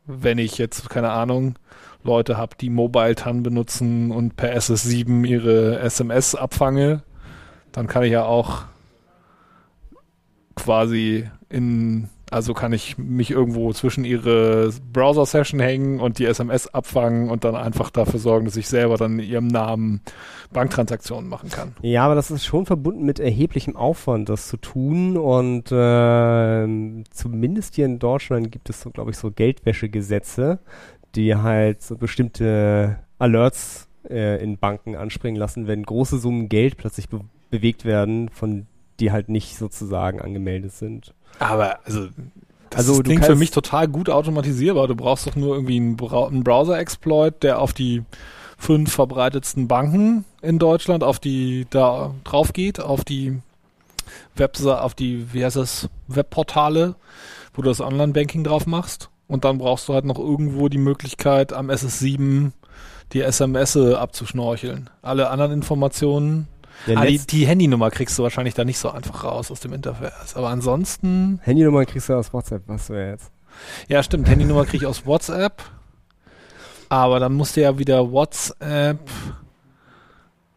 wenn 0.04 0.36
ich 0.36 0.58
jetzt, 0.58 0.90
keine 0.90 1.10
Ahnung, 1.10 1.54
Leute 2.02 2.36
habe, 2.36 2.56
die 2.60 2.70
Mobile 2.70 3.14
TAN 3.14 3.42
benutzen 3.42 4.10
und 4.10 4.36
per 4.36 4.54
SS7 4.54 5.26
ihre 5.26 5.78
SMS 5.80 6.34
abfange, 6.34 7.02
dann 7.72 7.86
kann 7.86 8.02
ich 8.02 8.12
ja 8.12 8.24
auch 8.24 8.64
quasi 10.58 11.28
in 11.48 12.08
Also 12.30 12.52
kann 12.52 12.74
ich 12.74 12.98
mich 12.98 13.30
irgendwo 13.30 13.72
zwischen 13.72 14.04
ihre 14.04 14.70
Browser-Session 14.92 15.60
hängen 15.60 15.98
und 16.00 16.18
die 16.18 16.26
SMS 16.26 16.66
abfangen 16.66 17.30
und 17.30 17.44
dann 17.44 17.56
einfach 17.56 17.90
dafür 17.90 18.20
sorgen, 18.20 18.44
dass 18.44 18.56
ich 18.56 18.68
selber 18.68 18.98
dann 18.98 19.18
in 19.18 19.26
ihrem 19.26 19.46
Namen 19.46 20.02
Banktransaktionen 20.52 21.28
machen 21.28 21.48
kann. 21.48 21.74
Ja, 21.80 22.04
aber 22.04 22.14
das 22.14 22.30
ist 22.30 22.44
schon 22.44 22.66
verbunden 22.66 23.06
mit 23.06 23.18
erheblichem 23.18 23.76
Aufwand, 23.76 24.28
das 24.28 24.48
zu 24.48 24.58
tun. 24.58 25.16
Und 25.16 25.72
äh, 25.72 27.04
zumindest 27.10 27.76
hier 27.76 27.86
in 27.86 27.98
Deutschland 27.98 28.52
gibt 28.52 28.68
es 28.68 28.82
so, 28.82 28.90
glaube 28.90 29.10
ich, 29.10 29.16
so 29.16 29.30
Geldwäschegesetze, 29.30 30.58
die 31.14 31.34
halt 31.34 31.82
so 31.82 31.96
bestimmte 31.96 32.98
Alerts 33.18 33.88
äh, 34.08 34.42
in 34.42 34.58
Banken 34.58 34.96
anspringen 34.96 35.38
lassen, 35.38 35.66
wenn 35.66 35.82
große 35.82 36.18
Summen 36.18 36.48
Geld 36.48 36.76
plötzlich 36.76 37.08
be 37.08 37.20
bewegt 37.50 37.86
werden, 37.86 38.28
von 38.28 38.66
die 39.00 39.12
halt 39.12 39.28
nicht 39.28 39.56
sozusagen 39.56 40.20
angemeldet 40.20 40.72
sind. 40.72 41.14
Aber 41.38 41.78
also 41.84 42.08
das 42.70 42.88
Also, 42.88 43.02
klingt 43.02 43.24
für 43.24 43.36
mich 43.36 43.50
total 43.50 43.88
gut 43.88 44.10
automatisierbar. 44.10 44.88
Du 44.88 44.94
brauchst 44.94 45.26
doch 45.26 45.36
nur 45.36 45.54
irgendwie 45.54 45.76
einen, 45.76 45.96
Brau 45.96 46.26
einen 46.26 46.44
Browser-Exploit, 46.44 47.42
der 47.42 47.60
auf 47.60 47.72
die 47.72 48.02
fünf 48.58 48.92
verbreitetsten 48.92 49.68
Banken 49.68 50.24
in 50.42 50.58
Deutschland, 50.58 51.02
auf 51.04 51.18
die 51.18 51.66
da 51.70 52.14
drauf 52.24 52.52
geht, 52.52 52.80
auf 52.80 53.04
die 53.04 53.40
Webseite, 54.34 54.82
auf 54.82 54.94
die, 54.94 55.32
wie 55.32 55.44
heißt 55.44 55.56
das, 55.56 55.88
Webportale, 56.08 56.94
wo 57.54 57.62
du 57.62 57.68
das 57.68 57.80
Online-Banking 57.80 58.44
drauf 58.44 58.66
machst. 58.66 59.10
Und 59.28 59.44
dann 59.44 59.58
brauchst 59.58 59.88
du 59.88 59.94
halt 59.94 60.04
noch 60.04 60.18
irgendwo 60.18 60.68
die 60.68 60.78
Möglichkeit, 60.78 61.52
am 61.52 61.70
SS7 61.70 62.52
die 63.12 63.22
SMS 63.22 63.76
abzuschnorcheln. 63.76 64.90
Alle 65.02 65.30
anderen 65.30 65.52
Informationen 65.52 66.48
Der 66.86 66.98
Ah, 66.98 67.06
die, 67.06 67.18
die 67.18 67.46
Handynummer 67.46 67.90
kriegst 67.90 68.18
du 68.18 68.22
wahrscheinlich 68.22 68.54
da 68.54 68.64
nicht 68.64 68.78
so 68.78 68.90
einfach 68.90 69.24
raus 69.24 69.50
aus 69.50 69.60
dem 69.60 69.72
Interface. 69.72 70.36
Aber 70.36 70.48
ansonsten, 70.48 71.40
Handynummer 71.42 71.84
kriegst 71.84 72.08
du 72.08 72.14
aus 72.14 72.32
WhatsApp, 72.32 72.62
was 72.66 72.86
du 72.86 72.94
jetzt. 72.94 73.30
ja 73.88 74.02
stimmt, 74.02 74.28
Handynummer 74.28 74.64
krieg 74.64 74.82
ich 74.82 74.86
aus 74.86 75.04
WhatsApp. 75.04 75.62
Aber 76.88 77.20
dann 77.20 77.34
musste 77.34 77.60
ja 77.60 77.78
wieder 77.78 78.12
WhatsApp 78.12 79.10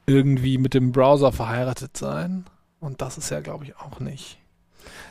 irgendwie 0.05 0.57
mit 0.57 0.73
dem 0.73 0.91
Browser 0.91 1.31
verheiratet 1.31 1.97
sein. 1.97 2.45
Und 2.79 3.01
das 3.01 3.17
ist 3.17 3.29
ja, 3.29 3.41
glaube 3.41 3.65
ich, 3.65 3.77
auch 3.77 3.99
nicht. 3.99 4.40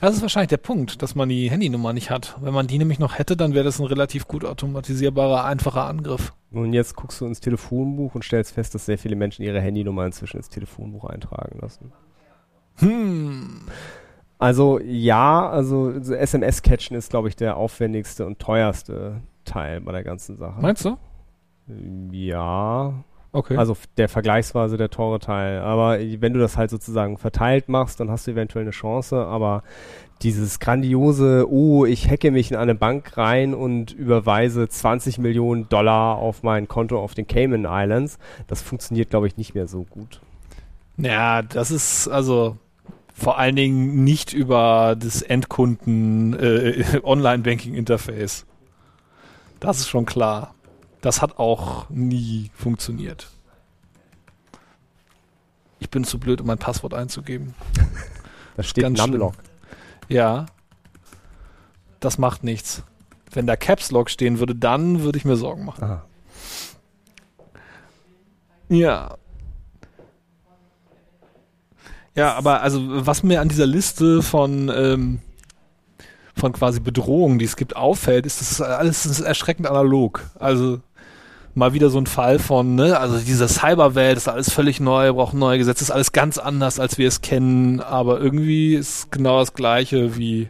Das 0.01 0.15
ist 0.15 0.23
wahrscheinlich 0.23 0.49
der 0.49 0.57
Punkt, 0.57 1.03
dass 1.03 1.15
man 1.15 1.29
die 1.29 1.51
Handynummer 1.51 1.93
nicht 1.93 2.11
hat. 2.11 2.37
Wenn 2.41 2.55
man 2.55 2.67
die 2.67 2.79
nämlich 2.79 2.99
noch 2.99 3.19
hätte, 3.19 3.37
dann 3.37 3.53
wäre 3.53 3.65
das 3.65 3.79
ein 3.79 3.87
relativ 3.87 4.27
gut 4.27 4.47
automatisierbarer, 4.47 5.45
einfacher 5.45 5.85
Angriff. 5.85 6.33
Und 6.53 6.73
jetzt 6.73 6.97
guckst 6.97 7.21
du 7.21 7.27
ins 7.27 7.41
Telefonbuch 7.41 8.15
und 8.15 8.25
stellst 8.25 8.55
fest, 8.55 8.75
dass 8.75 8.87
sehr 8.87 8.99
viele 8.99 9.15
Menschen 9.15 9.45
ihre 9.45 9.61
Handynummer 9.61 10.07
inzwischen 10.07 10.39
ins 10.39 10.49
Telefonbuch 10.49 11.05
eintragen 11.05 11.59
lassen. 11.61 11.93
Hm. 12.77 13.61
Also 14.39 14.81
ja, 14.81 15.51
also 15.51 16.03
so 16.03 16.15
SMS-Catchen 16.15 16.97
ist, 16.97 17.11
glaube 17.11 17.29
ich, 17.29 17.37
der 17.37 17.59
aufwendigste 17.59 18.25
und 18.25 18.39
teuerste 18.39 19.21
Teil 19.45 19.83
bei 19.83 19.93
der 19.93 20.03
ganzen 20.03 20.39
Sache. 20.39 20.63
Meinst 20.63 20.87
du? 20.87 20.97
Ja, 22.11 23.05
Okay. 23.33 23.57
also 23.57 23.77
der 23.97 24.09
vergleichsweise 24.09 24.77
der 24.77 24.91
teure 24.91 25.21
Teil. 25.21 25.61
Aber 25.61 25.99
wenn 25.99 26.33
du 26.33 26.41
das 26.41 26.57
halt 26.57 26.71
sozusagen 26.71 27.17
verteilt 27.17 27.69
machst, 27.69 28.01
dann 28.01 28.11
hast 28.11 28.27
du 28.27 28.33
eventuell 28.33 28.65
eine 28.65 28.73
Chance. 28.73 29.25
Aber 29.25 29.63
dieses 30.23 30.59
grandiose, 30.59 31.47
oh, 31.49 31.85
ich 31.85 32.11
hacke 32.11 32.31
mich 32.31 32.51
in 32.51 32.57
eine 32.57 32.75
Bank 32.75 33.17
rein 33.17 33.55
und 33.55 33.93
überweise 33.93 34.69
20 34.69 35.19
Millionen 35.19 35.69
Dollar 35.69 36.17
auf 36.17 36.43
mein 36.43 36.69
Konto 36.69 37.01
auf 37.01 37.15
den 37.15 37.27
Cayman 37.27 37.67
Islands, 37.69 38.19
das 38.47 38.61
funktioniert, 38.63 39.11
glaube 39.11 39.27
ich, 39.29 39.37
nicht 39.37 39.55
mehr 39.55 39.67
so 39.67 39.85
gut. 39.85 40.21
Ja, 40.99 41.43
das 41.43 41.71
ist 41.71 42.09
also 42.09 42.57
vor 43.15 43.39
allen 43.39 43.57
Dingen 43.57 44.05
nicht 44.05 44.33
über 44.33 44.97
das 44.99 45.23
Endkunden 45.23 46.35
äh, 46.39 46.85
Online-Banking-Interface. 47.03 48.47
Das 49.61 49.79
ist 49.79 49.89
schon 49.89 50.07
klar. 50.07 50.55
Das 51.01 51.23
hat 51.23 51.39
auch 51.39 51.89
nie 51.89 52.51
funktioniert. 52.55 53.31
Ich 55.79 55.89
bin 55.89 56.05
zu 56.05 56.19
blöd, 56.19 56.41
um 56.41 56.47
mein 56.47 56.59
Passwort 56.59 56.95
einzugeben. 56.95 57.55
Da 58.57 58.65
steht 58.65 58.83
Ganz 58.83 58.99
schlimm. 58.99 59.13
Numlock. 59.13 59.35
Ja. 60.09 60.45
Das 62.01 62.19
macht 62.19 62.45
nichts. 62.45 62.83
Wenn 63.31 63.47
da 63.47 63.57
Caps 63.57 63.91
Lock 63.91 64.11
stehen 64.11 64.39
würde, 64.39 64.55
dann 64.55 65.03
würde 65.03 65.17
ich 65.17 65.25
mir 65.25 65.37
Sorgen 65.37 65.65
machen. 65.65 65.85
Aha. 65.85 66.05
Ja. 68.69 69.17
Ja, 72.15 72.35
aber 72.35 72.61
also 72.61 73.07
was 73.07 73.23
mir 73.23 73.41
an 73.41 73.49
dieser 73.49 73.67
Liste 73.67 74.21
von 74.21 74.71
ähm, 74.75 75.21
von 76.35 76.53
quasi 76.53 76.81
Bedrohungen, 76.81 77.39
die 77.39 77.45
es 77.45 77.57
gibt, 77.57 77.77
auffällt, 77.77 78.27
ist 78.27 78.41
das 78.41 78.53
ist 78.53 78.61
alles 78.61 79.07
ist 79.07 79.21
erschreckend 79.21 79.69
analog. 79.69 80.29
Also 80.39 80.81
mal 81.55 81.73
wieder 81.75 81.91
so 81.91 81.99
ein 81.99 82.07
Fall 82.07 82.39
von, 82.39 82.75
ne, 82.75 82.99
also 82.99 83.19
diese 83.19 83.49
Cyberwelt 83.49 84.17
ist 84.17 84.29
alles 84.29 84.53
völlig 84.53 84.81
neu, 84.81 85.13
braucht 85.13 85.35
neue 85.35 85.59
Gesetze, 85.59 85.85
ist 85.85 85.91
alles 85.91 86.13
ganz 86.13 86.39
anders, 86.39 86.79
als 86.79 86.99
wir 86.99 87.09
es 87.09 87.21
kennen, 87.21 87.81
aber 87.81 88.21
irgendwie 88.21 88.75
ist 88.75 89.11
genau 89.11 89.41
das 89.41 89.55
Gleiche 89.55 90.17
wie 90.17 90.49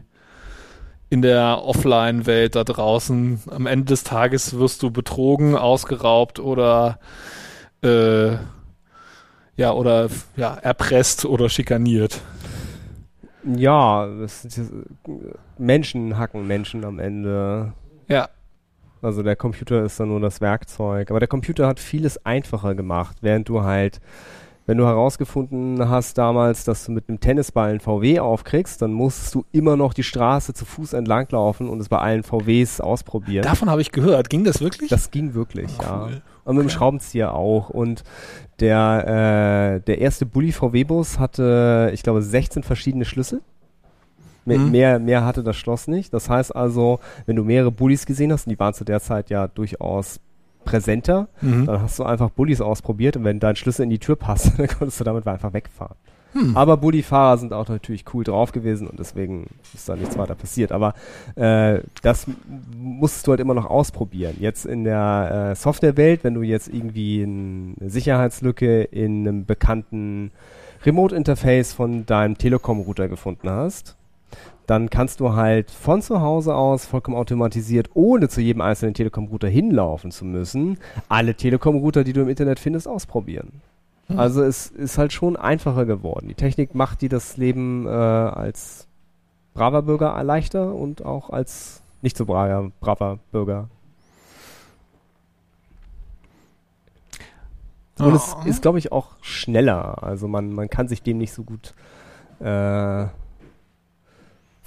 in 1.08 1.22
der 1.22 1.62
Offline-Welt 1.64 2.54
da 2.54 2.64
draußen. 2.64 3.42
Am 3.50 3.66
Ende 3.66 3.86
des 3.86 4.04
Tages 4.04 4.58
wirst 4.58 4.82
du 4.82 4.90
betrogen, 4.90 5.56
ausgeraubt 5.56 6.38
oder 6.38 7.00
äh, 7.82 8.36
ja, 9.56 9.72
oder 9.72 10.08
ja, 10.36 10.54
erpresst 10.54 11.24
oder 11.24 11.48
schikaniert. 11.48 12.20
Ja, 13.44 14.06
das, 14.06 14.42
das, 14.42 14.70
Menschen 15.58 16.16
hacken 16.16 16.46
Menschen 16.46 16.84
am 16.84 16.98
Ende. 16.98 17.72
Ja. 18.08 18.28
Also 19.02 19.22
der 19.22 19.36
Computer 19.36 19.84
ist 19.84 19.98
dann 19.98 20.08
nur 20.08 20.20
das 20.20 20.40
Werkzeug. 20.40 21.10
Aber 21.10 21.20
der 21.20 21.28
Computer 21.28 21.66
hat 21.66 21.80
vieles 21.80 22.24
einfacher 22.24 22.74
gemacht, 22.74 23.16
während 23.20 23.48
du 23.48 23.62
halt, 23.62 24.00
wenn 24.66 24.76
du 24.76 24.86
herausgefunden 24.86 25.88
hast 25.88 26.18
damals, 26.18 26.64
dass 26.64 26.84
du 26.84 26.92
mit 26.92 27.08
einem 27.08 27.18
Tennisball 27.18 27.70
einen 27.70 27.80
VW 27.80 28.20
aufkriegst, 28.20 28.80
dann 28.82 28.92
musstest 28.92 29.34
du 29.34 29.44
immer 29.52 29.76
noch 29.76 29.94
die 29.94 30.02
Straße 30.04 30.52
zu 30.54 30.64
Fuß 30.64 30.92
entlanglaufen 30.92 31.68
und 31.68 31.80
es 31.80 31.88
bei 31.88 31.98
allen 31.98 32.22
VWs 32.22 32.80
ausprobieren. 32.80 33.42
Davon 33.42 33.70
habe 33.70 33.80
ich 33.80 33.90
gehört. 33.90 34.30
Ging 34.30 34.44
das 34.44 34.60
wirklich? 34.60 34.90
das 34.90 35.10
ging 35.10 35.34
wirklich, 35.34 35.76
ja. 35.78 36.04
Cool. 36.04 36.22
Und 36.44 36.56
mit 36.56 36.64
dem 36.64 36.66
Okay. 36.66 36.76
Schraubenzieher 36.76 37.34
auch. 37.34 37.70
Und 37.70 38.02
der, 38.60 39.76
äh, 39.76 39.80
der 39.80 39.98
erste 39.98 40.26
Bulli 40.26 40.52
VW-Bus 40.52 41.18
hatte, 41.18 41.90
ich 41.94 42.02
glaube, 42.02 42.22
16 42.22 42.62
verschiedene 42.62 43.04
Schlüssel. 43.04 43.42
Mehr, 44.44 44.58
Mhm. 44.58 44.70
mehr, 44.70 44.98
mehr 44.98 45.24
hatte 45.24 45.42
das 45.42 45.56
Schloss 45.56 45.86
nicht. 45.88 46.12
Das 46.14 46.28
heißt 46.30 46.54
also, 46.56 46.98
wenn 47.26 47.36
du 47.36 47.44
mehrere 47.44 47.70
Bullis 47.70 48.06
gesehen 48.06 48.32
hast, 48.32 48.46
und 48.46 48.50
die 48.52 48.58
waren 48.58 48.74
zu 48.74 48.84
der 48.84 49.00
Zeit 49.00 49.30
ja 49.30 49.48
durchaus 49.48 50.20
präsenter, 50.64 51.28
Mhm. 51.40 51.66
dann 51.66 51.82
hast 51.82 51.98
du 51.98 52.04
einfach 52.04 52.30
Bullis 52.30 52.60
ausprobiert 52.60 53.16
und 53.16 53.24
wenn 53.24 53.40
dein 53.40 53.56
Schlüssel 53.56 53.82
in 53.84 53.90
die 53.90 53.98
Tür 53.98 54.16
passt, 54.16 54.52
dann 54.58 54.66
konntest 54.68 55.00
du 55.00 55.04
damit 55.04 55.26
einfach 55.26 55.52
wegfahren. 55.52 55.96
Hm. 56.32 56.56
Aber 56.56 56.76
Bulli-Fahrer 56.76 57.38
sind 57.38 57.52
auch 57.52 57.68
natürlich 57.68 58.04
cool 58.14 58.22
drauf 58.22 58.52
gewesen 58.52 58.86
und 58.86 59.00
deswegen 59.00 59.48
ist 59.74 59.88
da 59.88 59.96
nichts 59.96 60.16
weiter 60.16 60.36
passiert. 60.36 60.70
Aber 60.70 60.94
äh, 61.34 61.80
das 62.02 62.26
musstest 62.78 63.26
du 63.26 63.32
halt 63.32 63.40
immer 63.40 63.54
noch 63.54 63.66
ausprobieren. 63.66 64.36
Jetzt 64.38 64.64
in 64.64 64.84
der 64.84 65.50
äh, 65.50 65.54
Softwarewelt, 65.56 66.22
wenn 66.22 66.34
du 66.34 66.42
jetzt 66.42 66.68
irgendwie 66.68 67.24
eine 67.24 67.90
Sicherheitslücke 67.90 68.82
in 68.82 69.26
einem 69.26 69.44
bekannten 69.44 70.30
Remote-Interface 70.86 71.72
von 71.72 72.06
deinem 72.06 72.38
Telekom-Router 72.38 73.08
gefunden 73.08 73.50
hast, 73.50 73.96
dann 74.70 74.88
kannst 74.88 75.18
du 75.18 75.32
halt 75.32 75.68
von 75.68 76.00
zu 76.00 76.20
Hause 76.20 76.54
aus 76.54 76.86
vollkommen 76.86 77.16
automatisiert, 77.16 77.90
ohne 77.94 78.28
zu 78.28 78.40
jedem 78.40 78.60
einzelnen 78.60 78.94
Telekom-Router 78.94 79.48
hinlaufen 79.48 80.12
zu 80.12 80.24
müssen, 80.24 80.78
alle 81.08 81.34
Telekom-Router, 81.34 82.04
die 82.04 82.12
du 82.12 82.20
im 82.20 82.28
Internet 82.28 82.60
findest, 82.60 82.86
ausprobieren. 82.86 83.62
Hm. 84.06 84.20
Also 84.20 84.44
es 84.44 84.68
ist 84.68 84.96
halt 84.96 85.12
schon 85.12 85.34
einfacher 85.36 85.86
geworden. 85.86 86.28
Die 86.28 86.34
Technik 86.34 86.76
macht 86.76 87.00
dir 87.02 87.08
das 87.08 87.36
Leben 87.36 87.84
äh, 87.84 87.90
als 87.90 88.86
braver 89.54 89.82
Bürger 89.82 90.22
leichter 90.22 90.72
und 90.72 91.04
auch 91.04 91.30
als 91.30 91.82
nicht 92.00 92.16
so 92.16 92.24
braver, 92.24 92.70
braver 92.80 93.18
Bürger. 93.32 93.68
Und 97.98 98.14
es 98.14 98.36
Oh. 98.36 98.48
ist, 98.48 98.62
glaube 98.62 98.78
ich, 98.78 98.92
auch 98.92 99.08
schneller. 99.20 100.02
Also 100.04 100.28
man, 100.28 100.52
man 100.52 100.70
kann 100.70 100.86
sich 100.86 101.02
dem 101.02 101.18
nicht 101.18 101.32
so 101.32 101.42
gut 101.42 101.74
äh, 102.38 103.06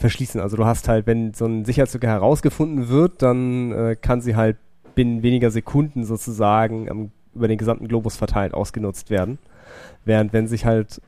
verschließen. 0.03 0.41
Also 0.41 0.57
du 0.57 0.65
hast 0.65 0.89
halt, 0.89 1.07
wenn 1.07 1.33
so 1.33 1.45
ein 1.45 1.63
Sicherheitslücke 1.63 2.07
herausgefunden 2.07 2.89
wird, 2.89 3.21
dann 3.21 3.71
äh, 3.71 3.95
kann 3.95 4.19
sie 4.19 4.35
halt 4.35 4.57
binnen 4.95 5.23
weniger 5.23 5.49
Sekunden 5.49 6.03
sozusagen 6.03 6.91
am, 6.91 7.11
über 7.33 7.47
den 7.47 7.57
gesamten 7.57 7.87
Globus 7.87 8.17
verteilt 8.17 8.53
ausgenutzt 8.53 9.09
werden. 9.09 9.39
Während 10.03 10.33
wenn 10.33 10.47
sich 10.47 10.65
halt, 10.65 11.01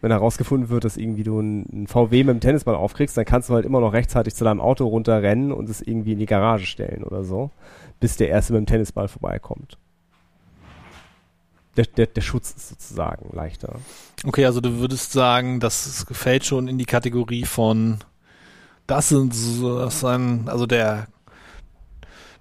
wenn 0.00 0.10
herausgefunden 0.10 0.70
wird, 0.70 0.84
dass 0.84 0.96
irgendwie 0.96 1.22
du 1.22 1.38
einen 1.38 1.86
VW 1.86 2.24
mit 2.24 2.34
dem 2.34 2.40
Tennisball 2.40 2.74
aufkriegst, 2.74 3.16
dann 3.16 3.24
kannst 3.24 3.48
du 3.48 3.54
halt 3.54 3.64
immer 3.64 3.80
noch 3.80 3.92
rechtzeitig 3.92 4.34
zu 4.34 4.42
deinem 4.42 4.60
Auto 4.60 4.88
runterrennen 4.88 5.52
und 5.52 5.70
es 5.70 5.80
irgendwie 5.80 6.14
in 6.14 6.18
die 6.18 6.26
Garage 6.26 6.66
stellen 6.66 7.04
oder 7.04 7.22
so, 7.22 7.50
bis 8.00 8.16
der 8.16 8.28
erste 8.28 8.54
mit 8.54 8.62
dem 8.62 8.66
Tennisball 8.66 9.06
vorbeikommt. 9.06 9.78
Der, 11.76 11.84
der, 11.84 12.08
der 12.08 12.20
Schutz 12.22 12.50
ist 12.50 12.70
sozusagen 12.70 13.30
leichter. 13.32 13.76
Okay, 14.24 14.44
also 14.46 14.60
du 14.60 14.80
würdest 14.80 15.12
sagen, 15.12 15.60
das 15.60 16.04
fällt 16.10 16.44
schon 16.44 16.66
in 16.66 16.76
die 16.76 16.86
Kategorie 16.86 17.44
von 17.44 17.98
Das 18.92 19.08
sind 19.08 19.32
so, 19.34 19.78
das 19.78 19.94
ist 19.94 20.04
ein, 20.04 20.48
also 20.48 20.66
der 20.66 21.06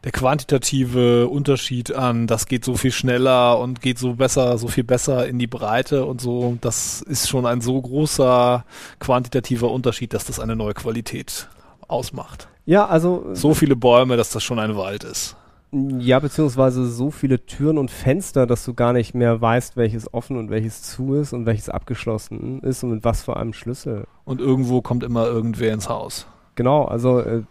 der 0.03 0.11
quantitative 0.11 1.29
Unterschied 1.29 1.95
an, 1.95 2.27
das 2.27 2.45
geht 2.45 2.65
so 2.65 2.75
viel 2.75 2.91
schneller 2.91 3.57
und 3.57 3.81
geht 3.81 3.97
so 3.97 4.15
besser, 4.15 4.57
so 4.57 4.67
viel 4.67 4.83
besser 4.83 5.25
in 5.27 5.39
die 5.39 5.47
Breite 5.47 6.03
und 6.03 6.19
so, 6.19 6.57
das 6.59 7.03
ist 7.03 7.29
schon 7.29 7.45
ein 7.45 7.61
so 7.61 7.81
großer 7.81 8.65
quantitativer 8.99 9.71
Unterschied, 9.71 10.13
dass 10.13 10.25
das 10.25 10.41
eine 10.41 10.57
neue 10.57 10.73
Qualität 10.73 11.47
ausmacht. 11.87 12.49
Ja, 12.65 12.85
also. 12.85 13.29
So 13.31 13.53
viele 13.53 13.77
Bäume, 13.77 14.17
dass 14.17 14.31
das 14.31 14.43
schon 14.43 14.59
ein 14.59 14.75
Wald 14.75 15.05
ist. 15.05 15.37
Ja, 15.71 16.19
beziehungsweise 16.19 16.85
so 16.85 17.11
viele 17.11 17.45
Türen 17.45 17.77
und 17.77 17.89
Fenster, 17.91 18.45
dass 18.45 18.65
du 18.65 18.73
gar 18.73 18.91
nicht 18.91 19.15
mehr 19.15 19.39
weißt, 19.39 19.77
welches 19.77 20.13
offen 20.13 20.35
und 20.35 20.49
welches 20.49 20.83
zu 20.83 21.13
ist 21.13 21.31
und 21.31 21.45
welches 21.45 21.69
abgeschlossen 21.69 22.59
ist 22.59 22.83
und 22.83 22.89
mit 22.89 23.05
was 23.05 23.23
für 23.23 23.37
einem 23.37 23.53
Schlüssel. 23.53 24.05
Und 24.25 24.41
irgendwo 24.41 24.81
kommt 24.81 25.03
immer 25.03 25.27
irgendwer 25.27 25.73
ins 25.73 25.87
Haus. 25.87 26.27
Genau, 26.55 26.83
also 26.83 27.19
äh, 27.19 27.43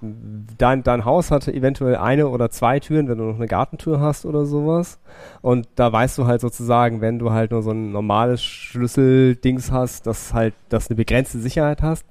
dein, 0.59 0.82
dein 0.82 1.07
Haus 1.07 1.30
hatte 1.30 1.55
eventuell 1.55 1.96
eine 1.96 2.28
oder 2.28 2.51
zwei 2.51 2.80
Türen, 2.80 3.09
wenn 3.09 3.16
du 3.16 3.24
noch 3.24 3.36
eine 3.36 3.46
Gartentür 3.46 3.98
hast 3.98 4.26
oder 4.26 4.44
sowas. 4.44 4.98
Und 5.40 5.68
da 5.76 5.90
weißt 5.90 6.18
du 6.18 6.26
halt 6.26 6.42
sozusagen, 6.42 7.01
wenn 7.01 7.18
du 7.18 7.30
halt 7.30 7.51
nur 7.51 7.62
so 7.62 7.70
ein 7.70 7.92
normales 7.92 8.42
Schlüsseldings 8.42 9.72
hast, 9.72 10.07
dass 10.07 10.34
halt, 10.34 10.55
das 10.68 10.90
eine 10.90 10.96
begrenzte 10.96 11.38
Sicherheit 11.38 11.80
hast, 11.82 12.05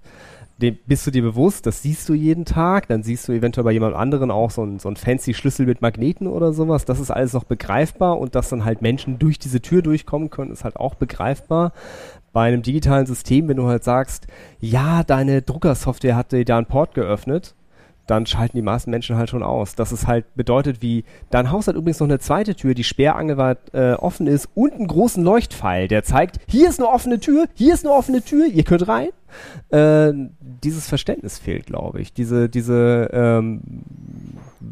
dem 0.62 0.78
bist 0.86 1.08
du 1.08 1.12
dir 1.12 1.22
bewusst, 1.22 1.66
das 1.66 1.82
siehst 1.82 2.10
du 2.10 2.14
jeden 2.14 2.46
Tag, 2.46 2.88
dann 2.88 3.04
siehst 3.04 3.28
du 3.28 3.32
eventuell 3.32 3.64
bei 3.64 3.72
jemand 3.72 3.96
anderen 3.96 4.30
auch 4.30 4.52
so 4.52 4.64
ein, 4.64 4.80
so 4.80 4.90
ein 4.90 4.96
fancy 4.96 5.34
Schlüssel 5.34 5.66
mit 5.66 5.82
Magneten 5.82 6.28
oder 6.28 6.54
sowas, 6.54 6.86
das 6.86 7.00
ist 7.00 7.12
alles 7.12 7.34
noch 7.34 7.46
begreifbar 7.46 8.20
und 8.20 8.36
dass 8.36 8.50
dann 8.50 8.66
halt 8.66 8.82
Menschen 8.82 9.20
durch 9.20 9.40
diese 9.40 9.62
Tür 9.62 9.82
durchkommen 9.82 10.30
können, 10.30 10.52
ist 10.52 10.64
halt 10.64 10.76
auch 10.76 10.96
begreifbar. 10.96 11.72
Bei 12.32 12.48
einem 12.48 12.62
digitalen 12.62 13.06
System, 13.06 13.48
wenn 13.48 13.58
du 13.58 13.68
halt 13.68 13.84
sagst, 13.84 14.28
ja, 14.60 15.04
deine 15.04 15.42
Druckersoftware 15.42 16.16
hat 16.16 16.32
dir 16.32 16.46
da 16.46 16.58
einen 16.58 16.68
Port 16.68 16.94
geöffnet, 16.94 17.56
dann 18.10 18.26
schalten 18.26 18.58
die 18.58 18.64
meisten 18.64 18.90
Menschen 18.92 19.18
halt 19.18 19.30
schon 19.30 19.44
aus. 19.44 19.76
Das 19.76 19.92
ist 19.92 20.08
halt 20.08 20.26
bedeutet 20.36 20.82
wie, 20.82 21.04
dein 21.30 21.52
Haus 21.52 21.68
hat 21.68 21.76
übrigens 21.76 22.00
noch 22.00 22.08
eine 22.08 22.20
zweite 22.20 22.56
Tür, 22.56 22.74
die 22.74 22.84
sperrangelweit 22.84 23.60
äh, 23.74 23.94
offen 23.94 24.28
ist 24.28 24.50
und 24.56 24.74
einen 24.74 24.88
großen 24.88 25.24
Leuchtpfeil, 25.24 25.88
der 25.88 26.04
zeigt, 26.04 26.40
hier 26.48 26.70
ist 26.70 26.80
eine 26.80 26.90
offene 26.90 27.20
Tür, 27.20 27.48
hier 27.54 27.74
ist 27.74 27.86
eine 27.86 27.94
offene 27.94 28.24
Tür, 28.24 28.48
ihr 28.48 28.64
könnt 28.64 28.88
rein. 28.88 29.10
Äh, 29.70 30.14
dieses 30.64 30.88
Verständnis 30.88 31.38
fehlt, 31.38 31.68
glaube 31.68 32.02
ich. 32.02 32.14
Diese, 32.14 32.50
diese 32.50 33.10
ähm, 33.14 33.62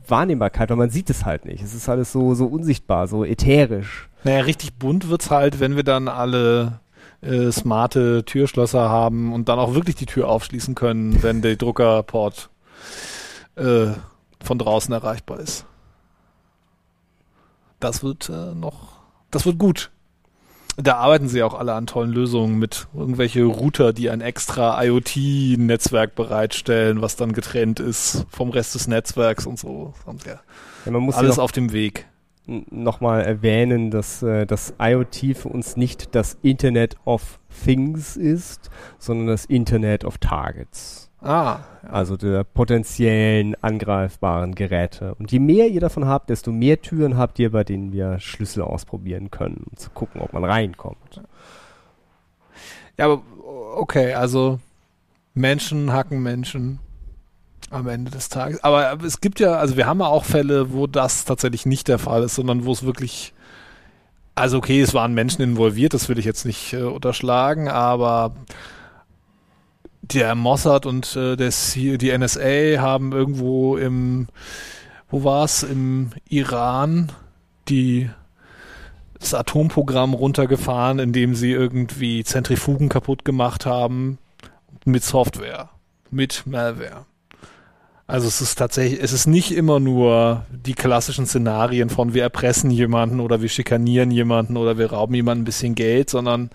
Wahrnehmbarkeit, 0.08 0.70
weil 0.70 0.78
man 0.78 0.90
sieht 0.90 1.10
es 1.10 1.26
halt 1.26 1.46
nicht. 1.46 1.64
Es 1.64 1.76
ist 1.76 1.88
alles 1.90 2.12
so, 2.12 2.34
so 2.34 2.48
unsichtbar, 2.48 3.08
so 3.08 3.24
ätherisch. 3.24 4.10
Naja, 4.24 4.42
richtig 4.42 4.74
bunt 4.74 5.10
wird's 5.10 5.30
halt, 5.30 5.60
wenn 5.60 5.76
wir 5.76 5.84
dann 5.84 6.08
alle 6.08 6.80
äh, 7.22 7.52
smarte 7.52 8.26
Türschlösser 8.26 8.90
haben 8.90 9.32
und 9.32 9.48
dann 9.48 9.60
auch 9.60 9.76
wirklich 9.76 9.96
die 9.96 10.06
Tür 10.06 10.28
aufschließen 10.28 10.76
können, 10.76 11.22
wenn 11.22 11.42
der 11.42 11.56
Druckerport 11.58 12.50
äh, 13.58 13.94
von 14.44 14.58
draußen 14.58 14.94
erreichbar 14.94 15.40
ist. 15.40 15.66
Das 17.80 18.04
wird 18.04 18.30
äh, 18.30 18.54
noch, 18.56 19.00
das 19.32 19.46
wird 19.46 19.58
gut. 19.60 19.92
Da 20.80 20.98
arbeiten 20.98 21.28
sie 21.28 21.42
auch 21.42 21.56
alle 21.56 21.74
an 21.74 21.88
tollen 21.88 22.12
Lösungen 22.12 22.60
mit 22.60 22.88
irgendwelche 22.94 23.44
Router, 23.46 23.94
die 23.94 24.12
ein 24.12 24.22
extra 24.22 24.80
IoT-Netzwerk 24.84 26.14
bereitstellen, 26.14 27.02
was 27.02 27.16
dann 27.16 27.34
getrennt 27.34 27.80
ist 27.80 28.28
vom 28.30 28.52
Rest 28.52 28.76
des 28.76 28.88
Netzwerks 28.88 29.48
und 29.48 29.58
so. 29.58 29.94
Ja, 30.26 30.40
Ja, 30.86 30.92
man 30.92 31.02
muss 31.02 31.16
alles 31.16 31.40
auf 31.40 31.52
dem 31.52 31.72
Weg. 31.72 32.06
nochmal 32.46 33.24
erwähnen, 33.24 33.90
dass 33.90 34.22
äh, 34.22 34.46
das 34.46 34.76
IoT 34.80 35.36
für 35.36 35.50
uns 35.50 35.78
nicht 35.78 36.14
das 36.14 36.38
Internet 36.44 36.96
of 37.06 37.40
Things 37.66 38.16
ist, 38.16 38.70
sondern 39.00 39.28
das 39.28 39.46
Internet 39.46 40.06
of 40.06 40.20
Targets. 40.20 41.07
Ah, 41.28 41.60
Also 41.84 42.16
der 42.16 42.46
potenziellen 42.46 43.56
angreifbaren 43.62 44.56
Geräte. 44.56 45.14
Und 45.16 45.32
je 45.32 45.40
mehr 45.40 45.68
ihr 45.68 45.82
davon 45.82 46.06
habt, 46.06 46.30
desto 46.30 46.52
mehr 46.54 46.82
Türen 46.82 47.18
habt 47.18 47.38
ihr, 47.40 47.52
bei 47.52 47.66
denen 47.66 47.92
wir 47.92 48.20
Schlüssel 48.20 48.64
ausprobieren 48.64 49.30
können, 49.30 49.66
um 49.70 49.78
zu 49.78 49.90
gucken, 49.90 50.22
ob 50.22 50.32
man 50.32 50.46
reinkommt. 50.46 51.22
Ja, 52.98 53.06
aber 53.06 53.22
okay, 53.76 54.14
also 54.14 54.60
Menschen 55.34 55.92
hacken 55.92 56.24
Menschen 56.24 56.80
am 57.70 57.88
Ende 57.88 58.10
des 58.10 58.30
Tages. 58.30 58.64
Aber 58.64 58.98
es 59.04 59.20
gibt 59.20 59.42
ja, 59.42 59.58
also 59.58 59.76
wir 59.76 59.86
haben 59.86 60.00
ja 60.00 60.08
auch 60.08 60.24
Fälle, 60.24 60.72
wo 60.72 60.88
das 60.88 61.26
tatsächlich 61.26 61.66
nicht 61.66 61.90
der 61.90 62.00
Fall 62.00 62.24
ist, 62.24 62.36
sondern 62.36 62.64
wo 62.64 62.72
es 62.72 62.84
wirklich, 62.84 63.34
also 64.36 64.58
okay, 64.60 64.82
es 64.82 64.94
waren 64.94 65.14
Menschen 65.14 65.42
involviert, 65.42 65.94
das 65.94 66.08
will 66.08 66.20
ich 66.20 66.26
jetzt 66.26 66.46
nicht 66.46 66.74
äh, 66.74 66.84
unterschlagen, 66.84 67.68
aber 67.68 68.34
der 70.14 70.36
Mossad 70.36 70.86
und 70.86 71.16
äh, 71.16 71.50
C 71.50 71.98
die 71.98 72.18
NSA 72.18 72.80
haben 72.82 73.12
irgendwo 73.12 73.78
im, 73.78 74.28
wo 75.10 75.24
war's, 75.24 75.64
im 75.64 76.12
Iran 76.30 77.12
die 77.70 78.10
das 79.20 79.34
Atomprogramm 79.34 80.14
runtergefahren, 80.14 81.00
indem 81.00 81.36
sie 81.36 81.52
irgendwie 81.52 82.24
Zentrifugen 82.24 82.90
kaputt 82.90 83.26
gemacht 83.26 83.66
haben 83.66 84.20
mit 84.86 85.04
Software, 85.04 85.70
mit 86.12 86.44
Malware. 86.46 87.06
Also 88.06 88.28
es 88.28 88.40
ist 88.40 88.56
tatsächlich, 88.56 89.02
es 89.02 89.12
ist 89.12 89.28
nicht 89.28 89.52
immer 89.52 89.82
nur 89.82 90.46
die 90.50 90.76
klassischen 90.76 91.26
Szenarien 91.26 91.90
von 91.90 92.14
wir 92.14 92.24
erpressen 92.24 92.72
jemanden 92.72 93.20
oder 93.20 93.42
wir 93.42 93.50
schikanieren 93.50 94.12
jemanden 94.12 94.56
oder 94.56 94.78
wir 94.78 94.92
rauben 94.92 95.14
jemanden 95.14 95.42
ein 95.42 95.46
bisschen 95.46 95.76
Geld, 95.76 96.10
sondern 96.10 96.50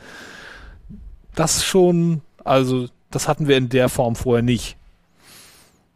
das 1.35 1.63
schon, 1.63 2.23
also 2.43 2.87
das 3.15 3.29
hatten 3.29 3.49
wir 3.49 3.57
in 3.57 3.69
der 3.69 3.89
Form 3.89 4.17
vorher 4.17 4.43
nicht. 4.43 4.77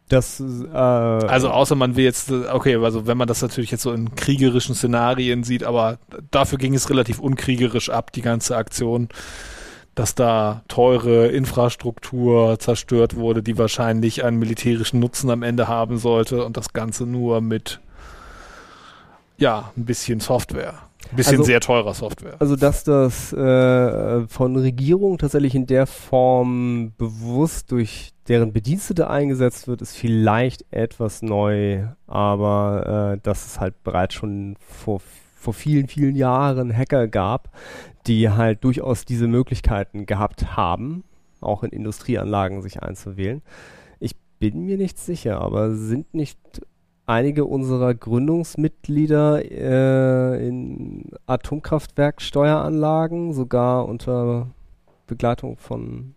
Das, 0.09 0.39
äh, 0.39 0.73
Also 0.73 1.49
außer 1.49 1.75
man 1.75 1.97
will 1.97 2.05
jetzt, 2.05 2.31
okay, 2.31 2.77
also 2.77 3.07
wenn 3.07 3.17
man 3.17 3.27
das 3.27 3.41
natürlich 3.41 3.71
jetzt 3.71 3.81
so 3.81 3.91
in 3.91 4.15
kriegerischen 4.15 4.73
Szenarien 4.73 5.43
sieht, 5.43 5.65
aber 5.65 5.99
dafür 6.31 6.57
ging 6.57 6.73
es 6.73 6.89
relativ 6.89 7.19
unkriegerisch 7.19 7.89
ab, 7.89 8.13
die 8.13 8.21
ganze 8.21 8.55
Aktion, 8.55 9.09
dass 9.95 10.15
da 10.15 10.63
teure 10.69 11.27
Infrastruktur 11.27 12.57
zerstört 12.59 13.15
wurde, 13.15 13.43
die 13.43 13.57
wahrscheinlich 13.57 14.23
einen 14.23 14.39
militärischen 14.39 14.99
Nutzen 14.99 15.29
am 15.29 15.43
Ende 15.43 15.67
haben 15.67 15.97
sollte 15.97 16.45
und 16.45 16.55
das 16.55 16.71
Ganze 16.71 17.05
nur 17.05 17.41
mit, 17.41 17.81
ja, 19.37 19.71
ein 19.75 19.85
bisschen 19.85 20.21
Software. 20.21 20.86
Bisschen 21.15 21.33
Also- 21.33 21.43
sehr 21.43 21.59
teurer 21.59 21.93
Software. 21.93 22.35
Also, 22.39 22.55
dass 22.55 22.83
das 22.83 23.33
äh, 23.33 24.27
von 24.27 24.55
Regierungen 24.55 25.17
tatsächlich 25.17 25.55
in 25.55 25.65
der 25.65 25.87
Form 25.87 26.93
bewusst 26.97 27.71
durch 27.71 28.11
deren 28.27 28.51
Bedienstete 28.53 29.09
eingesetzt 29.09 29.67
wird, 29.67 29.81
ist 29.81 29.95
vielleicht 29.95 30.65
etwas 30.71 31.21
neu, 31.21 31.85
aber 32.07 33.13
äh, 33.15 33.19
dass 33.23 33.45
es 33.45 33.59
halt 33.59 33.83
bereits 33.83 34.15
schon 34.15 34.55
vor, 34.59 35.01
vor 35.35 35.53
vielen, 35.53 35.87
vielen 35.87 36.15
Jahren 36.15 36.75
Hacker 36.75 37.07
gab, 37.07 37.49
die 38.05 38.29
halt 38.29 38.63
durchaus 38.63 39.05
diese 39.05 39.27
Möglichkeiten 39.27 40.05
gehabt 40.05 40.57
haben, 40.57 41.03
auch 41.41 41.63
in 41.63 41.71
Industrieanlagen 41.71 42.61
sich 42.61 42.81
einzuwählen. 42.83 43.41
Ich 43.99 44.15
bin 44.39 44.65
mir 44.65 44.77
nicht 44.77 44.97
sicher, 44.99 45.39
aber 45.39 45.73
sind 45.75 46.13
nicht 46.13 46.37
einige 47.07 47.45
unserer 47.45 47.95
Gründungsmitglieder 47.95 49.41
äh, 49.49 50.47
in 50.47 51.05
Atomkraftwerksteueranlagen 51.25 53.33
sogar 53.33 53.87
unter 53.87 54.47
Begleitung 55.07 55.57
von 55.57 56.13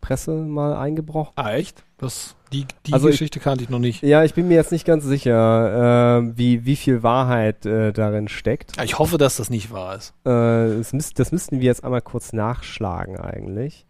Presse 0.00 0.30
mal 0.32 0.74
eingebrochen. 0.76 1.32
Ah, 1.36 1.52
echt? 1.52 1.84
Das, 1.98 2.34
die 2.52 2.66
die 2.86 2.92
Also 2.94 3.08
ich- 3.08 3.14
Geschichte 3.14 3.40
kannte 3.40 3.64
ich 3.64 3.70
noch 3.70 3.80
nicht. 3.80 4.02
Ja, 4.02 4.22
ich 4.24 4.32
bin 4.34 4.48
mir 4.48 4.54
jetzt 4.54 4.72
nicht 4.72 4.84
ganz 4.86 5.04
sicher, 5.04 6.18
äh, 6.20 6.38
wie, 6.38 6.64
wie 6.64 6.76
viel 6.76 7.02
Wahrheit 7.02 7.66
äh, 7.66 7.92
darin 7.92 8.28
steckt. 8.28 8.80
Ich 8.82 8.98
hoffe, 8.98 9.18
dass 9.18 9.36
das 9.36 9.50
nicht 9.50 9.70
wahr 9.72 9.96
ist. 9.96 10.14
Äh, 10.24 10.78
das, 10.78 10.92
müsst, 10.92 11.18
das 11.18 11.32
müssten 11.32 11.58
wir 11.60 11.66
jetzt 11.66 11.82
einmal 11.84 12.00
kurz 12.02 12.32
nachschlagen 12.32 13.18
eigentlich. 13.18 13.84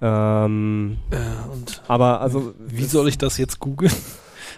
Ähm, 0.00 0.98
Äh, 1.10 1.16
und 1.52 1.82
aber 1.88 2.20
also 2.20 2.54
wie 2.58 2.84
soll 2.84 3.08
ich 3.08 3.18
das 3.18 3.36
jetzt 3.38 3.58
googeln? 3.58 3.92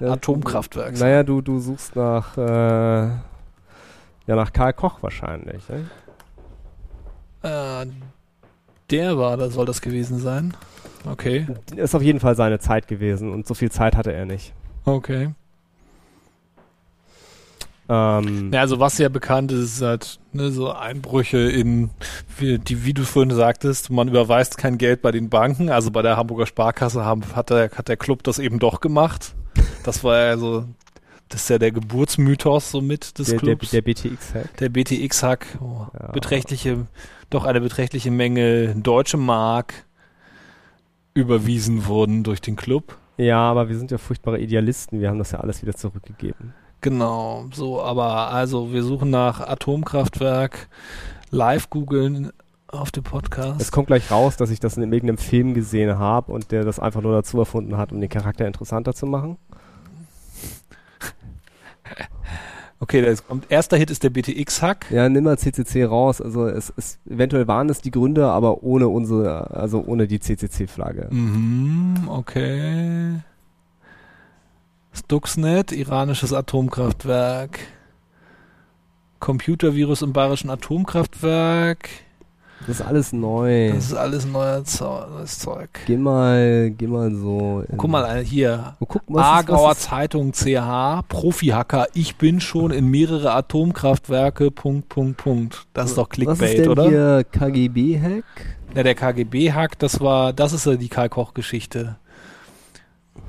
Ja, 0.01 0.13
Atomkraftwerk. 0.13 0.99
Naja, 0.99 1.23
du, 1.23 1.41
du 1.41 1.59
suchst 1.59 1.97
nach, 1.97 2.37
äh, 2.37 2.41
ja, 2.41 3.21
nach 4.27 4.53
Karl 4.53 4.73
Koch 4.73 5.03
wahrscheinlich. 5.03 5.63
Ne? 5.69 5.87
Äh, 7.43 7.87
der 8.91 9.19
war, 9.19 9.37
da 9.37 9.49
soll 9.51 9.67
das 9.67 9.81
gewesen 9.81 10.19
sein. 10.19 10.55
Okay. 11.11 11.47
Ist 11.77 11.95
auf 11.95 12.03
jeden 12.03 12.21
Fall 12.21 12.35
seine 12.35 12.59
Zeit 12.59 12.89
gewesen 12.89 13.31
und 13.31 13.47
so 13.47 13.55
viel 13.55 13.71
Zeit 13.71 13.97
hatte 13.97 14.13
er 14.13 14.25
nicht. 14.25 14.55
Okay. 14.85 15.31
Ähm, 17.89 18.51
Ja, 18.53 18.61
also 18.61 18.81
was 18.81 18.97
ja 18.97 19.11
bekannt 19.11 19.53
ist, 19.53 19.77
ist 19.77 19.83
halt 19.83 20.19
ne, 20.33 20.51
so 20.51 20.73
Einbrüche 20.73 21.39
in, 21.39 21.91
wie, 22.39 22.59
die, 22.59 22.85
wie 22.85 22.95
du 22.95 23.05
vorhin 23.05 23.35
sagtest, 23.35 23.91
man 23.91 24.09
überweist 24.09 24.57
kein 24.57 24.79
Geld 24.79 25.03
bei 25.03 25.13
den 25.13 25.29
Banken. 25.29 25.69
Also 25.69 25.91
bei 25.91 26.01
der 26.01 26.17
Hamburger 26.17 26.47
Sparkasse 26.47 27.05
haben, 27.05 27.23
hat, 27.35 27.51
der, 27.51 27.71
hat 27.71 27.89
der 27.89 27.97
Club 27.99 28.23
das 28.23 28.39
eben 28.39 28.59
doch 28.59 28.81
gemacht. 28.81 29.35
Das 29.83 30.03
war 30.05 30.19
ja 30.19 30.37
so, 30.37 30.65
das 31.29 31.43
ist 31.43 31.51
ja 31.51 31.59
der 31.59 31.73
Geburtsmythos 31.73 32.71
so 32.71 32.81
mit 32.81 33.19
des 33.19 33.29
der, 33.29 33.39
der, 33.39 33.57
Clubs. 33.57 33.71
der 33.71 33.83
BTX-Hack. 33.83 34.57
Der 34.59 34.69
BTX-Hack, 34.69 35.47
oh, 35.61 35.87
Ja. 35.99 36.13
beträchtliche, 36.13 36.87
doch 37.31 37.45
eine 37.45 37.61
beträchtliche 37.61 38.11
Menge 38.11 38.75
deutsche 38.77 39.17
Mark 39.17 39.85
überwiesen 41.15 41.87
wurden 41.87 42.23
durch 42.25 42.41
den 42.41 42.57
Club. 42.57 42.97
Ja, 43.17 43.39
aber 43.39 43.69
wir 43.69 43.79
sind 43.79 43.91
ja 43.91 43.99
furchtbare 43.99 44.41
Idealisten. 44.41 45.01
Wir 45.01 45.09
haben 45.09 45.19
das 45.19 45.31
ja 45.31 45.41
alles 45.41 45.63
wieder 45.63 45.75
zurückgegeben. 45.75 46.53
Genau, 46.81 47.47
so, 47.53 47.81
aber 47.81 48.31
also 48.31 48.73
wir 48.73 48.83
suchen 48.83 49.11
nach 49.11 49.41
Atomkraftwerk, 49.41 50.69
live 51.31 51.71
googeln 51.71 52.31
auf 52.81 52.91
dem 52.91 53.05
Podcast. 53.05 53.61
Es 53.61 53.73
kommt 53.73 53.87
gleich 53.87 54.11
raus, 54.11 54.37
dass 54.37 54.51
ich 54.51 54.61
das 54.61 54.77
in 54.77 54.83
irgendeinem 54.83 55.19
Film 55.19 55.55
gesehen 55.55 55.99
habe 55.99 56.33
und 56.33 56.51
der 56.53 56.65
das 56.65 56.79
einfach 56.79 57.03
nur 57.03 57.13
dazu 57.13 57.39
erfunden 57.39 57.77
hat, 57.77 57.93
um 57.93 58.01
den 58.01 58.11
Charakter 58.11 58.47
interessanter 58.47 58.95
zu 58.95 59.07
machen. 59.07 59.37
Okay, 62.81 63.01
das 63.01 63.27
kommt. 63.27 63.51
Erster 63.51 63.79
Hit 63.79 63.91
ist 63.91 64.03
der 64.03 64.11
BTX-Hack. 64.11 64.91
Ja, 64.91 65.09
nimm 65.09 65.25
mal 65.25 65.39
CCC 65.39 65.85
raus. 65.85 66.21
Also 66.21 66.47
es 66.49 66.69
ist, 66.71 66.99
eventuell 67.09 67.49
waren 67.49 67.71
es 67.71 67.81
die 67.81 67.91
Gründer, 67.91 68.33
aber 68.33 68.63
ohne 68.63 68.89
unsere, 68.89 69.53
also 69.53 69.83
ohne 69.87 70.07
die 70.07 70.21
CCC-Flagge. 70.21 71.09
Mhm, 71.11 72.09
okay. 72.09 73.21
Stuxnet, 74.93 75.73
iranisches 75.73 76.35
Atomkraftwerk. 76.35 77.61
Computervirus 79.19 80.03
im 80.03 80.13
bayerischen 80.13 80.51
Atomkraftwerk. 80.51 81.89
Das 82.67 82.81
ist 82.81 82.87
alles 82.87 83.13
neu. 83.13 83.73
Das 83.73 83.85
ist 83.87 83.95
alles 83.95 84.27
neues 84.27 85.39
Zeug. 85.39 85.69
Geh 85.87 85.99
mal, 85.99 86.71
geh 86.71 86.87
mal 86.87 87.15
so. 87.15 87.63
Guck 87.77 87.91
mal 87.91 88.21
hier. 88.21 88.75
Oh, 88.81 88.87
guck, 88.87 89.03
Aargauer 89.15 89.73
ist, 89.73 89.83
Zeitung 89.83 90.33
CH, 90.33 91.03
Profi-Hacker, 91.09 91.89
ich 91.93 92.17
bin 92.17 92.41
schon 92.41 92.71
in 92.71 92.89
mehrere 92.89 93.33
Atomkraftwerke, 93.33 94.51
Punkt, 94.51 94.89
Punkt, 94.89 95.19
Punkt. 95.19 95.67
Das 95.75 95.91
ist 95.91 95.99
doch 95.99 96.09
Clickbait, 96.09 96.41
was 96.41 96.51
ist 96.51 96.59
denn 96.59 96.69
oder? 96.71 96.89
Hier 96.89 97.25
KGB-Hack? 97.31 98.25
Ja, 98.75 98.83
der 98.83 98.95
KGB-Hack, 98.95 99.79
das 99.79 100.01
war, 100.01 100.33
das 100.33 100.53
ist 100.55 100.65
ja 100.65 100.77
die 100.77 100.89
Karl-Koch-Geschichte. 100.89 101.97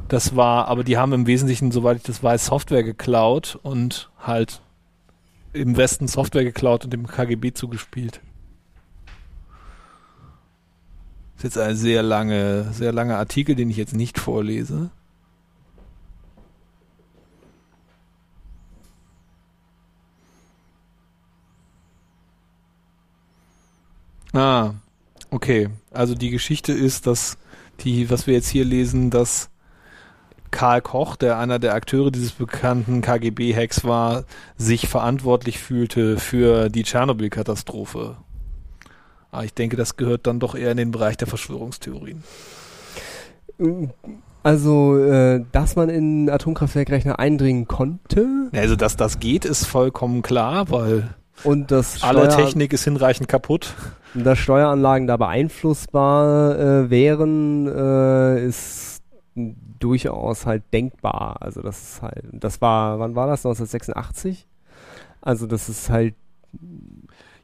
Das 0.07 0.36
war, 0.36 0.67
aber 0.69 0.83
die 0.83 0.97
haben 0.97 1.11
im 1.13 1.27
Wesentlichen, 1.27 1.71
soweit 1.71 1.97
ich 1.97 2.03
das 2.03 2.23
weiß, 2.23 2.45
Software 2.45 2.83
geklaut 2.83 3.59
und 3.63 4.09
halt 4.19 4.61
im 5.51 5.75
Westen 5.75 6.07
Software 6.07 6.43
geklaut 6.43 6.86
und 6.86 6.93
dem 6.93 7.07
KGB 7.07 7.53
zugespielt. 7.53 8.21
Das 11.35 11.35
ist 11.46 11.56
jetzt 11.56 11.64
ein 11.64 11.76
sehr 11.76 12.02
lange, 12.02 12.74
sehr 12.74 12.91
langer 12.91 13.18
Artikel, 13.18 13.56
den 13.56 13.70
ich 13.70 13.78
jetzt 13.78 13.93
nicht 13.93 14.20
vorlese. 14.20 14.89
Ah, 24.34 24.74
okay. 25.30 25.70
Also 25.91 26.16
die 26.16 26.32
Geschichte 26.32 26.74
ist, 26.74 27.06
dass 27.06 27.38
die, 27.82 28.10
was 28.10 28.26
wir 28.28 28.34
jetzt 28.34 28.50
hier 28.50 28.66
lesen, 28.66 29.12
dass 29.12 29.50
Karl 30.52 30.82
Koch, 30.82 31.16
der 31.16 31.38
einer 31.38 31.60
der 31.60 31.76
Akteure 31.76 32.12
dieses 32.12 32.32
bekannten 32.32 33.02
KGB-Hacks 33.02 33.84
war, 33.84 34.26
sich 34.58 34.88
verantwortlich 34.88 35.60
fühlte 35.60 36.18
für 36.18 36.70
die 36.70 36.84
Tschernobyl-Katastrophe. 36.84 38.18
Aber 39.36 39.45
ich 39.45 39.53
denke, 39.53 39.75
das 39.75 39.97
gehört 39.97 40.27
dann 40.27 40.39
doch 40.39 40.55
eher 40.55 40.71
in 40.71 40.77
den 40.77 40.91
Bereich 40.91 41.17
der 41.17 41.27
Verschwörungstheorien. 41.27 42.23
Also, 44.43 44.97
äh, 44.97 45.43
dass 45.51 45.75
man 45.75 45.89
in 45.89 46.29
Atomkraftwerkrechner 46.29 47.19
eindringen 47.19 47.67
konnte? 47.67 48.49
Also, 48.53 48.75
dass 48.75 48.95
das 48.95 49.19
geht, 49.19 49.43
ist 49.43 49.65
vollkommen 49.65 50.21
klar, 50.21 50.69
weil 50.69 51.15
und 51.43 51.71
das 51.71 52.01
alle 52.01 52.29
Technik 52.29 52.71
ist 52.73 52.86
hinreichend 52.86 53.27
kaputt. 53.27 53.73
Dass 54.13 54.39
Steueranlagen 54.39 55.07
da 55.07 55.17
beeinflussbar 55.17 56.57
äh, 56.57 56.89
wären, 56.89 57.67
äh, 57.67 58.45
ist 58.45 59.01
durchaus 59.79 60.45
halt 60.45 60.63
denkbar. 60.71 61.41
Also 61.41 61.61
das 61.61 61.81
ist 61.81 62.01
halt, 62.01 62.23
das 62.31 62.61
war, 62.61 62.99
wann 62.99 63.15
war 63.15 63.27
das? 63.27 63.45
1986? 63.45 64.47
Also 65.21 65.45
das 65.45 65.67
ist 65.67 65.89
halt 65.89 66.15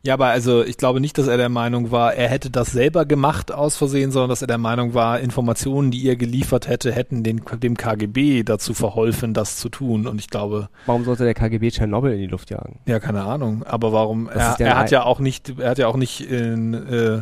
ja, 0.04 0.16
aber 0.16 0.28
also 0.28 0.64
ich 0.64 0.78
glaube 0.78 1.00
nicht, 1.00 1.20
dass 1.20 1.28
er 1.28 1.38
der 1.38 1.50
Meinung 1.50 1.92
war, 1.92 2.16
er 2.16 2.28
hätte 2.28 2.50
das 2.50 2.72
selber 2.72 3.06
gemacht 3.06 3.52
aus 3.52 3.78
Versehen, 3.78 4.12
sondern 4.12 4.30
dass 4.30 4.42
er 4.42 4.48
der 4.48 4.58
Meinung 4.58 4.96
war, 4.96 5.20
Informationen, 5.20 5.92
die 5.92 6.08
er 6.08 6.16
geliefert 6.16 6.68
hätte, 6.68 6.92
hätten 6.92 7.24
den, 7.24 7.42
dem 7.62 7.78
KGB 7.78 8.42
dazu 8.42 8.74
verholfen, 8.74 9.36
das 9.36 9.58
zu 9.58 9.70
tun. 9.70 10.08
Und 10.08 10.20
ich 10.20 10.32
glaube. 10.32 10.70
Warum 10.88 11.06
sollte 11.06 11.24
der 11.24 11.36
KGB 11.36 11.70
Tschernobyl 11.70 12.14
in 12.14 12.20
die 12.20 12.28
Luft 12.28 12.50
jagen? 12.50 12.80
Ja, 12.88 13.00
keine 13.00 13.22
Ahnung. 13.22 13.62
Aber 13.64 13.94
warum? 13.94 14.28
Er, 14.28 14.56
er, 14.60 14.80
hat 14.80 14.90
ja 14.90 15.04
auch 15.04 15.20
nicht, 15.20 15.60
er 15.60 15.70
hat 15.70 15.78
ja 15.78 15.88
auch 15.88 15.98
nicht 15.98 16.22
in, 16.22 16.74
äh, 16.74 17.22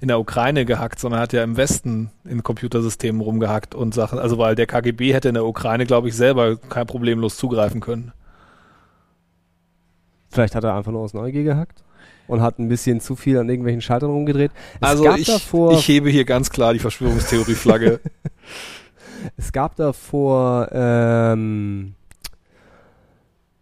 in 0.00 0.08
der 0.08 0.18
Ukraine 0.18 0.64
gehackt, 0.64 0.98
sondern 0.98 1.20
hat 1.20 1.32
ja 1.32 1.44
im 1.44 1.56
Westen 1.56 2.10
in 2.24 2.42
Computersystemen 2.42 3.20
rumgehackt 3.20 3.76
und 3.76 3.94
Sachen. 3.94 4.18
Also 4.18 4.36
weil 4.36 4.56
der 4.56 4.66
KGB 4.66 5.14
hätte 5.14 5.28
in 5.28 5.34
der 5.34 5.46
Ukraine, 5.46 5.86
glaube 5.86 6.08
ich, 6.08 6.16
selber 6.16 6.56
kein 6.56 6.88
Problemlos 6.88 7.36
zugreifen 7.36 7.80
können. 7.80 8.10
Vielleicht 10.28 10.56
hat 10.56 10.64
er 10.64 10.74
einfach 10.74 10.90
nur 10.90 11.02
aus 11.02 11.14
Neugier 11.14 11.44
gehackt? 11.44 11.85
Und 12.28 12.42
hat 12.42 12.58
ein 12.58 12.68
bisschen 12.68 13.00
zu 13.00 13.16
viel 13.16 13.38
an 13.38 13.48
irgendwelchen 13.48 13.80
Schaltern 13.80 14.10
rumgedreht. 14.10 14.50
Es 14.80 14.88
also 14.88 15.14
ich, 15.14 15.28
ich 15.28 15.88
hebe 15.88 16.10
hier 16.10 16.24
ganz 16.24 16.50
klar 16.50 16.72
die 16.72 16.78
Verschwörungstheorie-Flagge. 16.78 18.00
es 19.36 19.52
gab 19.52 19.76
da 19.76 19.92
vor, 19.92 20.68
ähm, 20.72 21.94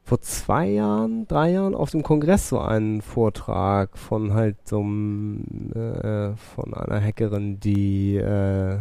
vor 0.03 0.21
zwei 0.21 0.69
Jahren, 0.69 1.27
drei 1.27 1.53
Jahren 1.53 1.75
auf 1.75 1.91
dem 1.91 2.03
Kongress 2.03 2.49
so 2.49 2.59
einen 2.59 3.03
Vortrag 3.03 3.97
von 3.99 4.35
halt 4.35 4.57
so 4.65 4.81
einem, 4.81 5.73
äh, 5.75 6.37
von 6.37 6.75
einer 6.75 7.01
Hackerin, 7.01 7.61
die 7.61 8.17
äh, 8.17 8.79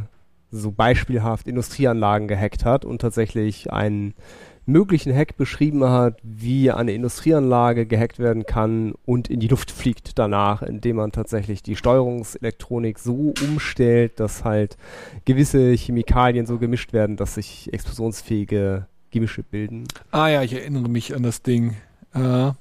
so 0.51 0.71
beispielhaft 0.71 1.47
Industrieanlagen 1.47 2.27
gehackt 2.27 2.63
hat 2.63 2.85
und 2.85 3.01
tatsächlich 3.01 3.73
einen 3.73 4.13
möglichen 4.65 5.13
Hack 5.13 5.37
beschrieben 5.37 5.83
hat, 5.83 6.17
wie 6.23 6.71
eine 6.71 6.93
Industrieanlage 6.93 7.85
gehackt 7.85 8.19
werden 8.19 8.45
kann 8.45 8.93
und 9.05 9.29
in 9.29 9.39
die 9.39 9.47
Luft 9.47 9.71
fliegt 9.71 10.17
danach, 10.17 10.61
indem 10.61 10.97
man 10.97 11.11
tatsächlich 11.11 11.63
die 11.63 11.75
Steuerungselektronik 11.75 12.99
so 12.99 13.33
umstellt, 13.43 14.19
dass 14.19 14.43
halt 14.43 14.77
gewisse 15.25 15.73
Chemikalien 15.73 16.45
so 16.45 16.57
gemischt 16.57 16.93
werden, 16.93 17.17
dass 17.17 17.35
sich 17.35 17.71
explosionsfähige 17.73 18.87
Gemische 19.11 19.43
bilden. 19.43 19.83
Ah 20.11 20.27
ja, 20.27 20.41
ich 20.41 20.53
erinnere 20.53 20.89
mich 20.89 21.15
an 21.15 21.23
das 21.23 21.41
Ding. 21.41 21.75
Äh, 22.13 22.51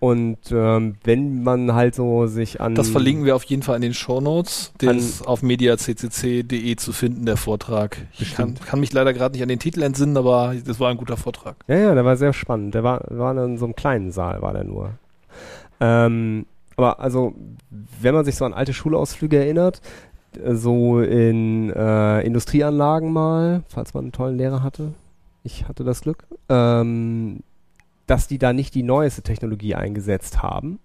und 0.00 0.38
ähm, 0.50 0.96
wenn 1.04 1.42
man 1.42 1.74
halt 1.74 1.94
so 1.94 2.26
sich 2.26 2.60
an. 2.60 2.74
Das 2.74 2.90
verlinken 2.90 3.24
wir 3.24 3.36
auf 3.36 3.44
jeden 3.44 3.62
Fall 3.62 3.76
in 3.76 3.82
den 3.82 3.94
Show 3.94 4.20
Notes. 4.20 4.72
Der 4.80 4.92
ist 4.92 5.26
auf 5.26 5.42
mediaccc.de 5.42 6.76
zu 6.76 6.92
finden, 6.92 7.26
der 7.26 7.36
Vortrag. 7.36 7.96
Ich 8.18 8.34
kann, 8.34 8.54
kann, 8.54 8.80
mich 8.80 8.92
leider 8.92 9.12
gerade 9.12 9.34
nicht 9.34 9.42
an 9.42 9.48
den 9.48 9.58
Titel 9.58 9.82
entsinnen, 9.82 10.16
aber 10.16 10.54
das 10.64 10.80
war 10.80 10.90
ein 10.90 10.96
guter 10.96 11.16
Vortrag. 11.16 11.56
Ja, 11.68 11.76
ja, 11.76 11.94
der 11.94 12.04
war 12.04 12.16
sehr 12.16 12.32
spannend. 12.32 12.74
Der 12.74 12.84
war, 12.84 13.02
war 13.08 13.36
in 13.44 13.58
so 13.58 13.64
einem 13.64 13.76
kleinen 13.76 14.12
Saal, 14.12 14.42
war 14.42 14.52
der 14.52 14.64
nur. 14.64 14.90
Ähm, 15.80 16.46
aber 16.76 17.00
also, 17.00 17.34
wenn 18.00 18.14
man 18.14 18.24
sich 18.24 18.36
so 18.36 18.44
an 18.44 18.52
alte 18.52 18.72
Schulausflüge 18.72 19.36
erinnert, 19.36 19.80
so 20.52 21.00
in 21.00 21.70
äh, 21.70 22.20
Industrieanlagen 22.22 23.12
mal, 23.12 23.62
falls 23.68 23.94
man 23.94 24.04
einen 24.04 24.12
tollen 24.12 24.36
Lehrer 24.36 24.62
hatte. 24.62 24.94
Ich 25.44 25.68
hatte 25.68 25.84
das 25.84 26.00
Glück. 26.00 26.24
Ähm, 26.48 27.40
dass 28.06 28.26
die 28.28 28.38
da 28.38 28.52
nicht 28.52 28.74
die 28.74 28.82
neueste 28.82 29.22
Technologie 29.22 29.74
eingesetzt 29.74 30.42
haben. 30.42 30.78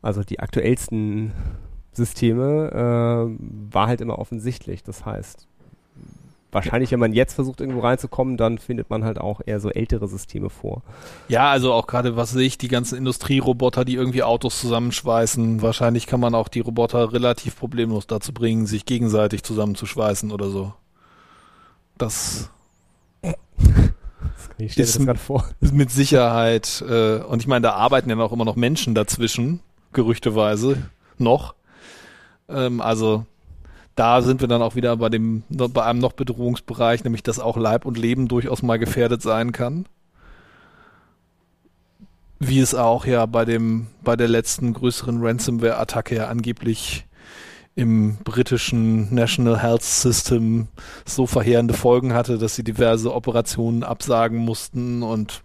Also 0.00 0.22
die 0.22 0.40
aktuellsten 0.40 1.32
Systeme 1.92 2.70
äh, 2.72 3.44
war 3.72 3.86
halt 3.86 4.00
immer 4.00 4.18
offensichtlich. 4.18 4.82
Das 4.82 5.04
heißt, 5.04 5.46
wahrscheinlich, 6.50 6.92
wenn 6.92 7.00
man 7.00 7.12
jetzt 7.12 7.34
versucht, 7.34 7.60
irgendwo 7.60 7.80
reinzukommen, 7.80 8.36
dann 8.36 8.58
findet 8.58 8.90
man 8.90 9.04
halt 9.04 9.18
auch 9.18 9.40
eher 9.44 9.60
so 9.60 9.70
ältere 9.70 10.06
Systeme 10.08 10.50
vor. 10.50 10.82
Ja, 11.28 11.50
also 11.50 11.72
auch 11.72 11.86
gerade, 11.86 12.16
was 12.16 12.30
sehe 12.30 12.46
ich, 12.46 12.58
die 12.58 12.68
ganzen 12.68 12.96
Industrieroboter, 12.96 13.84
die 13.84 13.94
irgendwie 13.94 14.22
Autos 14.22 14.60
zusammenschweißen. 14.60 15.62
Wahrscheinlich 15.62 16.06
kann 16.06 16.20
man 16.20 16.34
auch 16.34 16.48
die 16.48 16.60
Roboter 16.60 17.12
relativ 17.12 17.58
problemlos 17.58 18.06
dazu 18.06 18.32
bringen, 18.32 18.66
sich 18.66 18.86
gegenseitig 18.86 19.42
zusammenzuschweißen 19.42 20.30
oder 20.30 20.50
so. 20.50 20.72
Das 21.98 22.50
ich 24.58 24.72
stelle 24.72 24.86
mir 24.86 24.92
das 24.92 25.04
gerade 25.04 25.18
vor. 25.18 25.48
Ist 25.60 25.74
mit 25.74 25.90
Sicherheit. 25.90 26.84
Äh, 26.88 27.18
und 27.18 27.40
ich 27.40 27.46
meine, 27.46 27.62
da 27.62 27.72
arbeiten 27.72 28.10
ja 28.10 28.18
auch 28.18 28.32
immer 28.32 28.44
noch 28.44 28.56
Menschen 28.56 28.94
dazwischen, 28.94 29.60
gerüchteweise, 29.92 30.78
noch. 31.18 31.54
Ähm, 32.48 32.80
also 32.80 33.26
da 33.94 34.22
sind 34.22 34.40
wir 34.40 34.48
dann 34.48 34.62
auch 34.62 34.74
wieder 34.74 34.96
bei 34.96 35.08
dem, 35.08 35.42
bei 35.48 35.84
einem 35.84 35.98
noch 35.98 36.12
Bedrohungsbereich, 36.12 37.04
nämlich 37.04 37.22
dass 37.22 37.38
auch 37.38 37.56
Leib 37.56 37.84
und 37.84 37.98
Leben 37.98 38.28
durchaus 38.28 38.62
mal 38.62 38.78
gefährdet 38.78 39.22
sein 39.22 39.52
kann. 39.52 39.86
Wie 42.38 42.58
es 42.58 42.74
auch 42.74 43.06
ja 43.06 43.26
bei 43.26 43.44
dem, 43.44 43.88
bei 44.02 44.16
der 44.16 44.28
letzten 44.28 44.72
größeren 44.72 45.22
Ransomware-Attacke 45.22 46.16
ja 46.16 46.28
angeblich 46.28 47.06
im 47.74 48.16
britischen 48.16 49.14
National 49.14 49.62
Health 49.62 49.82
System 49.82 50.68
so 51.06 51.26
verheerende 51.26 51.74
Folgen 51.74 52.12
hatte, 52.12 52.38
dass 52.38 52.54
sie 52.54 52.64
diverse 52.64 53.14
Operationen 53.14 53.82
absagen 53.82 54.38
mussten 54.38 55.02
und 55.02 55.42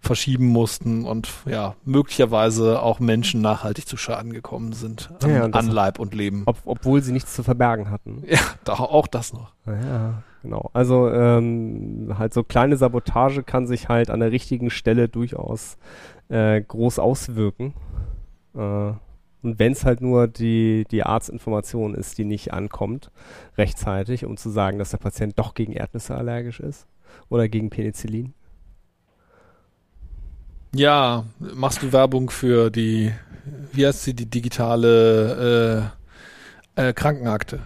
verschieben 0.00 0.46
mussten 0.46 1.04
und 1.04 1.28
ja, 1.46 1.74
möglicherweise 1.84 2.80
auch 2.82 3.00
Menschen 3.00 3.40
nachhaltig 3.40 3.88
zu 3.88 3.96
Schaden 3.96 4.32
gekommen 4.32 4.72
sind 4.72 5.10
an, 5.22 5.30
ja, 5.30 5.44
an 5.44 5.68
Leib 5.68 5.98
und 5.98 6.14
Leben. 6.14 6.42
Ob, 6.46 6.58
obwohl 6.64 7.02
sie 7.02 7.12
nichts 7.12 7.34
zu 7.34 7.42
verbergen 7.42 7.90
hatten. 7.90 8.22
Ja, 8.36 8.40
da, 8.64 8.74
auch 8.74 9.06
das 9.06 9.32
noch. 9.32 9.52
Ja, 9.66 10.22
genau. 10.42 10.70
Also 10.72 11.08
ähm, 11.10 12.14
halt 12.18 12.34
so 12.34 12.42
kleine 12.44 12.76
Sabotage 12.76 13.42
kann 13.42 13.66
sich 13.66 13.88
halt 13.88 14.10
an 14.10 14.20
der 14.20 14.30
richtigen 14.30 14.70
Stelle 14.70 15.08
durchaus 15.08 15.78
äh, 16.28 16.60
groß 16.60 16.98
auswirken. 16.98 17.74
Äh, 18.54 18.92
und 19.46 19.60
wenn 19.60 19.70
es 19.70 19.84
halt 19.84 20.00
nur 20.00 20.26
die, 20.26 20.86
die 20.90 21.04
Arztinformation 21.04 21.94
ist, 21.94 22.18
die 22.18 22.24
nicht 22.24 22.52
ankommt, 22.52 23.12
rechtzeitig, 23.56 24.24
um 24.24 24.36
zu 24.36 24.50
sagen, 24.50 24.76
dass 24.80 24.90
der 24.90 24.98
Patient 24.98 25.38
doch 25.38 25.54
gegen 25.54 25.72
Erdnüsse 25.72 26.16
allergisch 26.16 26.58
ist 26.58 26.88
oder 27.28 27.48
gegen 27.48 27.70
Penicillin. 27.70 28.34
Ja, 30.74 31.26
machst 31.38 31.80
du 31.80 31.92
Werbung 31.92 32.28
für 32.28 32.70
die, 32.70 33.12
wie 33.72 33.86
heißt 33.86 34.02
sie, 34.02 34.14
die 34.14 34.26
digitale 34.26 35.92
äh, 36.76 36.88
äh, 36.88 36.92
Krankenakte? 36.92 37.60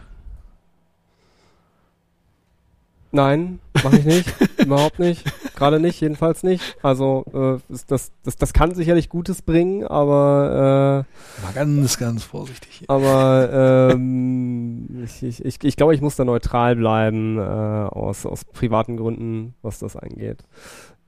Nein, 3.12 3.58
mache 3.82 3.98
ich 3.98 4.04
nicht. 4.04 4.34
Überhaupt 4.58 5.00
nicht. 5.00 5.24
Gerade 5.56 5.80
nicht, 5.80 6.00
jedenfalls 6.00 6.44
nicht. 6.44 6.76
Also 6.80 7.24
äh, 7.34 7.74
das, 7.88 8.12
das, 8.22 8.36
das 8.36 8.52
kann 8.52 8.74
sicherlich 8.74 9.08
Gutes 9.08 9.42
bringen, 9.42 9.84
aber 9.84 11.04
äh, 11.06 11.42
Mal 11.42 11.52
ganz, 11.54 11.98
ganz 11.98 12.22
vorsichtig. 12.22 12.70
Hier. 12.78 12.90
Aber 12.90 13.90
ähm, 13.92 15.02
ich, 15.04 15.22
ich, 15.24 15.44
ich, 15.44 15.64
ich 15.64 15.76
glaube, 15.76 15.94
ich 15.94 16.00
muss 16.00 16.14
da 16.16 16.24
neutral 16.24 16.76
bleiben 16.76 17.38
äh, 17.38 17.40
aus, 17.40 18.26
aus 18.26 18.44
privaten 18.44 18.96
Gründen, 18.96 19.54
was 19.62 19.80
das 19.80 19.96
angeht. 19.96 20.44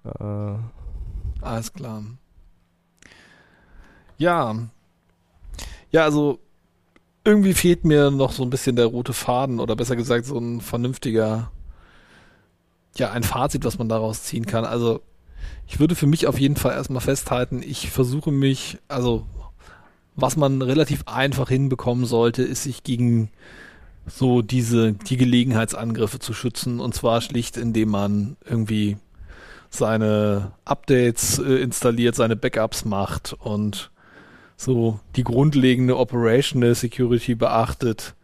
Äh, 0.04 0.54
Alles 1.40 1.72
klar. 1.72 2.02
Ja. 4.18 4.56
Ja, 5.92 6.04
also 6.04 6.40
irgendwie 7.24 7.54
fehlt 7.54 7.84
mir 7.84 8.10
noch 8.10 8.32
so 8.32 8.42
ein 8.42 8.50
bisschen 8.50 8.74
der 8.74 8.86
rote 8.86 9.12
Faden 9.12 9.60
oder 9.60 9.76
besser 9.76 9.94
gesagt 9.94 10.24
so 10.24 10.36
ein 10.38 10.60
vernünftiger 10.60 11.52
ja, 12.96 13.10
ein 13.10 13.22
Fazit, 13.22 13.64
was 13.64 13.78
man 13.78 13.88
daraus 13.88 14.22
ziehen 14.24 14.46
kann. 14.46 14.64
Also 14.64 15.00
ich 15.66 15.80
würde 15.80 15.94
für 15.94 16.06
mich 16.06 16.26
auf 16.26 16.38
jeden 16.38 16.56
Fall 16.56 16.72
erstmal 16.72 17.00
festhalten, 17.00 17.62
ich 17.62 17.90
versuche 17.90 18.30
mich, 18.30 18.78
also 18.88 19.26
was 20.14 20.36
man 20.36 20.60
relativ 20.60 21.04
einfach 21.06 21.48
hinbekommen 21.48 22.04
sollte, 22.04 22.42
ist 22.42 22.64
sich 22.64 22.82
gegen 22.82 23.30
so 24.06 24.42
diese, 24.42 24.92
die 24.92 25.16
Gelegenheitsangriffe 25.16 26.18
zu 26.18 26.34
schützen 26.34 26.80
und 26.80 26.94
zwar 26.94 27.20
schlicht, 27.20 27.56
indem 27.56 27.90
man 27.90 28.36
irgendwie 28.44 28.98
seine 29.70 30.52
Updates 30.64 31.38
äh, 31.38 31.54
installiert, 31.62 32.14
seine 32.14 32.36
Backups 32.36 32.84
macht 32.84 33.32
und 33.32 33.90
so 34.56 35.00
die 35.16 35.24
grundlegende 35.24 35.96
Operational 35.96 36.74
Security 36.74 37.34
beachtet 37.34 38.14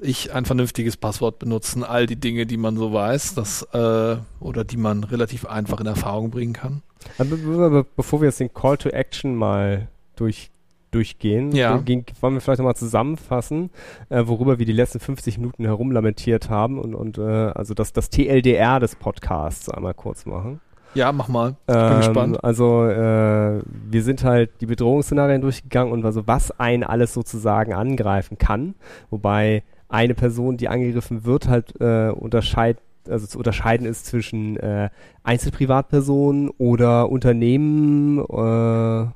ich 0.00 0.32
ein 0.32 0.44
vernünftiges 0.44 0.96
Passwort 0.96 1.38
benutzen, 1.38 1.84
all 1.84 2.06
die 2.06 2.16
Dinge, 2.16 2.46
die 2.46 2.56
man 2.56 2.76
so 2.76 2.92
weiß, 2.92 3.34
das 3.34 3.62
äh, 3.72 4.16
oder 4.40 4.64
die 4.64 4.76
man 4.76 5.04
relativ 5.04 5.46
einfach 5.46 5.80
in 5.80 5.86
Erfahrung 5.86 6.30
bringen 6.30 6.52
kann. 6.52 6.82
Aber 7.18 7.84
bevor 7.96 8.20
wir 8.20 8.26
jetzt 8.26 8.40
den 8.40 8.52
Call 8.52 8.76
to 8.76 8.88
Action 8.90 9.34
mal 9.34 9.88
durch 10.16 10.50
durchgehen, 10.90 11.52
ja. 11.52 11.76
Gehen, 11.78 12.06
wollen 12.20 12.34
wir 12.34 12.40
vielleicht 12.40 12.60
nochmal 12.60 12.76
zusammenfassen, 12.76 13.70
äh, 14.08 14.22
worüber 14.26 14.58
wir 14.58 14.64
die 14.64 14.72
letzten 14.72 15.00
50 15.00 15.36
Minuten 15.36 15.64
herumlamentiert 15.64 16.48
haben 16.48 16.78
und, 16.78 16.94
und 16.94 17.18
äh, 17.18 17.22
also 17.22 17.74
das, 17.74 17.92
das 17.92 18.08
TLDR 18.08 18.80
des 18.80 18.96
Podcasts 18.96 19.68
einmal 19.68 19.92
kurz 19.92 20.24
machen. 20.24 20.60
Ja, 20.94 21.12
mach 21.12 21.28
mal. 21.28 21.56
Ich 21.66 21.74
bin 21.74 21.76
ähm, 21.76 21.96
gespannt. 21.98 22.44
Also 22.44 22.86
äh, 22.86 23.60
wir 23.62 24.02
sind 24.02 24.24
halt 24.24 24.50
die 24.60 24.66
Bedrohungsszenarien 24.66 25.42
durchgegangen 25.42 25.92
und 25.92 26.04
also 26.04 26.26
was 26.26 26.58
einen 26.58 26.84
alles 26.84 27.12
sozusagen 27.12 27.74
angreifen 27.74 28.38
kann, 28.38 28.74
wobei 29.10 29.62
eine 29.88 30.14
Person, 30.14 30.56
die 30.56 30.68
angegriffen 30.68 31.24
wird, 31.24 31.48
halt 31.48 31.80
äh, 31.80 32.10
unterscheidet 32.10 32.82
also 33.08 33.26
zu 33.26 33.38
unterscheiden 33.38 33.86
ist 33.86 34.04
zwischen 34.06 34.56
äh, 34.58 34.90
Einzelprivatpersonen 35.22 36.50
oder 36.58 37.08
Unternehmen, 37.08 38.18
äh, 38.18 39.06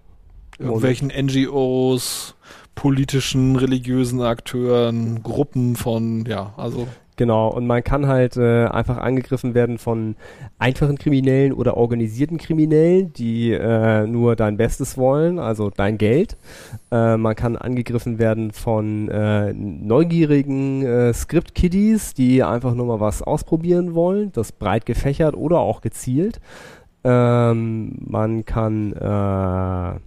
irgendwelchen 0.63 1.09
NGOs, 1.09 2.35
politischen, 2.75 3.57
religiösen 3.57 4.23
Akteuren, 4.23 5.23
Gruppen 5.23 5.77
von, 5.77 6.25
ja, 6.25 6.55
also 6.57 6.89
Genau, 7.17 7.49
und 7.49 7.67
man 7.67 7.85
kann 7.85 8.07
halt 8.07 8.39
äh, 8.39 8.65
einfach 8.65 8.97
angegriffen 8.97 9.55
werden 9.55 9.77
von 9.77 10.17
einfachen 10.59 10.97
Kriminellen 10.97 11.53
oder 11.53 11.77
organisierten 11.77 12.39
Kriminellen, 12.39 13.13
die 13.13 13.53
äh, 13.53 14.07
nur 14.07 14.35
dein 14.35 14.57
Bestes 14.57 14.97
wollen, 14.97 15.39
also 15.39 15.69
dein 15.69 15.99
Geld. 15.99 16.39
Äh, 16.91 17.19
man 17.19 17.37
kann 17.37 17.57
angegriffen 17.57 18.19
werden 18.19 18.51
von 18.51 19.09
äh, 19.09 19.53
neugierigen 19.53 20.87
äh, 20.87 21.13
Script-Kiddies, 21.13 22.15
die 22.15 22.43
einfach 22.43 22.75
nur 22.75 22.87
mal 22.87 23.01
was 23.01 23.21
ausprobieren 23.23 23.95
wollen, 23.95 24.33
das 24.33 24.51
breit 24.51 24.87
gefächert 24.87 25.37
oder 25.37 25.59
auch 25.59 25.83
gezielt. 25.83 26.41
Ähm, 27.05 27.99
man 28.07 28.47
kann 28.47 28.93
äh, 28.95 30.01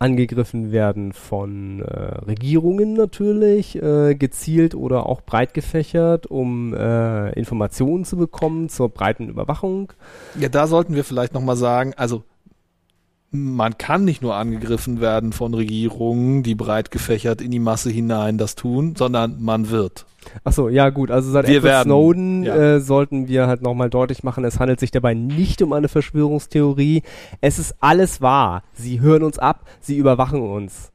angegriffen 0.00 0.72
werden 0.72 1.12
von 1.12 1.82
äh, 1.82 1.92
Regierungen 2.24 2.94
natürlich, 2.94 3.76
äh, 3.80 4.14
gezielt 4.14 4.74
oder 4.74 5.06
auch 5.06 5.20
breit 5.20 5.52
gefächert, 5.52 6.26
um 6.26 6.74
äh, 6.74 7.30
Informationen 7.32 8.04
zu 8.06 8.16
bekommen 8.16 8.70
zur 8.70 8.88
breiten 8.88 9.28
Überwachung. 9.28 9.92
Ja, 10.38 10.48
da 10.48 10.66
sollten 10.66 10.94
wir 10.94 11.04
vielleicht 11.04 11.34
nochmal 11.34 11.56
sagen, 11.56 11.92
also 11.96 12.24
man 13.32 13.78
kann 13.78 14.04
nicht 14.04 14.22
nur 14.22 14.34
angegriffen 14.34 15.00
werden 15.00 15.32
von 15.32 15.54
Regierungen, 15.54 16.42
die 16.42 16.54
breit 16.56 16.90
gefächert 16.90 17.40
in 17.40 17.50
die 17.52 17.60
Masse 17.60 17.90
hinein 17.90 18.38
das 18.38 18.56
tun, 18.56 18.96
sondern 18.96 19.40
man 19.40 19.70
wird. 19.70 20.04
Achso, 20.44 20.68
ja 20.68 20.90
gut, 20.90 21.10
also 21.10 21.30
seit 21.30 21.46
wir 21.46 21.58
Edward 21.58 21.70
werden, 21.72 21.88
Snowden 21.88 22.42
ja. 22.42 22.56
äh, 22.56 22.80
sollten 22.80 23.28
wir 23.28 23.46
halt 23.46 23.62
nochmal 23.62 23.88
deutlich 23.88 24.22
machen, 24.24 24.44
es 24.44 24.58
handelt 24.58 24.80
sich 24.80 24.90
dabei 24.90 25.14
nicht 25.14 25.62
um 25.62 25.72
eine 25.72 25.88
Verschwörungstheorie. 25.88 27.02
Es 27.40 27.58
ist 27.58 27.76
alles 27.80 28.20
wahr. 28.20 28.62
Sie 28.74 29.00
hören 29.00 29.22
uns 29.22 29.38
ab, 29.38 29.64
sie 29.80 29.96
überwachen 29.96 30.42
uns. 30.42 30.90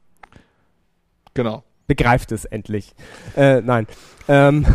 Genau. 1.34 1.64
Begreift 1.86 2.32
es 2.32 2.44
endlich. 2.44 2.94
Äh, 3.36 3.62
nein. 3.62 3.86
Ähm, 4.28 4.66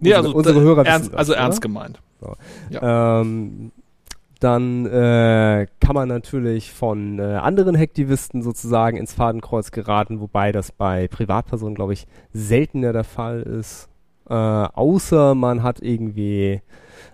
Nee, 0.00 0.10
unsere, 0.10 0.16
also, 0.26 0.36
unsere 0.36 0.54
da- 0.56 0.60
Hörer 0.60 0.86
ernst, 0.86 1.00
wissen 1.06 1.12
das, 1.12 1.18
also 1.18 1.32
oder? 1.32 1.40
ernst 1.40 1.60
gemeint. 1.62 2.00
Ähm, 2.70 3.72
dann 4.44 4.84
äh, 4.84 5.66
kann 5.80 5.94
man 5.94 6.08
natürlich 6.08 6.70
von 6.70 7.18
äh, 7.18 7.22
anderen 7.22 7.78
Hacktivisten 7.78 8.42
sozusagen 8.42 8.98
ins 8.98 9.14
Fadenkreuz 9.14 9.70
geraten, 9.70 10.20
wobei 10.20 10.52
das 10.52 10.70
bei 10.70 11.08
Privatpersonen, 11.08 11.74
glaube 11.74 11.94
ich, 11.94 12.06
seltener 12.32 12.92
der 12.92 13.04
Fall 13.04 13.40
ist. 13.40 13.88
Äh, 14.28 14.34
außer 14.34 15.34
man 15.34 15.62
hat 15.62 15.80
irgendwie 15.80 16.60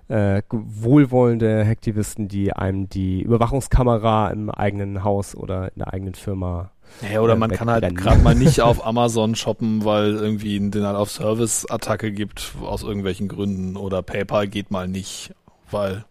äh, 0.09 0.43
wohlwollende 0.51 1.65
Hacktivisten, 1.65 2.27
die 2.27 2.53
einem 2.53 2.89
die 2.89 3.23
Überwachungskamera 3.23 4.31
im 4.31 4.51
eigenen 4.51 5.05
Haus 5.05 5.37
oder 5.37 5.69
in 5.69 5.79
der 5.79 5.93
eigenen 5.93 6.15
Firma 6.15 6.73
Ja, 7.13 7.21
oder 7.21 7.35
äh, 7.35 7.37
man 7.37 7.51
kann 7.53 7.71
halt 7.71 7.95
gerade 7.95 8.21
mal 8.23 8.35
nicht 8.35 8.61
auf 8.61 8.85
Amazon 8.85 9.37
shoppen, 9.37 9.85
weil 9.85 10.15
irgendwie 10.15 10.57
eine 10.57 10.71
Denial-of-Service-Attacke 10.71 12.11
gibt, 12.11 12.55
aus 12.61 12.83
irgendwelchen 12.83 13.29
Gründen. 13.29 13.77
Oder 13.77 14.03
PayPal 14.03 14.49
geht 14.49 14.73
mal 14.73 14.89
nicht, 14.89 15.33
weil 15.71 16.05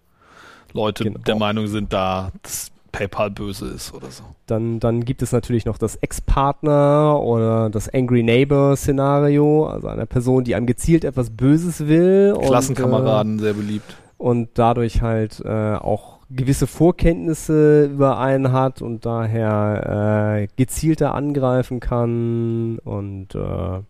Leute 0.74 1.03
Genau. 1.05 1.20
der 1.20 1.36
Meinung 1.36 1.67
sind, 1.67 1.93
da 1.93 2.32
dass 2.43 2.72
PayPal 2.91 3.30
böse 3.30 3.67
ist 3.67 3.93
oder 3.93 4.09
so. 4.09 4.24
Dann, 4.47 4.80
dann 4.80 5.05
gibt 5.05 5.22
es 5.22 5.32
natürlich 5.32 5.65
noch 5.65 5.78
das 5.78 5.95
Ex-Partner 5.97 7.20
oder 7.22 7.70
das 7.70 7.88
Angry 7.93 8.24
Neighbor-Szenario, 8.24 9.67
also 9.67 9.88
eine 9.88 10.05
Person, 10.05 10.43
die 10.43 10.55
einem 10.55 10.65
gezielt 10.65 11.03
etwas 11.05 11.30
Böses 11.30 11.88
will. 11.88 12.36
Klassenkameraden, 12.41 13.39
sehr 13.39 13.53
beliebt. 13.53 13.95
Und, 14.17 14.26
äh, 14.28 14.30
und 14.30 14.49
dadurch 14.55 15.01
halt 15.01 15.41
äh, 15.45 15.76
auch 15.76 16.20
gewisse 16.32 16.67
Vorkenntnisse 16.67 17.86
über 17.86 18.20
einen 18.20 18.51
hat 18.51 18.82
und 18.82 19.05
daher 19.05 20.41
äh, 20.41 20.47
gezielter 20.57 21.15
angreifen 21.15 21.80
kann 21.80 22.80
und 22.80 23.34
äh, 23.36 23.82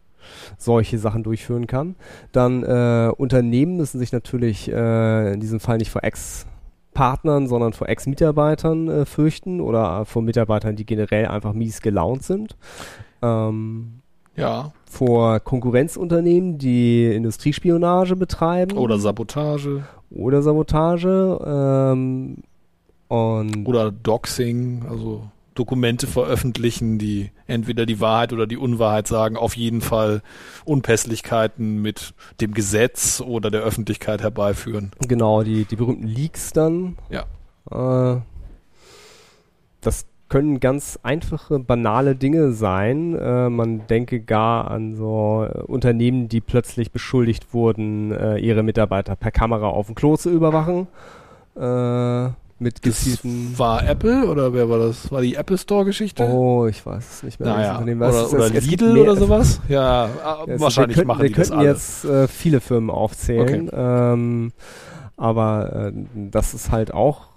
solche 0.57 0.97
Sachen 0.99 1.23
durchführen 1.23 1.67
kann. 1.67 1.95
Dann 2.31 2.63
äh, 2.63 3.11
Unternehmen 3.15 3.77
müssen 3.77 3.99
sich 3.99 4.11
natürlich 4.11 4.71
äh, 4.71 5.33
in 5.33 5.39
diesem 5.39 5.59
Fall 5.59 5.77
nicht 5.77 5.89
vor 5.91 6.03
Ex-Partnern, 6.99 7.47
sondern 7.47 7.73
vor 7.73 7.87
Ex-Mitarbeitern 7.87 8.89
äh, 8.89 9.05
fürchten 9.05 9.61
oder 9.61 10.03
vor 10.05 10.21
Mitarbeitern, 10.21 10.75
die 10.75 10.85
generell 10.85 11.27
einfach 11.27 11.53
mies 11.53 11.81
gelaunt 11.81 12.23
sind. 12.23 12.57
Ähm, 13.21 13.99
Ja. 14.35 14.71
vor 14.85 15.39
Konkurrenzunternehmen, 15.39 16.57
die 16.57 17.05
Industriespionage 17.05 18.15
betreiben 18.15 18.77
Oder 18.77 18.97
Sabotage. 18.99 19.83
oder 20.11 20.41
Sabotage 20.41 21.39
ähm, 21.45 22.37
und 23.07 23.65
Oder 23.67 23.91
Doxing, 23.91 24.85
also 24.89 25.23
Dokumente 25.59 26.07
veröffentlichen, 26.07 26.97
die 26.97 27.31
entweder 27.45 27.85
die 27.85 27.99
Wahrheit 27.99 28.31
oder 28.31 28.47
die 28.47 28.57
Unwahrheit 28.57 29.07
sagen, 29.07 29.35
auf 29.35 29.57
jeden 29.57 29.81
Fall 29.81 30.21
Unpässlichkeiten 30.63 31.81
mit 31.81 32.13
dem 32.39 32.53
Gesetz 32.53 33.19
oder 33.19 33.51
der 33.51 33.61
Öffentlichkeit 33.61 34.21
herbeiführen. 34.21 34.91
genau 35.07 35.43
die 35.43 35.65
die 35.65 35.75
berühmten 35.75 36.07
Leaks 36.07 36.53
dann. 36.53 36.95
Ja. 37.09 37.25
Äh, 37.69 38.21
das 39.81 40.05
können 40.29 40.59
ganz 40.59 40.97
einfache, 41.03 41.59
banale 41.59 42.15
Dinge 42.15 42.53
sein. 42.53 43.15
Äh, 43.15 43.49
man 43.49 43.85
denke 43.87 44.21
gar 44.21 44.71
an 44.71 44.95
so 44.95 45.45
äh, 45.45 45.57
Unternehmen, 45.63 46.29
die 46.29 46.39
plötzlich 46.39 46.91
beschuldigt 46.91 47.53
wurden, 47.53 48.11
äh, 48.11 48.37
ihre 48.37 48.63
Mitarbeiter 48.63 49.15
per 49.15 49.31
Kamera 49.31 49.67
auf 49.67 49.87
dem 49.87 49.95
Klo 49.95 50.15
zu 50.15 50.29
überwachen. 50.29 50.87
Äh, 51.55 52.29
mit 52.59 52.81
gezielten. 52.81 53.51
Das 53.51 53.59
war 53.59 53.87
Apple 53.87 54.27
oder 54.27 54.53
wer 54.53 54.69
war 54.69 54.79
das? 54.79 55.11
War 55.11 55.21
die 55.21 55.35
Apple 55.35 55.57
Store 55.57 55.85
Geschichte? 55.85 56.23
Oh, 56.23 56.67
ich 56.67 56.85
weiß 56.85 57.09
es 57.09 57.23
nicht 57.23 57.39
mehr. 57.39 57.49
Naja. 57.49 57.79
Oder, 57.79 58.33
oder 58.33 58.55
es, 58.55 58.65
Lidl 58.65 58.97
oder 58.97 59.15
sowas? 59.15 59.61
Ja, 59.69 60.07
ja 60.07 60.59
wahrscheinlich 60.59 60.97
wir 60.97 61.03
könnten, 61.03 61.07
machen 61.07 61.21
wir 61.21 61.29
die 61.29 61.35
das 61.35 61.49
könnten 61.49 61.65
jetzt 61.65 62.05
äh, 62.05 62.27
viele 62.27 62.61
Firmen 62.61 62.89
aufzählen. 62.89 63.69
Ähm, 63.71 64.51
aber 65.17 65.91
äh, 65.91 65.91
das 66.15 66.53
ist 66.53 66.71
halt 66.71 66.93
auch 66.93 67.27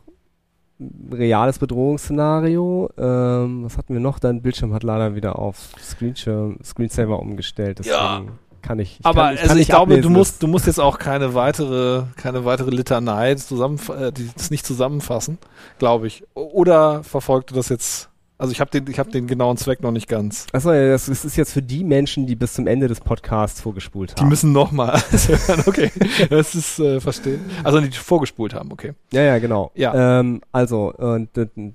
ein 0.80 1.10
reales 1.12 1.58
Bedrohungsszenario. 1.58 2.90
Ähm, 2.98 3.64
was 3.64 3.78
hatten 3.78 3.94
wir 3.94 4.00
noch? 4.00 4.18
Dein 4.18 4.42
Bildschirm 4.42 4.72
hat 4.72 4.82
leider 4.82 5.14
wieder 5.14 5.38
auf 5.38 5.56
Screenshare, 5.80 6.56
Screensaver 6.62 7.18
umgestellt. 7.18 7.78
Deswegen 7.80 7.96
Ja. 7.96 8.22
Kann 8.62 8.78
ich. 8.78 9.00
ich 9.00 9.06
Aber 9.06 9.22
kann, 9.24 9.34
ich 9.34 9.40
also 9.40 9.48
kann 9.52 9.58
ich 9.58 9.66
glaube, 9.68 9.90
du 9.94 9.98
ablesen, 9.98 10.12
musst, 10.12 10.42
du 10.42 10.46
musst 10.48 10.66
jetzt 10.66 10.80
auch 10.80 10.98
keine 10.98 11.34
weitere, 11.34 12.04
keine 12.16 12.44
weitere 12.44 12.70
Litanei 12.70 13.34
zusammen, 13.34 13.78
äh, 13.98 14.12
die- 14.12 14.30
das 14.36 14.50
nicht 14.50 14.64
zusammenfassen, 14.66 15.38
glaube 15.78 16.06
ich. 16.06 16.24
Oder 16.34 17.02
verfolgt 17.04 17.50
du 17.50 17.54
das 17.54 17.68
jetzt? 17.68 18.08
Also 18.38 18.50
ich 18.50 18.60
habe 18.60 18.72
den, 18.72 18.88
ich 18.90 18.98
habe 18.98 19.08
den 19.12 19.28
genauen 19.28 19.56
Zweck 19.56 19.82
noch 19.82 19.92
nicht 19.92 20.08
ganz. 20.08 20.48
Achso, 20.52 20.72
ja, 20.72 20.90
das, 20.90 21.08
ist 21.08 21.36
jetzt 21.36 21.52
für 21.52 21.62
die 21.62 21.84
Menschen, 21.84 22.26
die 22.26 22.34
bis 22.34 22.54
zum 22.54 22.66
Ende 22.66 22.88
des 22.88 22.98
Podcasts 23.00 23.60
vorgespult 23.60 24.18
Die 24.18 24.22
haben. 24.22 24.30
müssen 24.30 24.50
noch 24.50 24.72
mal 24.72 25.00
hören. 25.10 25.62
Okay, 25.64 25.92
das 26.28 26.56
ist 26.56 26.80
äh, 26.80 26.98
verstehen. 27.00 27.40
Also 27.62 27.80
die 27.80 27.92
vorgespult 27.92 28.52
haben. 28.54 28.72
Okay. 28.72 28.94
Ja, 29.12 29.22
ja, 29.22 29.38
genau. 29.38 29.70
Ja. 29.76 30.18
Ähm, 30.20 30.40
also, 30.50 30.92
und 30.92 31.28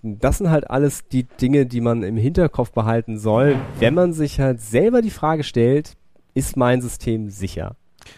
das 0.04 0.40
sind 0.40 0.50
halt 0.50 0.70
alles 0.70 1.08
die 1.08 1.24
Dinge, 1.24 1.68
die 1.68 1.80
man 1.80 2.04
im 2.04 2.18
Hinterkopf 2.18 2.72
behalten 2.74 3.18
soll, 3.18 3.56
wenn 3.80 3.94
man 3.94 4.12
sich 4.12 4.42
halt 4.42 4.60
selber 4.60 5.02
die 5.02 5.12
Frage 5.12 5.46
stellt, 5.46 5.94
ist 6.38 6.56
mein 6.56 6.82
System 6.82 7.30
sicher 7.30 7.76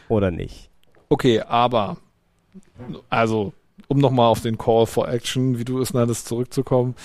oder 0.09 0.29
nicht? 0.29 0.69
Okay, 1.07 1.41
aber 1.41 1.97
also 3.09 3.53
um 3.87 3.99
noch 3.99 4.11
mal 4.11 4.27
auf 4.27 4.41
den 4.41 4.57
Call 4.57 4.85
for 4.85 5.07
Action, 5.07 5.57
wie 5.57 5.65
du 5.65 5.79
es 5.79 5.93
nanntest, 5.93 6.27
zurückzukommen. 6.27 6.95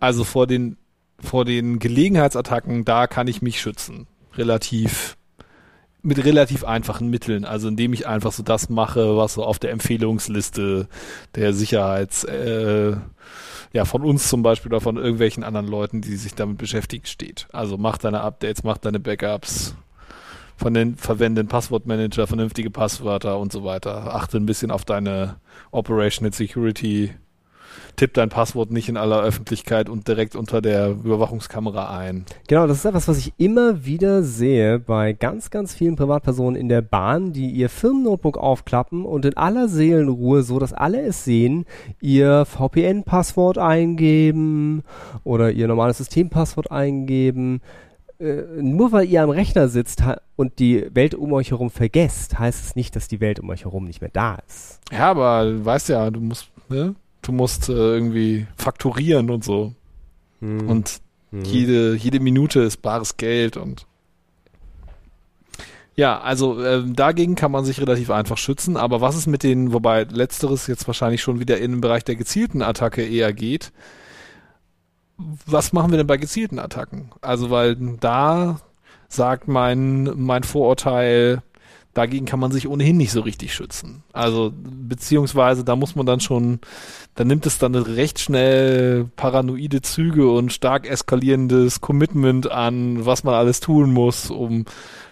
Also 0.00 0.24
vor 0.24 0.46
den 0.46 0.76
vor 1.18 1.44
den 1.44 1.78
Gelegenheitsattacken, 1.78 2.84
da 2.84 3.06
kann 3.06 3.26
ich 3.26 3.42
mich 3.42 3.60
schützen, 3.60 4.06
relativ 4.34 5.16
mit 6.02 6.24
relativ 6.24 6.62
einfachen 6.62 7.10
Mitteln, 7.10 7.44
also 7.44 7.66
indem 7.66 7.92
ich 7.92 8.06
einfach 8.06 8.30
so 8.30 8.44
das 8.44 8.68
mache, 8.68 9.16
was 9.16 9.34
so 9.34 9.44
auf 9.44 9.58
der 9.58 9.72
Empfehlungsliste 9.72 10.86
der 11.34 11.52
Sicherheits 11.52 12.22
äh, 12.22 12.96
ja 13.72 13.84
von 13.84 14.02
uns 14.02 14.28
zum 14.28 14.42
Beispiel 14.42 14.70
oder 14.70 14.80
von 14.80 14.98
irgendwelchen 14.98 15.42
anderen 15.42 15.66
Leuten, 15.66 16.02
die 16.02 16.14
sich 16.14 16.34
damit 16.34 16.58
beschäftigen, 16.58 17.06
steht. 17.06 17.48
Also 17.50 17.76
mach 17.76 17.98
deine 17.98 18.20
Updates, 18.20 18.62
mach 18.62 18.78
deine 18.78 19.00
Backups, 19.00 19.74
von 20.56 20.74
den 20.74 20.96
verwenden 20.96 21.48
Passwortmanager, 21.48 22.26
vernünftige 22.26 22.70
Passwörter 22.70 23.38
und 23.38 23.52
so 23.52 23.64
weiter. 23.64 24.14
Achte 24.14 24.38
ein 24.38 24.46
bisschen 24.46 24.70
auf 24.70 24.84
deine 24.84 25.36
Operational 25.70 26.32
Security. 26.32 27.12
Tipp 27.96 28.12
dein 28.12 28.28
Passwort 28.28 28.70
nicht 28.70 28.90
in 28.90 28.98
aller 28.98 29.22
Öffentlichkeit 29.22 29.88
und 29.88 30.06
direkt 30.06 30.36
unter 30.36 30.60
der 30.60 30.90
Überwachungskamera 30.90 31.96
ein. 31.96 32.26
Genau, 32.46 32.66
das 32.66 32.78
ist 32.78 32.84
etwas, 32.84 33.08
was 33.08 33.18
ich 33.18 33.32
immer 33.38 33.86
wieder 33.86 34.22
sehe 34.22 34.78
bei 34.78 35.14
ganz, 35.14 35.50
ganz 35.50 35.74
vielen 35.74 35.96
Privatpersonen 35.96 36.60
in 36.60 36.68
der 36.68 36.82
Bahn, 36.82 37.32
die 37.32 37.50
ihr 37.50 37.70
Firmennotebook 37.70 38.36
aufklappen 38.36 39.04
und 39.04 39.24
in 39.24 39.36
aller 39.36 39.68
Seelenruhe, 39.68 40.42
so 40.42 40.58
dass 40.58 40.74
alle 40.74 41.00
es 41.02 41.24
sehen, 41.24 41.64
ihr 42.00 42.44
VPN-Passwort 42.44 43.56
eingeben 43.56 44.82
oder 45.24 45.50
ihr 45.50 45.66
normales 45.66 45.98
Systempasswort 45.98 46.70
eingeben. 46.70 47.62
Äh, 48.18 48.42
nur 48.62 48.92
weil 48.92 49.06
ihr 49.08 49.22
am 49.22 49.30
Rechner 49.30 49.68
sitzt 49.68 50.02
und 50.36 50.58
die 50.58 50.86
Welt 50.94 51.14
um 51.14 51.32
euch 51.32 51.50
herum 51.50 51.70
vergesst, 51.70 52.38
heißt 52.38 52.64
es 52.64 52.76
nicht, 52.76 52.96
dass 52.96 53.08
die 53.08 53.20
Welt 53.20 53.40
um 53.40 53.50
euch 53.50 53.64
herum 53.64 53.84
nicht 53.84 54.00
mehr 54.00 54.10
da 54.12 54.38
ist. 54.46 54.80
Ja, 54.90 55.10
aber 55.10 55.44
du 55.44 55.64
weißt 55.64 55.88
ja, 55.90 56.10
du 56.10 56.20
musst, 56.20 56.50
ne? 56.68 56.94
Du 57.22 57.32
musst 57.32 57.68
äh, 57.68 57.72
irgendwie 57.72 58.46
fakturieren 58.56 59.30
und 59.30 59.44
so. 59.44 59.74
Hm. 60.40 60.68
Und 60.68 61.00
Hm. 61.30 61.44
jede, 61.44 61.94
jede 61.96 62.20
Minute 62.20 62.60
ist 62.60 62.82
bares 62.82 63.16
Geld 63.16 63.56
und 63.56 63.86
ja, 65.96 66.20
also 66.20 66.62
ähm, 66.62 66.94
dagegen 66.94 67.36
kann 67.36 67.50
man 67.50 67.64
sich 67.64 67.80
relativ 67.80 68.10
einfach 68.10 68.36
schützen, 68.36 68.76
aber 68.76 69.00
was 69.00 69.16
ist 69.16 69.26
mit 69.26 69.42
den, 69.42 69.72
wobei 69.72 70.04
letzteres 70.04 70.66
jetzt 70.66 70.86
wahrscheinlich 70.86 71.22
schon 71.22 71.40
wieder 71.40 71.56
in 71.56 71.72
den 71.72 71.80
Bereich 71.80 72.04
der 72.04 72.16
gezielten 72.16 72.60
Attacke 72.60 73.02
eher 73.02 73.32
geht, 73.32 73.72
was 75.18 75.72
machen 75.72 75.90
wir 75.90 75.98
denn 75.98 76.06
bei 76.06 76.16
gezielten 76.16 76.58
Attacken? 76.58 77.10
Also, 77.20 77.50
weil 77.50 77.76
da 78.00 78.60
sagt 79.08 79.48
mein, 79.48 80.10
mein 80.16 80.42
Vorurteil, 80.42 81.42
dagegen 81.94 82.26
kann 82.26 82.40
man 82.40 82.52
sich 82.52 82.68
ohnehin 82.68 82.96
nicht 82.96 83.12
so 83.12 83.20
richtig 83.20 83.54
schützen. 83.54 84.02
Also, 84.12 84.52
beziehungsweise 84.54 85.64
da 85.64 85.76
muss 85.76 85.96
man 85.96 86.06
dann 86.06 86.20
schon, 86.20 86.60
da 87.14 87.24
nimmt 87.24 87.46
es 87.46 87.58
dann 87.58 87.74
recht 87.74 88.18
schnell 88.18 89.08
paranoide 89.16 89.80
Züge 89.80 90.30
und 90.30 90.52
stark 90.52 90.88
eskalierendes 90.88 91.80
Commitment 91.80 92.50
an, 92.50 93.06
was 93.06 93.24
man 93.24 93.34
alles 93.34 93.60
tun 93.60 93.92
muss, 93.92 94.30
um 94.30 94.66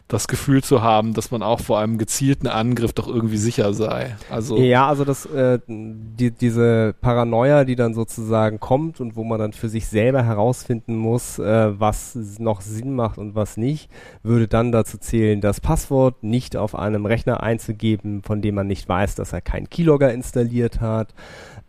das 0.07 0.29
Gefühl 0.29 0.63
zu 0.63 0.83
haben, 0.83 1.15
dass 1.15 1.31
man 1.31 1.43
auch 1.43 1.61
vor 1.61 1.79
einem 1.79 1.97
gezielten 1.97 2.47
Angriff 2.47 2.93
doch 2.93 3.09
irgendwie 3.09 3.39
sicher 3.39 3.73
sei. 3.73 4.17
Also, 4.31 4.59
Ja, 4.59 4.87
also 4.87 5.05
das, 5.05 5.25
äh, 5.27 5.59
die, 5.67 6.31
diese 6.31 6.95
Paranoia, 7.01 7.65
die 7.65 7.75
dann 7.75 7.95
sozusagen 7.95 8.61
kommt 8.61 9.01
und 9.01 9.17
wo 9.17 9.25
man 9.25 9.39
dann 9.39 9.55
für 9.55 9.71
sich 9.71 9.87
selber 9.87 10.23
herausfinden 10.23 10.97
muss, 10.97 11.39
äh, 11.39 11.81
was 11.81 12.17
noch 12.39 12.61
Sinn 12.61 12.95
macht 12.95 13.17
und 13.17 13.35
was 13.35 13.57
nicht, 13.57 13.91
würde 14.23 14.47
dann 14.47 14.73
dazu 14.73 14.99
zählen, 14.99 15.41
das 15.41 15.63
Passwort 15.63 16.23
nicht 16.23 16.55
auf 16.55 16.75
einem 16.75 17.07
Rechner 17.07 17.43
einzugeben, 17.43 18.23
von 18.23 18.43
dem 18.43 18.57
man 18.57 18.67
nicht 18.67 18.87
weiß, 18.87 19.15
dass 19.15 19.33
er 19.33 19.41
keinen 19.41 19.71
Keylogger 19.71 20.13
installiert 20.13 20.83
hat, 20.83 21.15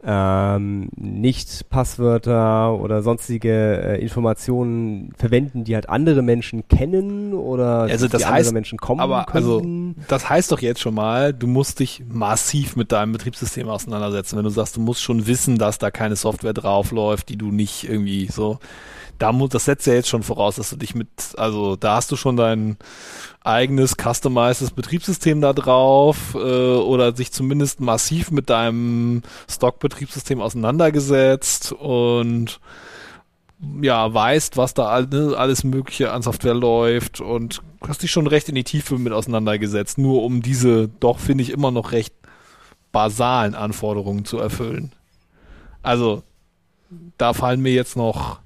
ähm, 0.08 0.90
nicht 0.96 1.70
Passwörter 1.70 2.80
oder 2.80 3.02
sonstige 3.02 3.50
äh, 3.98 4.02
Informationen 4.02 5.12
verwenden, 5.18 5.64
die 5.64 5.74
halt 5.74 5.90
andere 5.90 6.22
Menschen 6.22 6.68
kennen 6.68 7.34
oder 7.34 7.82
Also 7.82 8.08
das 8.08 8.22
die 8.22 8.26
heißt, 8.26 8.34
andere 8.34 8.54
Menschen 8.54 8.78
kommen 8.78 9.02
aber 9.02 9.34
also 9.34 9.62
könnten. 9.62 9.96
das 10.08 10.30
heißt 10.30 10.52
doch 10.52 10.62
jetzt 10.62 10.80
schon 10.80 10.94
mal, 10.94 11.34
du 11.34 11.48
musst 11.48 11.80
dich 11.80 12.04
massiv 12.08 12.76
mit 12.76 12.92
deinem 12.92 13.14
Betriebssystem 13.14 13.68
auseinandersetzen. 13.68 14.38
Wenn 14.38 14.44
du 14.44 14.52
sagst, 14.52 14.76
du 14.76 14.82
musst 14.82 15.02
schon 15.02 15.26
wissen, 15.26 15.58
dass 15.58 15.80
da 15.80 15.90
keine 15.90 16.16
Software 16.16 16.54
draufläuft, 16.54 17.30
die 17.30 17.38
du 17.38 17.52
nicht 17.52 17.90
irgendwie 17.90 18.28
so, 18.28 18.60
da 19.18 19.32
muss, 19.32 19.50
das 19.50 19.66
setzt 19.66 19.88
ja 19.88 19.94
jetzt 19.94 20.10
schon 20.10 20.24
voraus, 20.24 20.56
dass 20.56 20.70
du 20.70 20.76
dich 20.76 20.96
mit, 20.96 21.08
also 21.38 21.76
da 21.76 21.96
hast 21.96 22.12
du 22.12 22.16
schon 22.16 22.36
dein 22.36 22.78
eigenes 23.42 23.96
customizedes 23.96 24.72
Betriebssystem 24.72 25.42
da 25.42 25.54
drauf 25.54 26.36
äh, 26.36 26.38
oder 26.38 27.16
sich 27.16 27.32
zumindest 27.32 27.80
massiv 27.80 28.32
mit 28.32 28.50
deinem 28.50 29.22
Stock-Betriebssystem 29.50 30.42
auseinandergesetzt 30.42 31.72
und 31.72 32.60
ja, 33.82 34.14
weißt, 34.14 34.58
was 34.58 34.74
da 34.74 35.02
ne, 35.02 35.34
alles 35.38 35.64
Mögliche 35.64 36.12
an 36.12 36.22
Software 36.22 36.54
läuft 36.54 37.22
und 37.22 37.62
hast 37.88 38.04
dich 38.04 38.12
schon 38.12 38.28
recht 38.28 38.50
in 38.50 38.56
die 38.56 38.64
Tiefe 38.64 38.98
mit 38.98 39.14
auseinandergesetzt, 39.14 39.98
nur 39.98 40.24
um 40.24 40.42
diese 40.42 40.90
doch, 41.00 41.20
finde 41.20 41.44
ich, 41.44 41.52
immer 41.52 41.72
noch 41.72 41.92
recht 41.92 42.14
basalen 42.92 43.56
Anforderungen 43.56 44.26
zu 44.26 44.38
erfüllen. 44.40 44.92
Also, 45.82 46.24
da 47.18 47.34
fallen 47.34 47.62
mir 47.62 47.74
jetzt 47.74 47.96
noch 47.96 48.40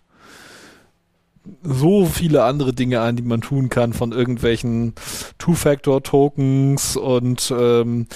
so 1.64 2.06
viele 2.06 2.44
andere 2.44 2.74
Dinge 2.74 3.02
ein, 3.02 3.16
die 3.16 3.24
man 3.24 3.42
tun 3.42 3.70
kann, 3.70 3.94
von 3.94 4.12
irgendwelchen 4.12 4.94
Two-Factor-Tokens 5.38 6.96
und 6.98 7.54
ähm, 7.58 8.08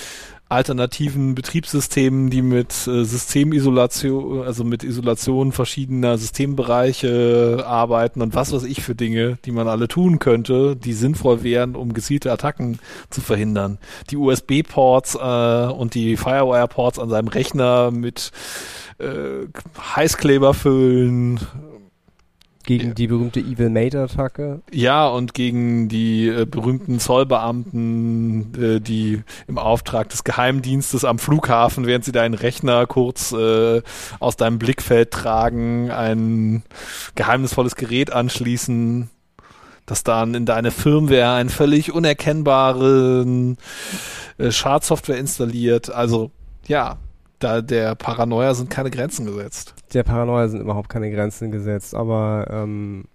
alternativen 0.53 1.35
Betriebssystemen, 1.35 2.29
die 2.29 2.41
mit 2.41 2.87
äh, 2.87 3.03
Systemisolation, 3.03 4.43
also 4.43 4.63
mit 4.63 4.83
Isolation 4.83 5.51
verschiedener 5.51 6.17
Systembereiche 6.17 7.63
arbeiten 7.65 8.21
und 8.21 8.35
was 8.35 8.53
weiß 8.53 8.63
ich 8.63 8.83
für 8.83 8.95
Dinge, 8.95 9.37
die 9.45 9.51
man 9.51 9.67
alle 9.67 9.87
tun 9.87 10.19
könnte, 10.19 10.75
die 10.75 10.93
sinnvoll 10.93 11.43
wären, 11.43 11.75
um 11.75 11.93
gezielte 11.93 12.31
Attacken 12.31 12.79
zu 13.09 13.21
verhindern. 13.21 13.79
Die 14.11 14.17
USB-Ports 14.17 15.15
äh, 15.15 15.73
und 15.73 15.95
die 15.95 16.15
Firewire-Ports 16.17 16.99
an 16.99 17.09
seinem 17.09 17.27
Rechner 17.29 17.91
mit 17.91 18.31
äh, 18.99 19.47
Heißkleber 19.95 20.53
füllen, 20.53 21.39
Gegen 22.65 22.89
Ja. 22.89 22.93
die 22.93 23.07
berühmte 23.07 23.41
Evil 23.41 23.69
Mate-Attacke. 23.69 24.61
Ja, 24.71 25.07
und 25.07 25.33
gegen 25.33 25.89
die 25.89 26.27
äh, 26.27 26.45
berühmten 26.45 26.99
Zollbeamten, 26.99 28.53
äh, 28.55 28.79
die 28.79 29.21
im 29.47 29.57
Auftrag 29.57 30.07
des 30.09 30.23
Geheimdienstes 30.23 31.03
am 31.03 31.19
Flughafen, 31.19 31.85
während 31.85 32.05
sie 32.05 32.13
deinen 32.13 32.33
Rechner 32.35 32.87
kurz 32.87 33.33
äh, 33.33 33.81
aus 34.19 34.37
deinem 34.37 34.59
Blickfeld 34.59 35.11
tragen, 35.11 35.91
ein 35.91 36.63
geheimnisvolles 37.15 37.75
Gerät 37.75 38.13
anschließen, 38.13 39.09
das 39.85 40.03
dann 40.03 40.33
in 40.33 40.45
deine 40.45 40.71
Firmware 40.71 41.33
einen 41.33 41.49
völlig 41.49 41.91
unerkennbaren 41.91 43.57
äh, 44.37 44.51
Schadsoftware 44.51 45.17
installiert. 45.17 45.91
Also 45.91 46.31
ja, 46.65 46.97
da 47.43 47.61
der 47.61 47.95
Paranoia 47.95 48.53
sind 48.53 48.69
keine 48.69 48.89
Grenzen 48.89 49.25
gesetzt. 49.25 49.73
Der 49.93 50.03
Paranoia 50.03 50.47
sind 50.47 50.61
überhaupt 50.61 50.89
keine 50.89 51.11
Grenzen 51.11 51.51
gesetzt, 51.51 51.95
aber 51.95 52.47
ähm, 52.49 53.05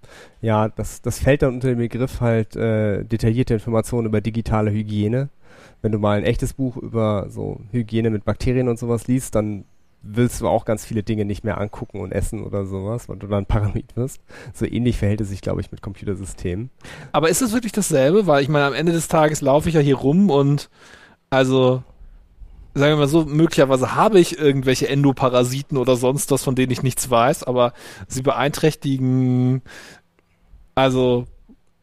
ja, 0.41 0.69
das, 0.69 1.03
das 1.03 1.19
fällt 1.19 1.43
dann 1.43 1.55
unter 1.55 1.69
den 1.69 1.79
Begriff 1.79 2.21
halt 2.21 2.57
äh, 2.57 3.05
detaillierte 3.05 3.55
Informationen 3.55 4.07
über 4.07 4.21
digitale 4.21 4.71
Hygiene. 4.71 5.29
Wenn 5.83 5.93
du 5.93 5.99
mal 5.99 6.19
ein 6.19 6.25
echtes 6.25 6.55
Buch 6.55 6.77
über 6.77 7.27
so 7.29 7.61
Hygiene 7.71 8.11
mit 8.11 8.25
Bakterien 8.25 8.69
und 8.69 8.79
sowas 8.79 9.07
liest, 9.07 9.35
dann 9.35 9.65
willst 10.03 10.41
du 10.41 10.49
auch 10.49 10.65
ganz 10.65 10.85
viele 10.85 11.03
Dinge 11.03 11.25
nicht 11.25 11.45
mehr 11.45 11.59
angucken 11.59 12.01
und 12.01 12.13
essen 12.13 12.45
oder 12.45 12.65
sowas, 12.67 13.09
weil 13.09 13.17
du 13.17 13.27
dann 13.27 13.47
paranoid 13.47 13.97
wirst. 13.97 14.21
So 14.55 14.65
ähnlich 14.65 14.97
verhält 14.97 15.21
es 15.21 15.29
sich, 15.29 15.41
glaube 15.41 15.61
ich, 15.61 15.71
mit 15.71 15.83
Computersystemen. 15.83 16.71
Aber 17.13 17.29
ist 17.29 17.43
es 17.43 17.53
wirklich 17.53 17.73
dasselbe? 17.73 18.27
Weil 18.27 18.43
ich 18.43 18.49
meine, 18.49 18.67
am 18.67 18.75
Ende 18.75 18.93
des 18.93 19.09
Tages 19.09 19.41
laufe 19.41 19.69
ich 19.69 19.75
ja 19.75 19.81
hier 19.81 19.97
rum 19.97 20.31
und 20.31 20.71
also 21.31 21.83
sagen 22.75 22.93
wir 22.93 22.97
mal 22.97 23.09
so, 23.09 23.25
möglicherweise 23.25 23.95
habe 23.95 24.21
ich 24.21 24.39
irgendwelche 24.39 24.89
Endoparasiten 24.89 25.79
oder 25.79 25.97
sonst 25.97 26.31
was, 26.31 26.45
von 26.45 26.55
denen 26.55 26.73
ich 26.73 26.83
nichts 26.83 27.11
weiß, 27.11 27.45
aber 27.45 27.73
sie 28.07 28.23
beeinträchtigen 28.23 29.63
also 30.79 31.27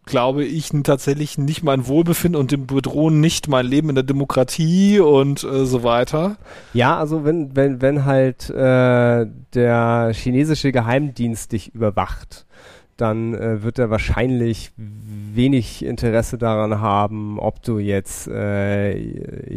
glaube 0.06 0.46
ich, 0.46 0.70
tatsächlich 0.84 1.38
nicht 1.38 1.64
mein 1.64 1.88
Wohlbefinden 1.88 2.40
und 2.40 2.68
bedrohen 2.68 3.20
nicht 3.20 3.48
mein 3.48 3.66
Leben 3.66 3.90
in 3.90 3.96
der 3.96 4.04
Demokratie 4.04 5.00
und 5.00 5.44
äh, 5.44 5.66
so 5.66 5.84
weiter. 5.84 6.38
Ja, 6.74 6.98
also 6.98 7.26
wenn, 7.26 7.56
wenn, 7.56 7.82
wenn 7.82 8.06
halt 8.06 8.50
äh, 8.52 9.26
der 9.54 10.12
chinesische 10.14 10.72
Geheimdienst 10.72 11.52
dich 11.52 11.74
überwacht, 11.74 12.46
dann 12.98 13.34
äh, 13.34 13.62
wird 13.62 13.78
er 13.78 13.90
wahrscheinlich 13.90 14.72
wenig 14.78 15.84
Interesse 15.84 16.38
daran 16.38 16.80
haben, 16.80 17.40
ob 17.40 17.62
du 17.62 17.78
jetzt 17.78 18.28
äh, 18.28 18.98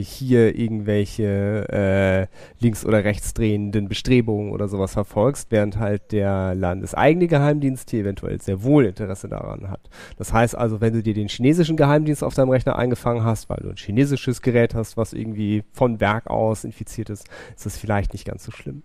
hier 0.02 0.58
irgendwelche 0.58 1.68
äh, 1.68 2.26
links- 2.60 2.84
oder 2.84 3.04
rechtsdrehenden 3.04 3.88
Bestrebungen 3.88 4.50
oder 4.50 4.66
sowas 4.66 4.92
verfolgst, 4.92 5.52
während 5.52 5.78
halt 5.78 6.10
der 6.10 6.56
landeseigene 6.56 7.28
Geheimdienst 7.28 7.90
hier 7.90 8.00
eventuell 8.00 8.40
sehr 8.40 8.64
wohl 8.64 8.86
Interesse 8.86 9.28
daran 9.28 9.70
hat. 9.70 9.88
Das 10.16 10.32
heißt 10.32 10.56
also, 10.56 10.80
wenn 10.80 10.94
du 10.94 11.02
dir 11.02 11.14
den 11.14 11.28
chinesischen 11.28 11.76
Geheimdienst 11.76 12.24
auf 12.24 12.34
deinem 12.34 12.50
Rechner 12.50 12.76
eingefangen 12.76 13.22
hast, 13.22 13.48
weil 13.48 13.58
du 13.62 13.68
ein 13.68 13.76
chinesisches 13.76 14.42
Gerät 14.42 14.74
hast, 14.74 14.96
was 14.96 15.12
irgendwie 15.12 15.62
von 15.72 16.00
Werk 16.00 16.26
aus 16.28 16.64
infiziert 16.64 17.08
ist, 17.10 17.28
ist 17.54 17.66
das 17.66 17.78
vielleicht 17.78 18.12
nicht 18.12 18.24
ganz 18.24 18.42
so 18.42 18.50
schlimm. 18.50 18.82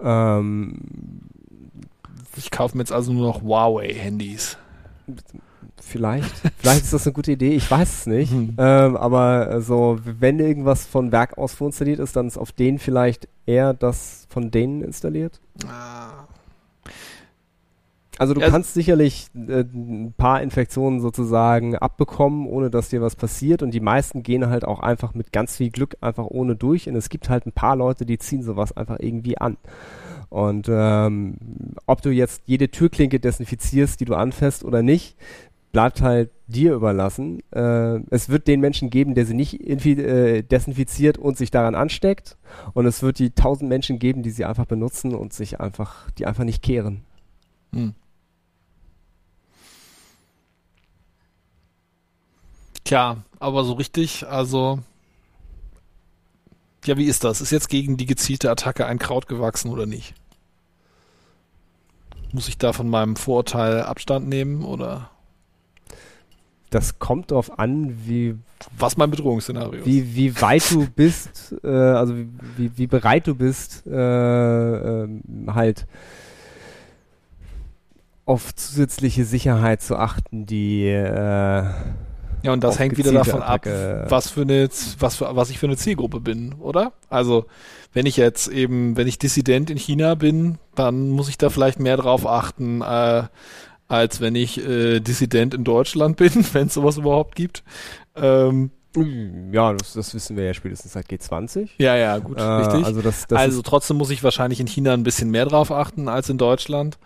Ähm, 0.00 0.80
ich 2.38 2.50
kaufe 2.50 2.76
mir 2.76 2.82
jetzt 2.82 2.92
also 2.92 3.12
nur 3.12 3.26
noch 3.26 3.42
Huawei-Handys. 3.42 4.56
Vielleicht. 5.80 6.34
Vielleicht 6.58 6.82
ist 6.84 6.92
das 6.92 7.06
eine 7.06 7.12
gute 7.12 7.32
Idee, 7.32 7.54
ich 7.54 7.70
weiß 7.70 8.00
es 8.00 8.06
nicht. 8.06 8.32
Mhm. 8.32 8.56
Ähm, 8.58 8.96
aber 8.96 9.60
so, 9.60 9.98
wenn 10.04 10.38
irgendwas 10.38 10.86
von 10.86 11.12
Werk 11.12 11.38
aus 11.38 11.54
vorinstalliert 11.54 11.98
ist, 11.98 12.16
dann 12.16 12.26
ist 12.26 12.36
auf 12.36 12.52
den 12.52 12.78
vielleicht 12.78 13.28
eher 13.46 13.74
das 13.74 14.26
von 14.28 14.50
denen 14.50 14.82
installiert. 14.82 15.40
Ah. 15.66 16.26
Also 18.18 18.34
du 18.34 18.40
ja. 18.40 18.50
kannst 18.50 18.74
sicherlich 18.74 19.28
äh, 19.34 19.60
ein 19.60 20.12
paar 20.16 20.42
Infektionen 20.42 21.00
sozusagen 21.00 21.76
abbekommen, 21.76 22.48
ohne 22.48 22.68
dass 22.68 22.88
dir 22.88 23.00
was 23.00 23.14
passiert. 23.14 23.62
Und 23.62 23.70
die 23.70 23.80
meisten 23.80 24.24
gehen 24.24 24.48
halt 24.48 24.64
auch 24.64 24.80
einfach 24.80 25.14
mit 25.14 25.32
ganz 25.32 25.56
viel 25.56 25.70
Glück 25.70 25.96
einfach 26.00 26.26
ohne 26.26 26.56
durch. 26.56 26.88
Und 26.88 26.96
es 26.96 27.08
gibt 27.08 27.30
halt 27.30 27.46
ein 27.46 27.52
paar 27.52 27.76
Leute, 27.76 28.04
die 28.04 28.18
ziehen 28.18 28.42
sowas 28.42 28.76
einfach 28.76 28.98
irgendwie 28.98 29.38
an. 29.38 29.56
Und 30.30 30.68
ähm, 30.70 31.36
ob 31.86 32.02
du 32.02 32.10
jetzt 32.10 32.42
jede 32.46 32.70
Türklinke 32.70 33.18
desinfizierst, 33.18 33.98
die 34.00 34.04
du 34.04 34.14
anfasst 34.14 34.64
oder 34.64 34.82
nicht, 34.82 35.16
bleibt 35.72 36.02
halt 36.02 36.30
dir 36.46 36.74
überlassen. 36.74 37.42
Äh, 37.50 38.00
es 38.10 38.28
wird 38.28 38.46
den 38.46 38.60
Menschen 38.60 38.90
geben, 38.90 39.14
der 39.14 39.26
sie 39.26 39.34
nicht 39.34 39.60
äh, 39.60 40.42
desinfiziert 40.42 41.18
und 41.18 41.36
sich 41.36 41.50
daran 41.50 41.74
ansteckt. 41.74 42.36
Und 42.74 42.86
es 42.86 43.02
wird 43.02 43.18
die 43.18 43.30
tausend 43.30 43.68
Menschen 43.68 43.98
geben, 43.98 44.22
die 44.22 44.30
sie 44.30 44.44
einfach 44.44 44.66
benutzen 44.66 45.14
und 45.14 45.32
sich 45.32 45.60
einfach, 45.60 46.10
die 46.12 46.26
einfach 46.26 46.44
nicht 46.44 46.62
kehren. 46.62 47.02
Hm. 47.72 47.94
Tja, 52.84 53.18
aber 53.38 53.64
so 53.64 53.74
richtig, 53.74 54.26
also 54.26 54.78
ja, 56.88 56.96
wie 56.96 57.04
ist 57.04 57.24
das? 57.24 57.40
Ist 57.40 57.50
jetzt 57.50 57.68
gegen 57.68 57.96
die 57.96 58.06
gezielte 58.06 58.50
Attacke 58.50 58.86
ein 58.86 58.98
Kraut 58.98 59.28
gewachsen 59.28 59.70
oder 59.70 59.86
nicht? 59.86 60.14
Muss 62.32 62.48
ich 62.48 62.58
da 62.58 62.72
von 62.72 62.90
meinem 62.90 63.16
Vorurteil 63.16 63.82
Abstand 63.82 64.28
nehmen 64.28 64.64
oder? 64.64 65.10
das 66.70 66.98
kommt 66.98 67.30
darauf 67.30 67.58
an, 67.58 68.06
wie 68.06 68.36
was 68.76 68.96
mein 68.96 69.10
Bedrohungsszenario 69.10 69.80
ist. 69.80 69.86
Wie, 69.86 70.14
wie 70.14 70.40
weit 70.40 70.70
du 70.70 70.86
bist, 70.88 71.54
äh, 71.62 71.68
also 71.68 72.14
wie, 72.56 72.76
wie 72.76 72.86
bereit 72.86 73.26
du 73.26 73.34
bist, 73.34 73.86
äh, 73.86 75.04
äh, 75.04 75.08
halt 75.48 75.86
auf 78.26 78.54
zusätzliche 78.54 79.24
Sicherheit 79.24 79.80
zu 79.80 79.96
achten, 79.96 80.44
die 80.44 80.86
äh, 80.86 81.64
ja, 82.42 82.52
und 82.52 82.62
das 82.62 82.78
hängt 82.78 82.96
wieder 82.96 83.12
davon 83.12 83.42
Attacke. 83.42 84.02
ab, 84.04 84.10
was 84.10 84.30
für 84.30 84.42
eine, 84.42 84.68
was 84.98 85.16
für, 85.16 85.36
was 85.36 85.50
ich 85.50 85.58
für 85.58 85.66
eine 85.66 85.76
Zielgruppe 85.76 86.20
bin, 86.20 86.54
oder? 86.54 86.92
Also, 87.08 87.46
wenn 87.92 88.06
ich 88.06 88.16
jetzt 88.16 88.48
eben, 88.48 88.96
wenn 88.96 89.08
ich 89.08 89.18
Dissident 89.18 89.70
in 89.70 89.78
China 89.78 90.14
bin, 90.14 90.58
dann 90.74 91.10
muss 91.10 91.28
ich 91.28 91.38
da 91.38 91.50
vielleicht 91.50 91.80
mehr 91.80 91.96
drauf 91.96 92.26
achten, 92.26 92.82
äh, 92.82 93.24
als 93.88 94.20
wenn 94.20 94.34
ich 94.34 94.64
äh, 94.64 95.00
Dissident 95.00 95.54
in 95.54 95.64
Deutschland 95.64 96.16
bin, 96.16 96.32
wenn 96.52 96.68
es 96.68 96.74
sowas 96.74 96.96
überhaupt 96.96 97.34
gibt. 97.34 97.64
Ähm, 98.14 98.70
ja, 99.52 99.72
das, 99.74 99.92
das 99.92 100.14
wissen 100.14 100.36
wir 100.36 100.44
ja 100.44 100.54
spätestens 100.54 100.92
seit 100.92 101.06
G20. 101.06 101.68
Ja, 101.78 101.96
ja, 101.96 102.18
gut, 102.18 102.38
äh, 102.38 102.42
richtig. 102.42 102.84
Also, 102.84 103.02
das, 103.02 103.26
das 103.26 103.38
also 103.38 103.62
trotzdem 103.62 103.96
muss 103.96 104.10
ich 104.10 104.22
wahrscheinlich 104.22 104.60
in 104.60 104.66
China 104.66 104.92
ein 104.94 105.02
bisschen 105.02 105.30
mehr 105.30 105.44
drauf 105.44 105.70
achten 105.70 106.08
als 106.08 106.28
in 106.28 106.38
Deutschland. 106.38 106.98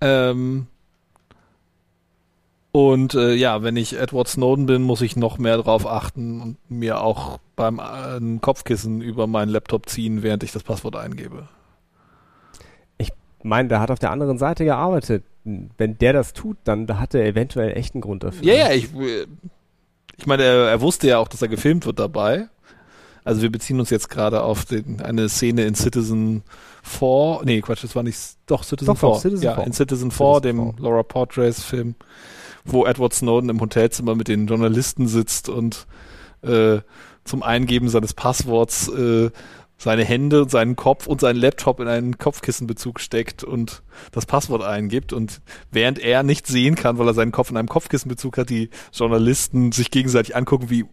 Ähm, 0.00 0.66
und 2.76 3.14
äh, 3.14 3.34
ja, 3.34 3.62
wenn 3.62 3.76
ich 3.76 3.98
Edward 3.98 4.28
Snowden 4.28 4.66
bin, 4.66 4.82
muss 4.82 5.00
ich 5.00 5.16
noch 5.16 5.38
mehr 5.38 5.56
drauf 5.58 5.86
achten 5.86 6.40
und 6.40 6.56
mir 6.68 7.00
auch 7.00 7.38
beim 7.54 7.78
äh, 7.78 8.38
Kopfkissen 8.40 9.00
über 9.00 9.26
meinen 9.26 9.48
Laptop 9.48 9.88
ziehen, 9.88 10.22
während 10.22 10.42
ich 10.42 10.52
das 10.52 10.62
Passwort 10.62 10.96
eingebe. 10.96 11.48
Ich 12.98 13.12
meine, 13.42 13.68
der 13.68 13.80
hat 13.80 13.90
auf 13.90 13.98
der 13.98 14.10
anderen 14.10 14.38
Seite 14.38 14.64
gearbeitet 14.64 15.22
wenn 15.78 15.96
der 15.98 16.12
das 16.12 16.32
tut, 16.32 16.56
dann 16.64 16.86
da 16.86 16.98
hat 16.98 17.14
er 17.14 17.24
eventuell 17.24 17.76
echt 17.76 17.94
einen 17.94 18.00
Grund 18.00 18.24
dafür. 18.24 18.44
Ja, 18.44 18.54
ja, 18.54 18.72
ich, 18.72 18.88
ich 20.16 20.26
meine, 20.26 20.42
er, 20.42 20.68
er 20.68 20.80
wusste 20.80 21.06
ja 21.06 21.18
auch, 21.18 21.28
dass 21.28 21.40
er 21.40 21.48
gefilmt 21.48 21.86
wird 21.86 21.98
dabei. 21.98 22.48
Also 23.24 23.42
wir 23.42 23.50
beziehen 23.50 23.80
uns 23.80 23.90
jetzt 23.90 24.08
gerade 24.08 24.42
auf 24.42 24.64
den, 24.64 25.00
eine 25.00 25.28
Szene 25.28 25.64
in 25.64 25.74
Citizen 25.74 26.42
4, 26.82 27.40
nee, 27.44 27.60
Quatsch, 27.60 27.82
das 27.82 27.94
war 27.96 28.02
nicht, 28.02 28.18
doch 28.46 28.62
Citizen 28.62 28.86
doch, 28.86 28.98
4. 28.98 29.08
Doch, 29.08 29.20
Citizen 29.20 29.44
ja, 29.44 29.54
4. 29.54 29.66
in 29.66 29.72
Citizen 29.72 30.10
4, 30.10 30.40
dem 30.40 30.74
4. 30.74 30.74
Laura 30.78 31.02
Portrays 31.02 31.62
Film, 31.62 31.94
wo 32.72 32.86
Edward 32.86 33.14
Snowden 33.14 33.50
im 33.50 33.60
Hotelzimmer 33.60 34.14
mit 34.14 34.28
den 34.28 34.46
Journalisten 34.46 35.08
sitzt 35.08 35.48
und 35.48 35.86
äh, 36.42 36.78
zum 37.24 37.42
Eingeben 37.42 37.88
seines 37.88 38.14
Passworts 38.14 38.88
äh, 38.88 39.30
seine 39.78 40.04
Hände 40.04 40.46
seinen 40.48 40.74
Kopf 40.74 41.06
und 41.06 41.20
seinen 41.20 41.36
Laptop 41.36 41.80
in 41.80 41.88
einen 41.88 42.16
Kopfkissenbezug 42.18 42.98
steckt 42.98 43.44
und 43.44 43.82
das 44.10 44.24
Passwort 44.24 44.62
eingibt 44.62 45.12
und 45.12 45.42
während 45.70 45.98
er 45.98 46.22
nicht 46.22 46.46
sehen 46.46 46.76
kann, 46.76 46.98
weil 46.98 47.08
er 47.08 47.14
seinen 47.14 47.32
Kopf 47.32 47.50
in 47.50 47.56
einem 47.56 47.68
Kopfkissenbezug 47.68 48.38
hat, 48.38 48.48
die 48.48 48.70
Journalisten 48.92 49.72
sich 49.72 49.90
gegenseitig 49.90 50.34
angucken 50.34 50.70
wie 50.70 50.86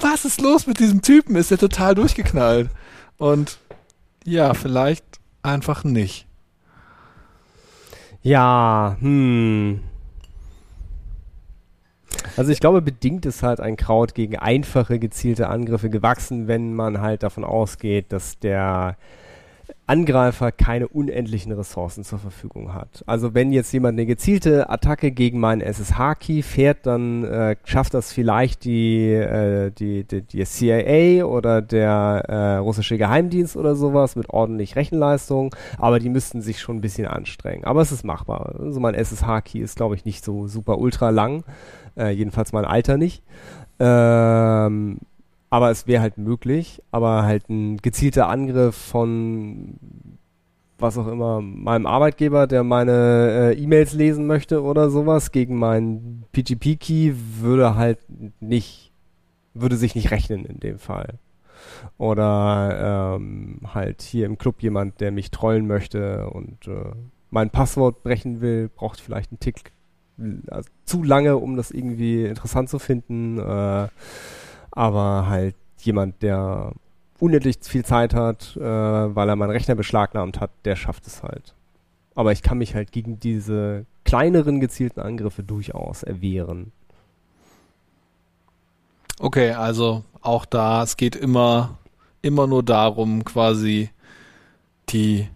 was 0.00 0.24
ist 0.24 0.40
los 0.40 0.68
mit 0.68 0.78
diesem 0.78 1.02
Typen? 1.02 1.34
Ist 1.34 1.50
der 1.50 1.58
total 1.58 1.96
durchgeknallt? 1.96 2.70
Und 3.16 3.58
ja, 4.24 4.54
vielleicht 4.54 5.04
einfach 5.42 5.82
nicht. 5.82 6.28
Ja, 8.22 8.96
hm. 9.00 9.80
Also 12.36 12.52
ich 12.52 12.60
glaube, 12.60 12.82
bedingt 12.82 13.26
ist 13.26 13.42
halt 13.42 13.60
ein 13.60 13.76
Kraut 13.76 14.14
gegen 14.14 14.36
einfache, 14.36 14.98
gezielte 14.98 15.48
Angriffe 15.48 15.90
gewachsen, 15.90 16.48
wenn 16.48 16.74
man 16.74 17.00
halt 17.00 17.22
davon 17.22 17.44
ausgeht, 17.44 18.12
dass 18.12 18.38
der 18.38 18.96
Angreifer 19.88 20.52
keine 20.52 20.86
unendlichen 20.86 21.50
Ressourcen 21.52 22.04
zur 22.04 22.18
Verfügung 22.18 22.74
hat. 22.74 23.02
Also 23.06 23.34
wenn 23.34 23.52
jetzt 23.52 23.72
jemand 23.72 23.94
eine 23.94 24.04
gezielte 24.04 24.68
Attacke 24.68 25.10
gegen 25.10 25.40
meinen 25.40 25.62
SSH-Key 25.62 26.42
fährt, 26.42 26.84
dann 26.86 27.24
äh, 27.24 27.56
schafft 27.64 27.94
das 27.94 28.12
vielleicht 28.12 28.64
die, 28.64 29.12
äh, 29.12 29.70
die, 29.70 30.04
die, 30.04 30.20
die 30.20 30.44
CIA 30.44 31.24
oder 31.24 31.62
der 31.62 32.24
äh, 32.28 32.56
russische 32.58 32.98
Geheimdienst 32.98 33.56
oder 33.56 33.74
sowas 33.74 34.14
mit 34.14 34.28
ordentlich 34.28 34.76
Rechenleistung, 34.76 35.56
aber 35.78 35.98
die 36.00 36.10
müssten 36.10 36.42
sich 36.42 36.60
schon 36.60 36.76
ein 36.76 36.80
bisschen 36.82 37.06
anstrengen. 37.06 37.64
Aber 37.64 37.80
es 37.80 37.90
ist 37.90 38.04
machbar. 38.04 38.56
Also 38.58 38.80
mein 38.80 38.94
SSH-Key 38.94 39.58
ist, 39.60 39.76
glaube 39.76 39.94
ich, 39.94 40.04
nicht 40.04 40.22
so 40.22 40.46
super 40.46 40.78
ultra 40.78 41.08
lang. 41.08 41.44
Äh, 41.96 42.10
jedenfalls 42.10 42.52
mein 42.52 42.66
Alter 42.66 42.98
nicht. 42.98 43.22
Ähm, 43.80 44.98
aber 45.50 45.70
es 45.70 45.86
wäre 45.86 46.02
halt 46.02 46.18
möglich, 46.18 46.82
aber 46.90 47.22
halt 47.22 47.48
ein 47.48 47.78
gezielter 47.78 48.28
Angriff 48.28 48.76
von 48.76 49.78
was 50.78 50.96
auch 50.96 51.08
immer, 51.08 51.40
meinem 51.40 51.86
Arbeitgeber, 51.86 52.46
der 52.46 52.62
meine 52.62 53.52
äh, 53.52 53.60
E-Mails 53.60 53.94
lesen 53.94 54.26
möchte 54.26 54.62
oder 54.62 54.90
sowas, 54.90 55.32
gegen 55.32 55.56
meinen 55.56 56.24
PGP-Key 56.32 57.14
würde 57.40 57.74
halt 57.74 57.98
nicht, 58.40 58.92
würde 59.54 59.76
sich 59.76 59.96
nicht 59.96 60.12
rechnen 60.12 60.44
in 60.44 60.60
dem 60.60 60.78
Fall. 60.78 61.18
Oder 61.98 63.16
ähm, 63.16 63.60
halt 63.74 64.02
hier 64.02 64.26
im 64.26 64.38
Club 64.38 64.62
jemand, 64.62 65.00
der 65.00 65.10
mich 65.10 65.32
trollen 65.32 65.66
möchte 65.66 66.30
und 66.30 66.68
äh, 66.68 66.92
mein 67.30 67.50
Passwort 67.50 68.04
brechen 68.04 68.40
will, 68.40 68.68
braucht 68.68 69.00
vielleicht 69.00 69.32
einen 69.32 69.40
Tick 69.40 69.72
also 70.48 70.68
zu 70.84 71.02
lange, 71.02 71.36
um 71.36 71.56
das 71.56 71.70
irgendwie 71.70 72.24
interessant 72.24 72.68
zu 72.68 72.78
finden. 72.78 73.38
Äh, 73.38 73.88
aber 74.70 75.26
halt 75.28 75.54
jemand, 75.78 76.22
der 76.22 76.72
unendlich 77.18 77.58
viel 77.62 77.84
Zeit 77.84 78.14
hat, 78.14 78.56
äh, 78.56 78.60
weil 78.60 79.28
er 79.28 79.36
meinen 79.36 79.50
Rechner 79.50 79.74
beschlagnahmt 79.74 80.40
hat, 80.40 80.50
der 80.64 80.76
schafft 80.76 81.06
es 81.06 81.22
halt. 81.22 81.54
Aber 82.14 82.32
ich 82.32 82.42
kann 82.42 82.58
mich 82.58 82.74
halt 82.74 82.92
gegen 82.92 83.20
diese 83.20 83.86
kleineren 84.04 84.60
gezielten 84.60 85.00
Angriffe 85.00 85.42
durchaus 85.42 86.02
erwehren. 86.02 86.72
Okay, 89.20 89.52
also 89.52 90.04
auch 90.20 90.44
da, 90.44 90.82
es 90.82 90.96
geht 90.96 91.16
immer, 91.16 91.78
immer 92.22 92.46
nur 92.46 92.62
darum, 92.62 93.24
quasi 93.24 93.90
die, 94.90 95.28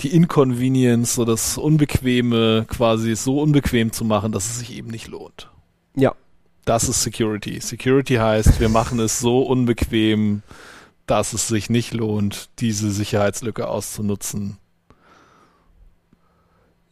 die 0.00 0.14
Inconvenience, 0.14 1.14
so 1.14 1.24
das 1.24 1.58
Unbequeme 1.58 2.66
quasi 2.68 3.16
so 3.16 3.40
unbequem 3.40 3.92
zu 3.92 4.04
machen, 4.04 4.32
dass 4.32 4.46
es 4.46 4.60
sich 4.60 4.76
eben 4.76 4.90
nicht 4.90 5.08
lohnt. 5.08 5.50
Ja. 5.96 6.14
Das 6.64 6.88
ist 6.88 7.02
Security. 7.02 7.60
Security 7.60 8.14
heißt, 8.14 8.60
wir 8.60 8.68
machen 8.68 8.98
es 8.98 9.18
so 9.18 9.42
unbequem, 9.42 10.42
dass 11.06 11.32
es 11.34 11.48
sich 11.48 11.68
nicht 11.68 11.92
lohnt, 11.92 12.48
diese 12.60 12.90
Sicherheitslücke 12.90 13.68
auszunutzen. 13.68 14.56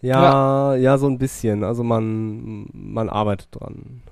Ja, 0.02 0.74
ja, 0.74 0.76
ja, 0.76 0.98
so 0.98 1.06
ein 1.06 1.18
bisschen. 1.18 1.64
Also 1.64 1.84
man, 1.84 2.68
man 2.72 3.08
arbeitet 3.08 3.48
dran. 3.52 4.02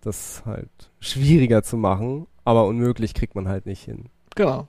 Das 0.00 0.42
halt 0.46 0.70
schwieriger 0.98 1.62
zu 1.62 1.76
machen, 1.76 2.26
aber 2.44 2.64
unmöglich 2.66 3.12
kriegt 3.12 3.34
man 3.34 3.46
halt 3.46 3.66
nicht 3.66 3.84
hin. 3.84 4.06
Genau. 4.34 4.66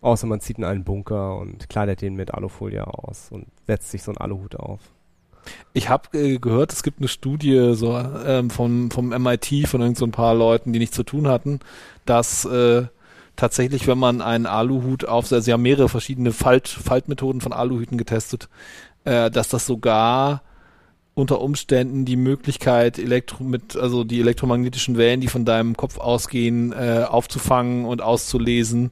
Außer 0.00 0.26
man 0.26 0.40
zieht 0.40 0.56
in 0.58 0.64
einen 0.64 0.84
Bunker 0.84 1.36
und 1.36 1.68
kleidet 1.68 2.00
den 2.00 2.14
mit 2.14 2.32
Alufolie 2.32 2.86
aus 2.86 3.28
und 3.30 3.46
setzt 3.66 3.90
sich 3.90 4.02
so 4.02 4.12
einen 4.12 4.18
Aluhut 4.18 4.56
auf. 4.56 4.80
Ich 5.72 5.88
habe 5.88 6.16
äh, 6.18 6.38
gehört, 6.38 6.72
es 6.72 6.82
gibt 6.82 7.00
eine 7.00 7.08
Studie 7.08 7.72
so 7.74 7.96
ähm, 7.98 8.50
vom, 8.50 8.90
vom 8.90 9.08
MIT 9.08 9.68
von 9.68 9.80
irgend 9.80 9.98
so 9.98 10.06
ein 10.06 10.12
paar 10.12 10.34
Leuten, 10.34 10.72
die 10.72 10.78
nichts 10.78 10.96
zu 10.96 11.02
tun 11.02 11.28
hatten, 11.28 11.60
dass 12.04 12.44
äh, 12.44 12.86
tatsächlich, 13.36 13.86
wenn 13.86 13.98
man 13.98 14.22
einen 14.22 14.46
Aluhut 14.46 15.04
aufsetzt, 15.04 15.44
sie 15.44 15.52
haben 15.52 15.62
mehrere 15.62 15.88
verschiedene 15.88 16.32
Falt, 16.32 16.68
Faltmethoden 16.68 17.40
von 17.40 17.52
Aluhüten 17.52 17.98
getestet, 17.98 18.48
äh, 19.04 19.30
dass 19.30 19.48
das 19.48 19.66
sogar 19.66 20.42
unter 21.14 21.40
Umständen 21.40 22.04
die 22.04 22.16
Möglichkeit, 22.16 22.98
Elektro 22.98 23.42
mit, 23.42 23.74
also 23.74 24.04
die 24.04 24.20
elektromagnetischen 24.20 24.98
Wellen, 24.98 25.22
die 25.22 25.28
von 25.28 25.46
deinem 25.46 25.74
Kopf 25.74 25.98
ausgehen, 25.98 26.72
äh, 26.72 27.06
aufzufangen 27.08 27.86
und 27.86 28.02
auszulesen, 28.02 28.90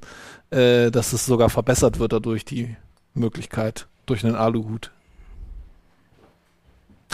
äh, 0.51 0.91
dass 0.91 1.13
es 1.13 1.27
sogar 1.27 1.51
verbessert 1.51 1.99
wird 1.99 2.15
dadurch 2.15 2.47
die 2.47 2.77
Möglichkeit 3.13 3.89
durch 4.07 4.25
einen 4.25 4.37
Aluhut. 4.37 4.91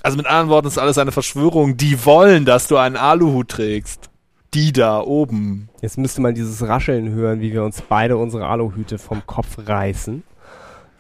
Also 0.03 0.17
mit 0.17 0.27
anderen 0.27 0.49
Worten 0.49 0.69
ist 0.69 0.79
alles 0.79 0.99
eine 0.99 1.13
Verschwörung. 1.13 1.77
Die 1.77 2.05
wollen, 2.05 2.45
dass 2.45 2.69
du 2.69 2.77
einen 2.77 2.97
Aluhut 2.97 3.49
trägst. 3.49 4.11
Die 4.55 4.73
da 4.73 5.01
oben. 5.01 5.69
Jetzt 5.81 5.97
müsste 5.97 6.21
man 6.21 6.35
dieses 6.35 6.67
Rascheln 6.67 7.11
hören, 7.11 7.41
wie 7.41 7.53
wir 7.53 7.63
uns 7.63 7.83
beide 7.83 8.17
unsere 8.17 8.47
Aluhüte 8.47 8.99
vom 8.99 9.25
Kopf 9.25 9.59
reißen. 9.65 10.25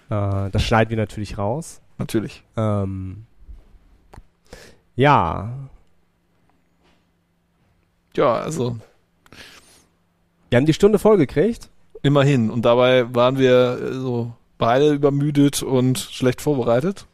Äh, 0.08 0.50
das 0.50 0.62
schneiden 0.62 0.90
wir 0.90 0.96
natürlich 0.96 1.36
raus. 1.36 1.80
Natürlich. 1.98 2.44
Ähm, 2.56 3.24
ja. 4.94 5.52
Ja, 8.14 8.34
also. 8.34 8.76
Wir 10.48 10.56
haben 10.56 10.66
die 10.66 10.74
Stunde 10.74 10.98
voll 10.98 11.16
gekriegt. 11.16 11.70
Immerhin. 12.02 12.50
Und 12.50 12.64
dabei 12.64 13.12
waren 13.14 13.38
wir 13.38 13.78
äh, 13.82 13.92
so 13.94 14.32
beide 14.58 14.92
übermüdet 14.92 15.62
und 15.62 15.98
schlecht 15.98 16.40
vorbereitet. 16.40 17.06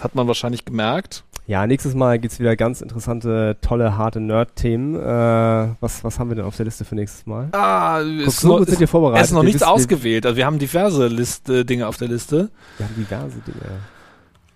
Hat 0.00 0.14
man 0.14 0.26
wahrscheinlich 0.26 0.64
gemerkt. 0.64 1.24
Ja, 1.46 1.66
nächstes 1.66 1.94
Mal 1.94 2.18
gibt's 2.18 2.38
wieder 2.40 2.56
ganz 2.56 2.80
interessante, 2.80 3.58
tolle, 3.60 3.98
harte 3.98 4.18
Nerd-Themen. 4.18 4.94
Äh, 4.94 5.74
was, 5.80 6.02
was 6.02 6.18
haben 6.18 6.30
wir 6.30 6.36
denn 6.36 6.44
auf 6.46 6.56
der 6.56 6.64
Liste 6.64 6.86
für 6.86 6.94
nächstes 6.94 7.26
Mal? 7.26 7.48
Ah, 7.52 8.00
Guck, 8.02 8.26
ist 8.28 8.40
so 8.40 8.58
noch, 8.60 8.66
wir 8.80 8.88
vorbereitet. 8.88 9.24
es 9.24 9.30
ist 9.30 9.34
noch 9.34 9.42
Wir 9.42 9.46
nichts 9.48 9.60
wissen- 9.60 9.70
ausgewählt. 9.70 10.24
Also 10.24 10.36
wir 10.38 10.46
haben 10.46 10.58
diverse 10.58 11.06
Liste, 11.08 11.66
Dinge 11.66 11.86
auf 11.86 11.98
der 11.98 12.08
Liste. 12.08 12.50
Wir 12.78 12.86
haben 12.86 12.94
diverse 12.96 13.38
Dinge. 13.40 13.60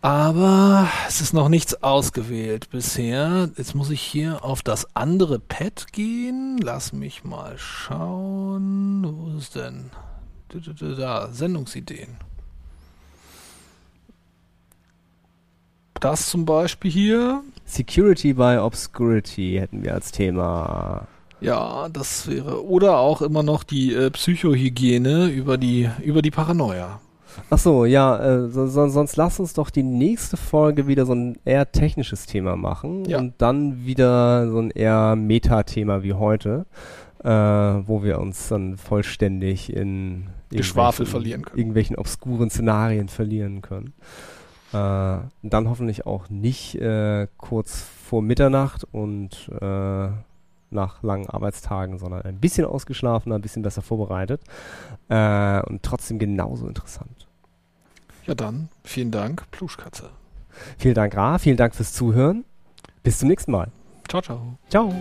Aber 0.01 0.89
es 1.09 1.20
ist 1.20 1.34
noch 1.34 1.49
nichts 1.51 1.82
ausgewählt 1.82 2.70
bisher. 2.70 3.51
Jetzt 3.57 3.74
muss 3.74 3.91
ich 3.91 4.01
hier 4.01 4.45
auf 4.45 4.62
das 4.62 4.86
andere 4.97 5.41
Pad 5.41 5.93
gehen. 5.93 6.57
Lass 6.62 6.93
mich 6.95 7.24
mal 7.24 7.55
schauen. 7.59 9.05
Wo 9.05 9.28
ist 9.36 9.43
es 9.43 9.51
denn? 9.51 9.91
Da. 10.97 11.28
Sendungsideen. 11.32 12.16
Das 16.01 16.28
zum 16.28 16.44
Beispiel 16.44 16.90
hier. 16.90 17.42
Security 17.64 18.32
by 18.32 18.59
Obscurity 18.61 19.57
hätten 19.61 19.82
wir 19.84 19.94
als 19.94 20.11
Thema. 20.12 21.07
Ja, 21.40 21.88
das 21.88 22.26
wäre. 22.28 22.64
Oder 22.66 22.99
auch 22.99 23.22
immer 23.22 23.42
noch 23.42 23.62
die 23.62 23.94
äh, 23.94 24.11
Psychohygiene 24.11 25.26
über 25.28 25.57
die, 25.59 25.88
über 26.03 26.22
die 26.22 26.30
Paranoia. 26.30 27.01
Ach 27.51 27.59
so, 27.59 27.84
ja, 27.84 28.18
äh, 28.18 28.49
so, 28.49 28.66
so, 28.66 28.88
sonst 28.88 29.16
lass 29.16 29.38
uns 29.38 29.53
doch 29.55 29.70
die 29.70 29.84
nächste 29.84 30.36
Folge 30.36 30.88
wieder 30.88 31.07
so 31.07 31.12
ein 31.14 31.38
eher 31.44 31.70
technisches 31.70 32.26
Thema 32.26 32.57
machen 32.57 33.05
Ja. 33.05 33.18
und 33.18 33.34
dann 33.38 33.84
wieder 33.86 34.51
so 34.51 34.59
ein 34.59 34.70
eher 34.70 35.14
Meta-Thema 35.14 36.03
wie 36.03 36.14
heute, 36.14 36.66
äh, 37.22 37.28
wo 37.30 38.03
wir 38.03 38.18
uns 38.18 38.49
dann 38.49 38.76
vollständig 38.76 39.72
in 39.72 40.26
Geschwafel 40.51 41.07
verlieren 41.07 41.42
können. 41.42 41.59
irgendwelchen 41.59 41.96
obskuren 41.96 42.51
Szenarien 42.51 43.09
verlieren 43.09 43.62
können. 43.62 43.92
Äh, 44.73 45.19
dann 45.43 45.69
hoffentlich 45.69 46.07
auch 46.07 46.29
nicht 46.29 46.75
äh, 46.75 47.27
kurz 47.39 47.81
vor 47.83 48.23
Mitternacht 48.23 48.85
und 48.93 49.51
äh, 49.61 50.09
nach 50.71 51.03
langen 51.03 51.29
Arbeitstagen, 51.29 51.99
sondern 51.99 52.23
ein 52.23 52.39
bisschen 52.39 52.66
ausgeschlafener, 52.66 53.37
ein 53.37 53.41
bisschen 53.43 53.62
besser 53.62 53.83
vorbereitet 53.83 54.43
äh, 55.09 55.62
und 55.62 55.83
trotzdem 55.83 56.19
genauso 56.19 56.66
interessant. 56.66 57.27
Ja 58.27 58.35
dann, 58.35 58.69
vielen 58.85 59.11
Dank, 59.11 59.51
Pluschkatze. 59.51 60.11
Vielen 60.77 60.95
Dank, 60.95 61.16
Ra. 61.16 61.39
Vielen 61.39 61.57
Dank 61.57 61.75
fürs 61.75 61.93
Zuhören. 61.93 62.45
Bis 63.03 63.19
zum 63.19 63.29
nächsten 63.29 63.53
Mal. 63.53 63.69
Ciao, 64.09 64.21
ciao. 64.21 64.59
Ciao. 64.69 64.93